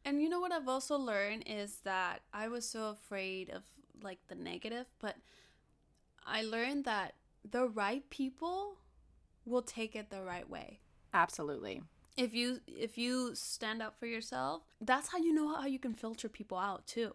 And 0.05 0.21
you 0.21 0.29
know 0.29 0.39
what 0.39 0.51
I've 0.51 0.69
also 0.69 0.97
learned 0.97 1.43
is 1.45 1.79
that 1.83 2.21
I 2.33 2.47
was 2.47 2.67
so 2.67 2.89
afraid 2.89 3.49
of 3.49 3.63
like 4.01 4.19
the 4.27 4.35
negative, 4.35 4.85
but 4.99 5.15
I 6.25 6.43
learned 6.43 6.85
that 6.85 7.15
the 7.49 7.67
right 7.67 8.09
people 8.09 8.77
will 9.45 9.61
take 9.61 9.95
it 9.95 10.09
the 10.09 10.21
right 10.21 10.49
way. 10.49 10.79
Absolutely. 11.13 11.81
If 12.15 12.33
you 12.33 12.61
if 12.67 12.97
you 12.97 13.35
stand 13.35 13.81
up 13.81 13.99
for 13.99 14.05
yourself, 14.05 14.63
that's 14.81 15.09
how 15.09 15.17
you 15.17 15.33
know 15.33 15.55
how 15.55 15.67
you 15.67 15.79
can 15.79 15.93
filter 15.93 16.29
people 16.29 16.57
out 16.57 16.87
too. 16.87 17.13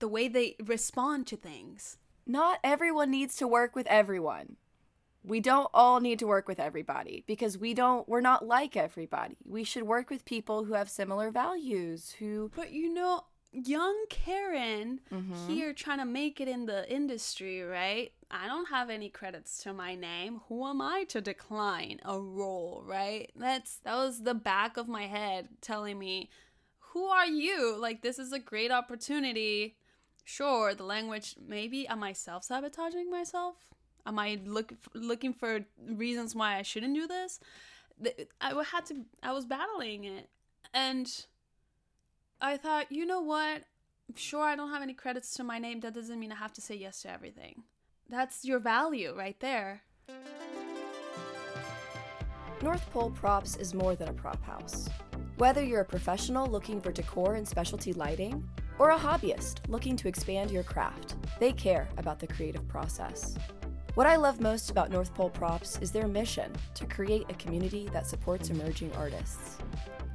The 0.00 0.08
way 0.08 0.28
they 0.28 0.56
respond 0.64 1.26
to 1.28 1.36
things. 1.36 1.98
Not 2.26 2.58
everyone 2.64 3.10
needs 3.10 3.36
to 3.36 3.48
work 3.48 3.76
with 3.76 3.86
everyone 3.86 4.56
we 5.24 5.40
don't 5.40 5.70
all 5.72 6.00
need 6.00 6.18
to 6.18 6.26
work 6.26 6.46
with 6.46 6.60
everybody 6.60 7.24
because 7.26 7.56
we 7.56 7.72
don't 7.72 8.06
we're 8.08 8.20
not 8.20 8.46
like 8.46 8.76
everybody. 8.76 9.36
We 9.44 9.64
should 9.64 9.84
work 9.84 10.10
with 10.10 10.24
people 10.24 10.64
who 10.64 10.74
have 10.74 10.90
similar 10.90 11.30
values 11.30 12.14
who 12.18 12.50
but 12.54 12.72
you 12.72 12.92
know 12.92 13.22
young 13.50 14.04
karen 14.10 15.00
mm-hmm. 15.12 15.48
here 15.48 15.72
trying 15.72 15.98
to 15.98 16.04
make 16.04 16.40
it 16.40 16.48
in 16.48 16.66
the 16.66 16.90
industry 16.92 17.62
right? 17.62 18.12
I 18.30 18.46
don't 18.46 18.68
have 18.68 18.90
any 18.90 19.08
credits 19.08 19.62
to 19.62 19.72
my 19.72 19.94
name. 19.94 20.40
Who 20.48 20.66
am 20.66 20.82
i 20.82 21.04
to 21.08 21.20
decline 21.20 22.00
a 22.04 22.20
role 22.20 22.84
right? 22.86 23.30
That's 23.34 23.78
that 23.84 23.96
was 23.96 24.22
the 24.22 24.34
back 24.34 24.76
of 24.76 24.88
my 24.88 25.06
head 25.06 25.48
telling 25.62 25.98
me 25.98 26.28
who 26.78 27.06
are 27.06 27.26
you? 27.26 27.76
Like 27.80 28.02
this 28.02 28.18
is 28.18 28.32
a 28.32 28.38
great 28.38 28.70
opportunity. 28.70 29.76
Sure 30.26 30.74
the 30.74 30.84
language 30.84 31.36
maybe 31.46 31.86
am 31.86 32.02
i 32.02 32.12
self-sabotaging 32.12 33.10
myself 33.10 33.73
Am 34.06 34.18
I 34.18 34.38
look 34.44 34.72
looking 34.94 35.32
for 35.32 35.60
reasons 35.88 36.34
why 36.34 36.56
I 36.56 36.62
shouldn't 36.62 36.94
do 36.94 37.06
this? 37.06 37.40
I 38.40 38.62
had 38.70 38.86
to. 38.86 39.04
I 39.22 39.32
was 39.32 39.46
battling 39.46 40.04
it, 40.04 40.28
and 40.72 41.10
I 42.40 42.56
thought, 42.56 42.92
you 42.92 43.06
know 43.06 43.20
what? 43.20 43.62
Sure, 44.14 44.42
I 44.42 44.56
don't 44.56 44.70
have 44.70 44.82
any 44.82 44.92
credits 44.92 45.34
to 45.34 45.44
my 45.44 45.58
name. 45.58 45.80
That 45.80 45.94
doesn't 45.94 46.20
mean 46.20 46.32
I 46.32 46.36
have 46.36 46.52
to 46.54 46.60
say 46.60 46.74
yes 46.74 47.02
to 47.02 47.10
everything. 47.10 47.62
That's 48.10 48.44
your 48.44 48.58
value 48.58 49.14
right 49.16 49.38
there. 49.40 49.82
North 52.62 52.88
Pole 52.90 53.10
Props 53.10 53.56
is 53.56 53.74
more 53.74 53.94
than 53.96 54.08
a 54.08 54.12
prop 54.12 54.42
house. 54.42 54.88
Whether 55.38 55.62
you're 55.64 55.80
a 55.80 55.84
professional 55.84 56.46
looking 56.46 56.80
for 56.80 56.92
decor 56.92 57.34
and 57.34 57.48
specialty 57.48 57.92
lighting, 57.92 58.48
or 58.78 58.90
a 58.90 58.98
hobbyist 58.98 59.60
looking 59.68 59.96
to 59.96 60.08
expand 60.08 60.50
your 60.50 60.62
craft, 60.62 61.16
they 61.40 61.52
care 61.52 61.88
about 61.96 62.18
the 62.18 62.26
creative 62.26 62.66
process. 62.68 63.36
What 63.94 64.08
I 64.08 64.16
love 64.16 64.40
most 64.40 64.70
about 64.70 64.90
North 64.90 65.14
Pole 65.14 65.30
Props 65.30 65.78
is 65.80 65.92
their 65.92 66.08
mission 66.08 66.52
to 66.74 66.84
create 66.84 67.26
a 67.28 67.34
community 67.34 67.88
that 67.92 68.08
supports 68.08 68.50
emerging 68.50 68.92
artists. 68.94 69.58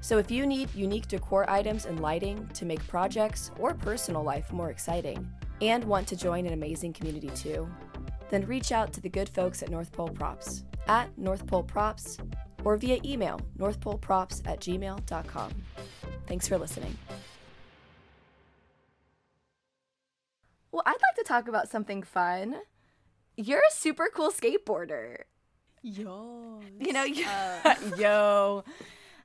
So 0.02 0.18
if 0.18 0.30
you 0.30 0.46
need 0.46 0.74
unique 0.76 1.08
decor 1.08 1.50
items 1.50 1.86
and 1.86 2.02
lighting 2.02 2.46
to 2.56 2.66
make 2.66 2.86
projects 2.88 3.52
or 3.58 3.74
personal 3.74 4.22
life 4.22 4.52
more 4.52 4.70
exciting, 4.70 5.30
and 5.62 5.84
want 5.86 6.08
to 6.08 6.18
join 6.18 6.46
an 6.46 6.52
amazing 6.52 6.92
community 6.92 7.30
too, 7.30 7.70
then 8.30 8.46
reach 8.46 8.74
out 8.74 8.92
to 8.94 9.02
the 9.02 9.10
good 9.10 9.30
folks 9.30 9.64
at 9.64 9.70
North 9.70 9.92
Pole 9.94 10.10
Props 10.10 10.66
at 10.88 11.16
North 11.18 11.48
Pole 11.48 11.64
Props 11.64 12.18
or 12.66 12.76
via 12.76 13.00
email 13.06 13.40
northpoleprops 13.58 14.46
at 14.46 14.60
gmail.com. 14.60 15.52
Thanks 16.28 16.48
for 16.48 16.58
listening. 16.58 16.98
Well, 20.72 20.84
I'd 20.86 20.92
like 20.92 21.16
to 21.18 21.24
talk 21.24 21.48
about 21.48 21.70
something 21.70 22.04
fun. 22.04 22.58
You're 23.42 23.60
a 23.60 23.72
super 23.72 24.10
cool 24.14 24.32
skateboarder. 24.32 25.20
Yo. 25.82 26.60
You 26.78 26.92
know, 26.92 27.06
you, 27.06 27.26
yo. 27.98 28.66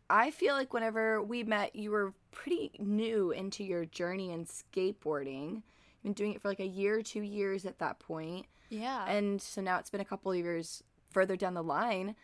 I 0.09 0.31
feel 0.31 0.55
like 0.55 0.73
whenever 0.73 1.21
we 1.21 1.43
met, 1.43 1.75
you 1.75 1.91
were 1.91 2.15
pretty 2.31 2.71
new 2.79 3.33
into 3.33 3.65
your 3.65 3.85
journey 3.87 4.31
in 4.31 4.47
skateboarding. 4.47 5.55
You've 5.55 6.03
been 6.05 6.13
doing 6.13 6.33
it 6.33 6.41
for 6.41 6.47
like 6.47 6.61
a 6.61 6.67
year, 6.67 7.03
two 7.03 7.23
years 7.23 7.67
at 7.67 7.81
that 7.81 7.99
point. 7.99 8.47
Yeah. 8.69 9.05
And 9.05 9.43
so 9.43 9.61
now 9.61 9.81
it's 9.81 9.91
been 9.91 10.01
a 10.01 10.05
couple 10.05 10.31
of 10.31 10.39
years 10.39 10.85
further 11.11 11.35
down 11.35 11.55
the 11.55 11.65
line. 11.65 12.15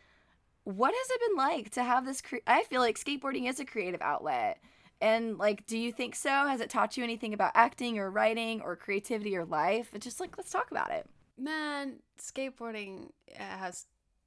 What 0.63 0.95
has 0.95 1.11
it 1.11 1.21
been 1.29 1.37
like 1.37 1.71
to 1.71 1.83
have 1.83 2.07
this? 2.07 2.23
Cre- 2.23 2.37
I 2.47 2.63
feel 2.63 2.81
like 2.81 3.01
skateboarding 3.01 3.49
is 3.49 3.59
a 3.59 3.65
creative 3.65 4.01
outlet. 4.01 4.59
And 5.01 5.39
like, 5.39 5.67
do 5.67 5.77
you 5.77 5.91
think 5.91 6.15
so? 6.15 6.31
Has 6.31 6.61
it 6.61 6.71
taught 6.71 6.97
you 6.97 7.03
anything 7.03 7.35
about 7.35 7.51
acting 7.57 7.99
or 7.99 8.13
writing 8.13 8.61
or 8.61 8.77
creativity 8.77 9.37
or 9.37 9.45
life? 9.45 9.89
It's 9.93 10.05
just 10.05 10.21
like, 10.21 10.39
let's 10.39 10.53
talk 10.53 10.71
about 10.71 10.93
it. 10.93 11.11
Man, 11.41 12.01
skateboarding 12.21 13.11
has 13.35 13.87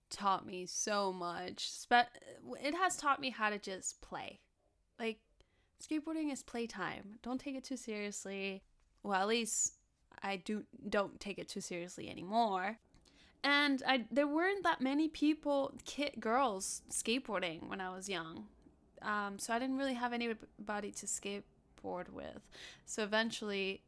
taught 0.09 0.47
me 0.47 0.65
so 0.65 1.13
much. 1.13 1.69
It 1.91 2.73
has 2.75 2.97
taught 2.97 3.21
me 3.21 3.29
how 3.29 3.51
to 3.51 3.59
just 3.59 4.01
play. 4.01 4.39
Like, 4.99 5.19
skateboarding 5.81 6.31
is 6.31 6.41
playtime. 6.41 7.19
Don't 7.21 7.39
take 7.39 7.55
it 7.55 7.63
too 7.63 7.77
seriously. 7.77 8.63
Well, 9.03 9.21
at 9.21 9.27
least 9.27 9.75
I 10.23 10.37
do 10.37 10.63
don't 10.89 11.19
take 11.19 11.37
it 11.37 11.49
too 11.49 11.61
seriously 11.61 12.09
anymore. 12.09 12.79
And 13.43 13.83
I 13.85 14.05
there 14.09 14.27
weren't 14.27 14.63
that 14.63 14.81
many 14.81 15.07
people, 15.07 15.73
kid 15.85 16.13
girls 16.19 16.81
skateboarding 16.89 17.69
when 17.69 17.81
I 17.81 17.93
was 17.93 18.09
young. 18.09 18.47
Um, 19.01 19.37
so 19.37 19.53
I 19.53 19.59
didn't 19.59 19.77
really 19.77 19.95
have 19.95 20.13
anybody 20.13 20.91
to 20.91 21.05
skateboard 21.05 22.09
with. 22.09 22.39
So 22.85 23.03
eventually, 23.03 23.81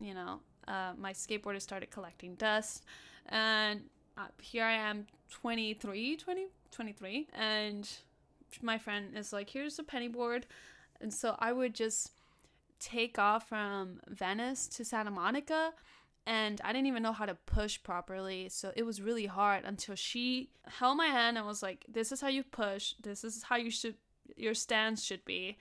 you 0.00 0.14
know, 0.14 0.40
uh, 0.70 0.92
my 0.96 1.12
skateboarder 1.12 1.60
started 1.60 1.90
collecting 1.90 2.34
dust, 2.36 2.84
and 3.26 3.82
uh, 4.16 4.26
here 4.40 4.64
I 4.64 4.74
am, 4.74 5.06
23, 5.30 6.16
20, 6.16 6.46
23, 6.70 7.28
and 7.34 7.88
my 8.62 8.78
friend 8.78 9.16
is 9.16 9.32
like, 9.32 9.50
"Here's 9.50 9.78
a 9.78 9.82
penny 9.82 10.08
board," 10.08 10.46
and 11.00 11.12
so 11.12 11.36
I 11.38 11.52
would 11.52 11.74
just 11.74 12.12
take 12.78 13.18
off 13.18 13.48
from 13.48 14.00
Venice 14.08 14.66
to 14.68 14.84
Santa 14.84 15.10
Monica 15.10 15.72
and 16.26 16.60
I 16.64 16.72
didn't 16.72 16.86
even 16.86 17.02
know 17.02 17.12
how 17.12 17.26
to 17.26 17.34
push 17.34 17.82
properly. 17.82 18.48
So 18.50 18.72
it 18.76 18.84
was 18.84 19.00
really 19.00 19.26
hard 19.26 19.64
until 19.64 19.94
she 19.94 20.50
held 20.66 20.96
my 20.96 21.06
hand 21.06 21.36
and 21.38 21.46
was 21.46 21.62
like, 21.62 21.84
"This 21.88 22.12
is 22.12 22.20
how 22.20 22.28
you 22.28 22.42
push. 22.42 22.94
This 23.02 23.24
is 23.24 23.44
how 23.44 23.56
you 23.56 23.70
should 23.70 23.96
your 24.36 24.54
stance 24.54 25.02
should 25.02 25.24
be." 25.24 25.58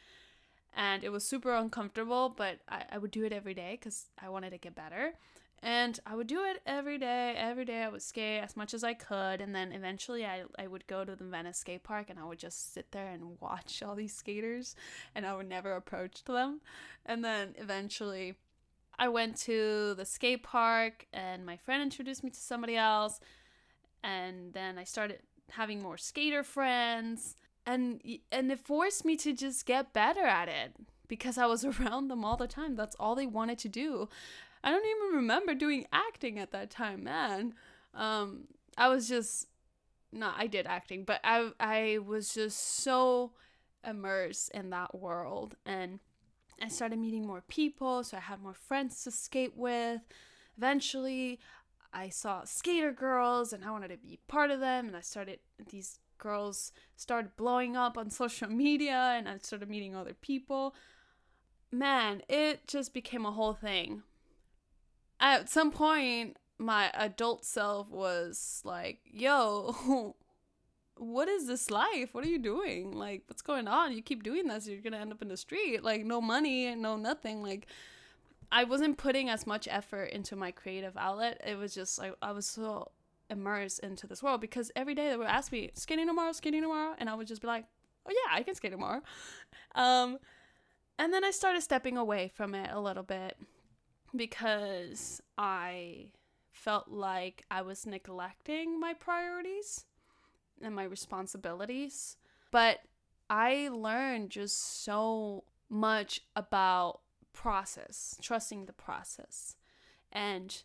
And 0.75 1.03
it 1.03 1.09
was 1.09 1.25
super 1.25 1.53
uncomfortable, 1.53 2.29
but 2.29 2.59
I, 2.69 2.83
I 2.91 2.97
would 2.97 3.11
do 3.11 3.25
it 3.25 3.33
every 3.33 3.53
day 3.53 3.77
because 3.79 4.05
I 4.21 4.29
wanted 4.29 4.51
to 4.51 4.57
get 4.57 4.75
better. 4.75 5.13
And 5.61 5.99
I 6.05 6.15
would 6.15 6.27
do 6.27 6.43
it 6.45 6.61
every 6.65 6.97
day. 6.97 7.33
Every 7.37 7.65
day 7.65 7.83
I 7.83 7.89
would 7.89 8.01
skate 8.01 8.41
as 8.41 8.55
much 8.55 8.73
as 8.73 8.83
I 8.83 8.93
could. 8.93 9.41
And 9.41 9.53
then 9.53 9.73
eventually 9.73 10.25
I, 10.25 10.43
I 10.57 10.67
would 10.67 10.87
go 10.87 11.03
to 11.03 11.15
the 11.15 11.25
Venice 11.25 11.57
skate 11.57 11.83
park 11.83 12.09
and 12.09 12.17
I 12.17 12.23
would 12.23 12.39
just 12.39 12.73
sit 12.73 12.91
there 12.91 13.09
and 13.09 13.37
watch 13.41 13.83
all 13.83 13.95
these 13.95 14.15
skaters 14.15 14.75
and 15.15 15.25
I 15.25 15.35
would 15.35 15.49
never 15.49 15.73
approach 15.73 16.23
them. 16.23 16.61
And 17.05 17.23
then 17.23 17.55
eventually 17.57 18.35
I 18.97 19.09
went 19.09 19.37
to 19.41 19.95
the 19.95 20.05
skate 20.05 20.43
park 20.43 21.07
and 21.11 21.45
my 21.45 21.57
friend 21.57 21.83
introduced 21.83 22.23
me 22.23 22.29
to 22.29 22.39
somebody 22.39 22.77
else. 22.77 23.19
And 24.01 24.53
then 24.53 24.77
I 24.77 24.85
started 24.85 25.19
having 25.49 25.81
more 25.81 25.97
skater 25.97 26.43
friends. 26.43 27.35
And, 27.69 28.01
and 28.31 28.51
it 28.51 28.59
forced 28.59 29.05
me 29.05 29.15
to 29.17 29.33
just 29.33 29.65
get 29.65 29.93
better 29.93 30.23
at 30.23 30.49
it 30.49 30.73
because 31.07 31.37
I 31.37 31.45
was 31.45 31.63
around 31.79 32.07
them 32.07 32.25
all 32.25 32.37
the 32.37 32.47
time. 32.47 32.75
That's 32.75 32.95
all 32.99 33.15
they 33.15 33.27
wanted 33.27 33.59
to 33.59 33.69
do. 33.69 34.09
I 34.63 34.71
don't 34.71 34.85
even 34.85 35.17
remember 35.17 35.53
doing 35.53 35.85
acting 35.91 36.39
at 36.39 36.51
that 36.51 36.69
time, 36.69 37.03
man. 37.03 37.53
Um, 37.93 38.47
I 38.77 38.87
was 38.87 39.07
just 39.07 39.47
no, 40.11 40.31
I 40.35 40.47
did 40.47 40.65
acting, 40.65 41.03
but 41.03 41.19
I 41.23 41.51
I 41.59 41.99
was 42.05 42.33
just 42.33 42.59
so 42.59 43.31
immersed 43.87 44.51
in 44.53 44.71
that 44.71 44.97
world 44.99 45.55
and 45.65 45.99
I 46.61 46.67
started 46.67 46.99
meeting 46.99 47.25
more 47.25 47.43
people, 47.47 48.03
so 48.03 48.17
I 48.17 48.21
had 48.21 48.41
more 48.41 48.53
friends 48.53 49.03
to 49.03 49.11
skate 49.11 49.55
with. 49.55 50.01
Eventually, 50.57 51.39
I 51.93 52.09
saw 52.09 52.43
skater 52.43 52.91
girls 52.91 53.53
and 53.53 53.63
I 53.63 53.71
wanted 53.71 53.89
to 53.89 53.97
be 53.97 54.19
part 54.27 54.51
of 54.51 54.59
them 54.59 54.87
and 54.87 54.97
I 54.97 55.01
started 55.01 55.39
these 55.69 55.99
girls 56.19 56.71
started 56.95 57.35
blowing 57.35 57.75
up 57.75 57.97
on 57.97 58.09
social 58.11 58.49
media 58.49 59.15
and 59.17 59.27
I 59.27 59.37
started 59.39 59.69
meeting 59.69 59.95
other 59.95 60.13
people. 60.13 60.75
Man, 61.71 62.21
it 62.29 62.67
just 62.67 62.93
became 62.93 63.25
a 63.25 63.31
whole 63.31 63.53
thing 63.53 64.03
at 65.19 65.49
some 65.49 65.71
point 65.71 66.37
my 66.57 66.91
adult 66.93 67.45
self 67.45 67.89
was 67.89 68.61
like, 68.65 68.99
yo, 69.05 70.15
what 70.97 71.29
is 71.29 71.47
this 71.47 71.71
life? 71.71 72.13
What 72.13 72.25
are 72.25 72.29
you 72.29 72.39
doing? 72.39 72.91
Like, 72.91 73.23
what's 73.27 73.41
going 73.41 73.67
on? 73.67 73.93
You 73.93 74.01
keep 74.01 74.23
doing 74.23 74.47
this, 74.47 74.67
you're 74.67 74.81
gonna 74.81 74.97
end 74.97 75.13
up 75.13 75.21
in 75.21 75.29
the 75.29 75.37
street. 75.37 75.83
Like, 75.83 76.05
no 76.05 76.19
money, 76.19 76.75
no 76.75 76.97
nothing. 76.97 77.41
Like, 77.41 77.67
I 78.51 78.65
wasn't 78.65 78.97
putting 78.97 79.29
as 79.29 79.47
much 79.47 79.67
effort 79.69 80.05
into 80.05 80.35
my 80.35 80.51
creative 80.51 80.97
outlet. 80.97 81.41
It 81.45 81.57
was 81.57 81.73
just 81.73 81.97
like 81.97 82.13
I 82.21 82.31
was 82.33 82.45
so 82.45 82.91
immersed 83.29 83.79
into 83.79 84.07
this 84.07 84.23
world 84.23 84.41
because 84.41 84.71
every 84.75 84.95
day 84.95 85.09
they 85.09 85.17
would 85.17 85.27
ask 85.27 85.51
me, 85.51 85.71
skating 85.73 86.07
tomorrow, 86.07 86.31
skating 86.31 86.61
tomorrow, 86.61 86.95
and 86.97 87.09
I 87.09 87.15
would 87.15 87.27
just 87.27 87.41
be 87.41 87.47
like, 87.47 87.65
oh 88.05 88.11
yeah, 88.11 88.35
I 88.35 88.43
can 88.43 88.55
skate 88.55 88.71
tomorrow. 88.71 89.01
Um, 89.75 90.17
and 90.97 91.13
then 91.13 91.23
I 91.23 91.29
started 91.29 91.61
stepping 91.61 91.95
away 91.95 92.27
from 92.27 92.55
it 92.55 92.71
a 92.73 92.79
little 92.79 93.03
bit 93.03 93.37
because 94.15 95.21
I 95.37 96.11
felt 96.51 96.89
like 96.89 97.45
I 97.51 97.61
was 97.61 97.85
neglecting 97.85 98.79
my 98.79 98.93
priorities 98.93 99.85
and 100.61 100.75
my 100.75 100.83
responsibilities. 100.83 102.17
But 102.51 102.79
I 103.29 103.69
learned 103.71 104.31
just 104.31 104.83
so 104.83 105.43
much 105.69 106.21
about 106.35 107.01
process, 107.31 108.17
trusting 108.21 108.65
the 108.65 108.73
process. 108.73 109.55
And 110.11 110.63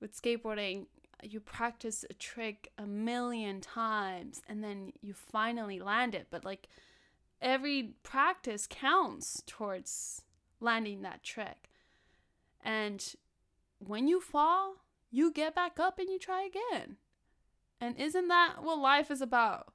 with 0.00 0.20
skateboarding, 0.20 0.86
you 1.22 1.40
practice 1.40 2.04
a 2.08 2.14
trick 2.14 2.70
a 2.78 2.86
million 2.86 3.60
times 3.60 4.42
and 4.48 4.62
then 4.62 4.92
you 5.00 5.14
finally 5.14 5.80
land 5.80 6.14
it. 6.14 6.28
But 6.30 6.44
like 6.44 6.68
every 7.40 7.94
practice 8.02 8.66
counts 8.68 9.42
towards 9.46 10.22
landing 10.60 11.02
that 11.02 11.22
trick. 11.22 11.70
And 12.64 13.04
when 13.78 14.08
you 14.08 14.20
fall, 14.20 14.76
you 15.10 15.32
get 15.32 15.54
back 15.54 15.78
up 15.78 15.98
and 15.98 16.08
you 16.08 16.18
try 16.18 16.42
again. 16.42 16.96
And 17.80 17.96
isn't 17.96 18.28
that 18.28 18.62
what 18.62 18.78
life 18.78 19.10
is 19.10 19.20
about? 19.20 19.72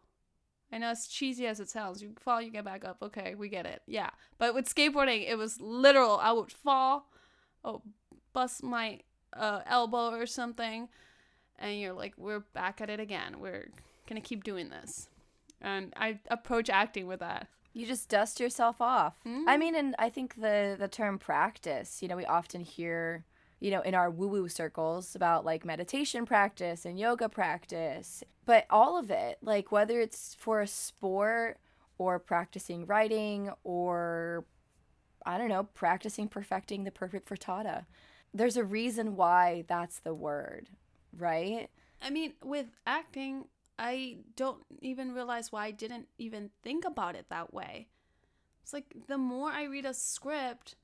I 0.71 0.79
know 0.79 0.91
it's 0.91 1.07
cheesy 1.07 1.45
as 1.45 1.59
it 1.59 1.69
sounds. 1.69 2.01
You 2.01 2.13
fall, 2.19 2.41
you 2.41 2.49
get 2.49 2.65
back 2.65 2.83
up. 2.83 2.97
Okay, 3.01 3.35
we 3.35 3.47
get 3.47 3.65
it. 3.65 3.83
Yeah. 3.85 4.09
But 4.39 4.55
with 4.55 4.73
skateboarding, 4.73 5.29
it 5.29 5.37
was 5.37 5.61
literal. 5.61 6.17
I 6.17 6.31
would 6.31 6.51
fall, 6.51 7.09
oh, 7.63 7.83
bust 8.33 8.63
my 8.63 9.01
uh, 9.37 9.61
elbow 9.67 10.09
or 10.09 10.25
something, 10.25 10.89
and 11.63 11.79
you're 11.79 11.93
like, 11.93 12.13
we're 12.17 12.41
back 12.53 12.81
at 12.81 12.89
it 12.89 12.99
again. 12.99 13.39
We're 13.39 13.69
gonna 14.07 14.21
keep 14.21 14.43
doing 14.43 14.69
this. 14.69 15.09
And 15.61 15.93
I 15.95 16.19
approach 16.29 16.69
acting 16.69 17.07
with 17.07 17.21
that. 17.21 17.47
You 17.73 17.87
just 17.87 18.09
dust 18.09 18.39
yourself 18.39 18.81
off. 18.81 19.15
Mm-hmm. 19.25 19.49
I 19.49 19.57
mean, 19.57 19.75
and 19.75 19.95
I 19.97 20.09
think 20.09 20.35
the 20.35 20.75
the 20.77 20.87
term 20.87 21.17
practice, 21.17 22.01
you 22.01 22.07
know, 22.07 22.17
we 22.17 22.25
often 22.25 22.61
hear, 22.61 23.25
you 23.59 23.71
know, 23.71 23.81
in 23.81 23.95
our 23.95 24.11
woo-woo 24.11 24.49
circles 24.49 25.15
about 25.15 25.45
like 25.45 25.65
meditation 25.65 26.25
practice 26.25 26.85
and 26.85 26.99
yoga 26.99 27.29
practice, 27.29 28.23
but 28.45 28.65
all 28.69 28.99
of 28.99 29.09
it, 29.09 29.37
like 29.41 29.71
whether 29.71 29.99
it's 30.01 30.35
for 30.37 30.61
a 30.61 30.67
sport 30.67 31.57
or 31.97 32.19
practicing 32.19 32.85
writing 32.85 33.49
or 33.63 34.45
I 35.25 35.37
don't 35.37 35.49
know, 35.49 35.63
practicing 35.63 36.27
perfecting 36.27 36.83
the 36.83 36.91
perfect 36.91 37.29
frittata. 37.29 37.85
There's 38.33 38.57
a 38.57 38.63
reason 38.63 39.15
why 39.15 39.63
that's 39.67 39.99
the 39.99 40.13
word, 40.13 40.67
right? 41.17 41.69
I 42.01 42.09
mean, 42.09 42.33
with 42.43 42.67
acting, 42.85 43.45
I 43.79 44.17
don't 44.35 44.61
even 44.81 45.13
realize 45.13 45.51
why 45.51 45.65
I 45.65 45.71
didn't 45.71 46.07
even 46.17 46.49
think 46.61 46.85
about 46.85 47.15
it 47.15 47.27
that 47.29 47.53
way. 47.53 47.87
It's 48.61 48.73
like 48.73 48.93
the 49.07 49.17
more 49.17 49.49
I 49.49 49.63
read 49.63 49.85
a 49.85 49.93
script, 49.93 50.75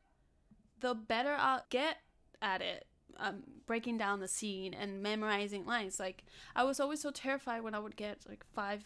the 0.80 0.94
better 0.94 1.36
I'll 1.38 1.66
get 1.70 1.98
at 2.42 2.62
it. 2.62 2.86
Um, 3.18 3.44
breaking 3.66 3.98
down 3.98 4.22
the 4.22 4.30
scene 4.30 4.74
and 4.74 5.04
memorizing 5.04 5.66
lines. 5.66 6.00
Like 6.00 6.24
I 6.56 6.64
was 6.64 6.80
always 6.80 7.02
so 7.02 7.12
terrified 7.12 7.64
when 7.64 7.76
I 7.76 7.80
would 7.80 7.98
get 7.98 8.20
like 8.30 8.46
five, 8.54 8.86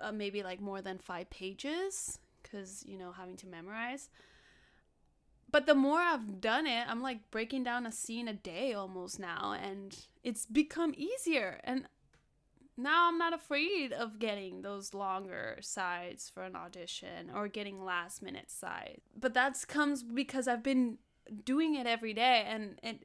uh, 0.00 0.10
maybe 0.10 0.42
like 0.42 0.60
more 0.60 0.82
than 0.82 0.98
five 0.98 1.30
pages, 1.30 2.18
because 2.42 2.84
you 2.84 2.98
know 2.98 3.12
having 3.12 3.36
to 3.36 3.46
memorize. 3.46 4.10
But 5.50 5.66
the 5.66 5.74
more 5.74 5.98
I've 5.98 6.40
done 6.40 6.66
it, 6.66 6.86
I'm 6.88 7.02
like 7.02 7.30
breaking 7.30 7.64
down 7.64 7.86
a 7.86 7.92
scene 7.92 8.28
a 8.28 8.32
day 8.32 8.72
almost 8.72 9.18
now, 9.18 9.56
and 9.60 9.96
it's 10.22 10.46
become 10.46 10.94
easier. 10.96 11.60
And 11.64 11.86
now 12.76 13.08
I'm 13.08 13.18
not 13.18 13.32
afraid 13.32 13.92
of 13.92 14.18
getting 14.18 14.62
those 14.62 14.94
longer 14.94 15.58
sides 15.60 16.30
for 16.32 16.42
an 16.42 16.56
audition 16.56 17.30
or 17.34 17.48
getting 17.48 17.84
last 17.84 18.22
minute 18.22 18.50
sides. 18.50 19.02
But 19.18 19.34
that 19.34 19.56
comes 19.68 20.02
because 20.02 20.48
I've 20.48 20.62
been 20.62 20.98
doing 21.44 21.74
it 21.74 21.86
every 21.86 22.12
day 22.12 22.44
and 22.46 22.78
it 22.82 23.04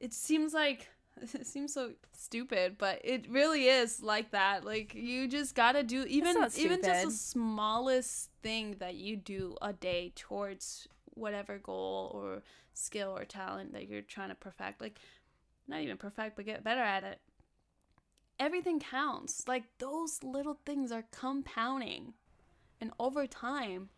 it 0.00 0.12
seems 0.12 0.54
like 0.54 0.88
it 1.34 1.46
seems 1.46 1.74
so 1.74 1.92
stupid, 2.12 2.76
but 2.78 3.00
it 3.04 3.28
really 3.28 3.66
is 3.66 4.02
like 4.02 4.30
that. 4.30 4.64
Like 4.64 4.94
you 4.94 5.28
just 5.28 5.54
got 5.54 5.72
to 5.72 5.82
do 5.82 6.04
even 6.04 6.36
even 6.56 6.82
just 6.82 7.04
the 7.04 7.10
smallest 7.10 8.30
thing 8.42 8.76
that 8.78 8.94
you 8.94 9.16
do 9.16 9.56
a 9.60 9.72
day 9.72 10.12
towards 10.14 10.88
whatever 11.14 11.58
goal 11.58 12.10
or 12.14 12.42
skill 12.74 13.16
or 13.16 13.24
talent 13.24 13.72
that 13.72 13.88
you're 13.88 14.02
trying 14.02 14.30
to 14.30 14.34
perfect. 14.34 14.80
Like 14.80 14.98
not 15.68 15.80
even 15.80 15.96
perfect, 15.96 16.36
but 16.36 16.46
get 16.46 16.64
better 16.64 16.80
at 16.82 17.04
it 17.04 17.20
everything 18.42 18.80
counts. 18.80 19.46
Like 19.46 19.64
those 19.78 20.22
little 20.22 20.58
things 20.66 20.90
are 20.92 21.04
compounding. 21.12 22.14
And 22.80 22.90
over 22.98 23.26
time, 23.26 23.90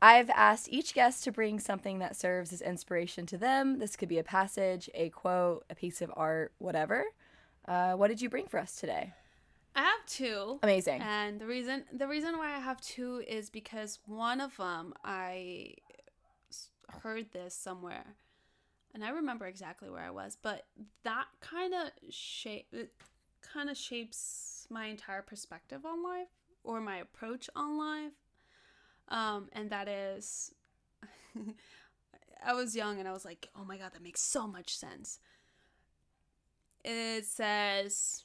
I've 0.00 0.30
asked 0.30 0.68
each 0.70 0.94
guest 0.94 1.24
to 1.24 1.32
bring 1.32 1.60
something 1.60 1.98
that 1.98 2.16
serves 2.16 2.52
as 2.52 2.62
inspiration 2.62 3.26
to 3.26 3.38
them. 3.38 3.78
This 3.78 3.96
could 3.96 4.08
be 4.08 4.18
a 4.18 4.24
passage, 4.24 4.88
a 4.94 5.10
quote, 5.10 5.64
a 5.68 5.74
piece 5.74 6.00
of 6.00 6.10
art, 6.16 6.52
whatever. 6.58 7.04
Uh, 7.66 7.92
what 7.92 8.08
did 8.08 8.20
you 8.20 8.28
bring 8.28 8.46
for 8.46 8.58
us 8.58 8.76
today? 8.76 9.12
Have 10.04 10.10
two. 10.10 10.58
Amazing. 10.62 11.02
And 11.02 11.40
the 11.40 11.46
reason 11.46 11.84
the 11.92 12.06
reason 12.06 12.38
why 12.38 12.54
I 12.54 12.58
have 12.58 12.80
two 12.80 13.22
is 13.26 13.50
because 13.50 13.98
one 14.06 14.40
of 14.40 14.56
them 14.56 14.94
I 15.04 15.74
heard 17.02 17.32
this 17.32 17.54
somewhere 17.54 18.16
and 18.94 19.04
I 19.04 19.10
remember 19.10 19.46
exactly 19.46 19.90
where 19.90 20.02
I 20.02 20.10
was, 20.10 20.36
but 20.40 20.66
that 21.02 21.26
kind 21.40 21.74
of 21.74 21.90
shape 22.10 22.68
it 22.72 22.92
kind 23.42 23.68
of 23.68 23.76
shapes 23.76 24.66
my 24.70 24.86
entire 24.86 25.22
perspective 25.22 25.84
on 25.84 26.02
life 26.02 26.28
or 26.62 26.80
my 26.80 26.96
approach 26.96 27.50
on 27.54 27.76
life. 27.76 28.12
Um, 29.08 29.48
and 29.52 29.70
that 29.70 29.88
is 29.88 30.54
I 32.46 32.52
was 32.54 32.76
young 32.76 32.98
and 32.98 33.08
I 33.08 33.12
was 33.12 33.24
like, 33.24 33.48
"Oh 33.58 33.64
my 33.64 33.76
god, 33.76 33.92
that 33.92 34.02
makes 34.02 34.20
so 34.20 34.46
much 34.46 34.76
sense." 34.76 35.18
It 36.84 37.24
says, 37.24 38.24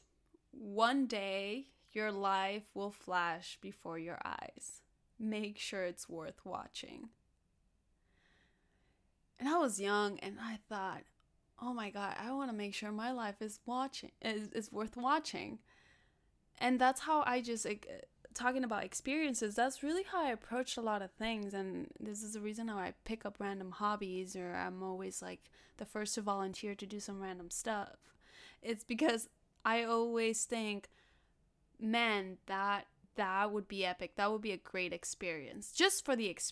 "One 0.52 1.08
day 1.08 1.68
your 1.92 2.12
life 2.12 2.64
will 2.74 2.92
flash 2.92 3.58
before 3.62 3.98
your 4.00 4.20
eyes. 4.24 4.82
Make 5.18 5.58
sure 5.58 5.84
it's 5.84 6.10
worth 6.10 6.46
watching." 6.46 7.10
And 9.40 9.48
I 9.48 9.58
was 9.58 9.80
young 9.80 10.20
and 10.20 10.38
I 10.42 10.60
thought, 10.68 11.04
oh 11.62 11.74
my 11.74 11.90
God, 11.90 12.16
I 12.20 12.32
want 12.34 12.50
to 12.50 12.56
make 12.56 12.74
sure 12.74 12.92
my 12.92 13.12
life 13.12 13.42
is 13.42 13.60
watching 13.66 14.12
is, 14.22 14.50
is 14.52 14.72
worth 14.72 14.98
watching. 14.98 15.60
And 16.58 16.80
that's 16.80 17.02
how 17.02 17.24
I 17.26 17.42
just 17.42 17.66
talking 18.34 18.64
about 18.64 18.84
experiences, 18.84 19.56
that's 19.56 19.84
really 19.84 20.04
how 20.04 20.24
I 20.26 20.32
approach 20.32 20.78
a 20.78 20.82
lot 20.82 21.02
of 21.02 21.12
things. 21.12 21.54
And 21.54 21.88
this 22.00 22.24
is 22.24 22.34
the 22.34 22.42
reason 22.42 22.68
how 22.68 22.78
I 22.78 22.94
pick 23.06 23.26
up 23.26 23.38
random 23.40 23.72
hobbies 23.72 24.36
or 24.36 24.54
I'm 24.54 24.84
always 24.84 25.22
like 25.22 25.50
the 25.78 25.86
first 25.86 26.16
to 26.16 26.22
volunteer 26.22 26.76
to 26.76 26.86
do 26.86 27.00
some 27.00 27.22
random 27.22 27.50
stuff. 27.50 27.98
It's 28.62 28.84
because 28.84 29.30
I 29.66 29.84
always 29.84 30.46
think, 30.46 30.90
man, 31.80 32.38
that 32.48 32.88
that 33.16 33.52
would 33.52 33.68
be 33.68 33.86
epic. 33.86 34.16
That 34.16 34.32
would 34.32 34.42
be 34.42 34.52
a 34.52 34.58
great 34.58 34.94
experience 34.94 35.72
just 35.72 36.06
for 36.06 36.16
the 36.16 36.28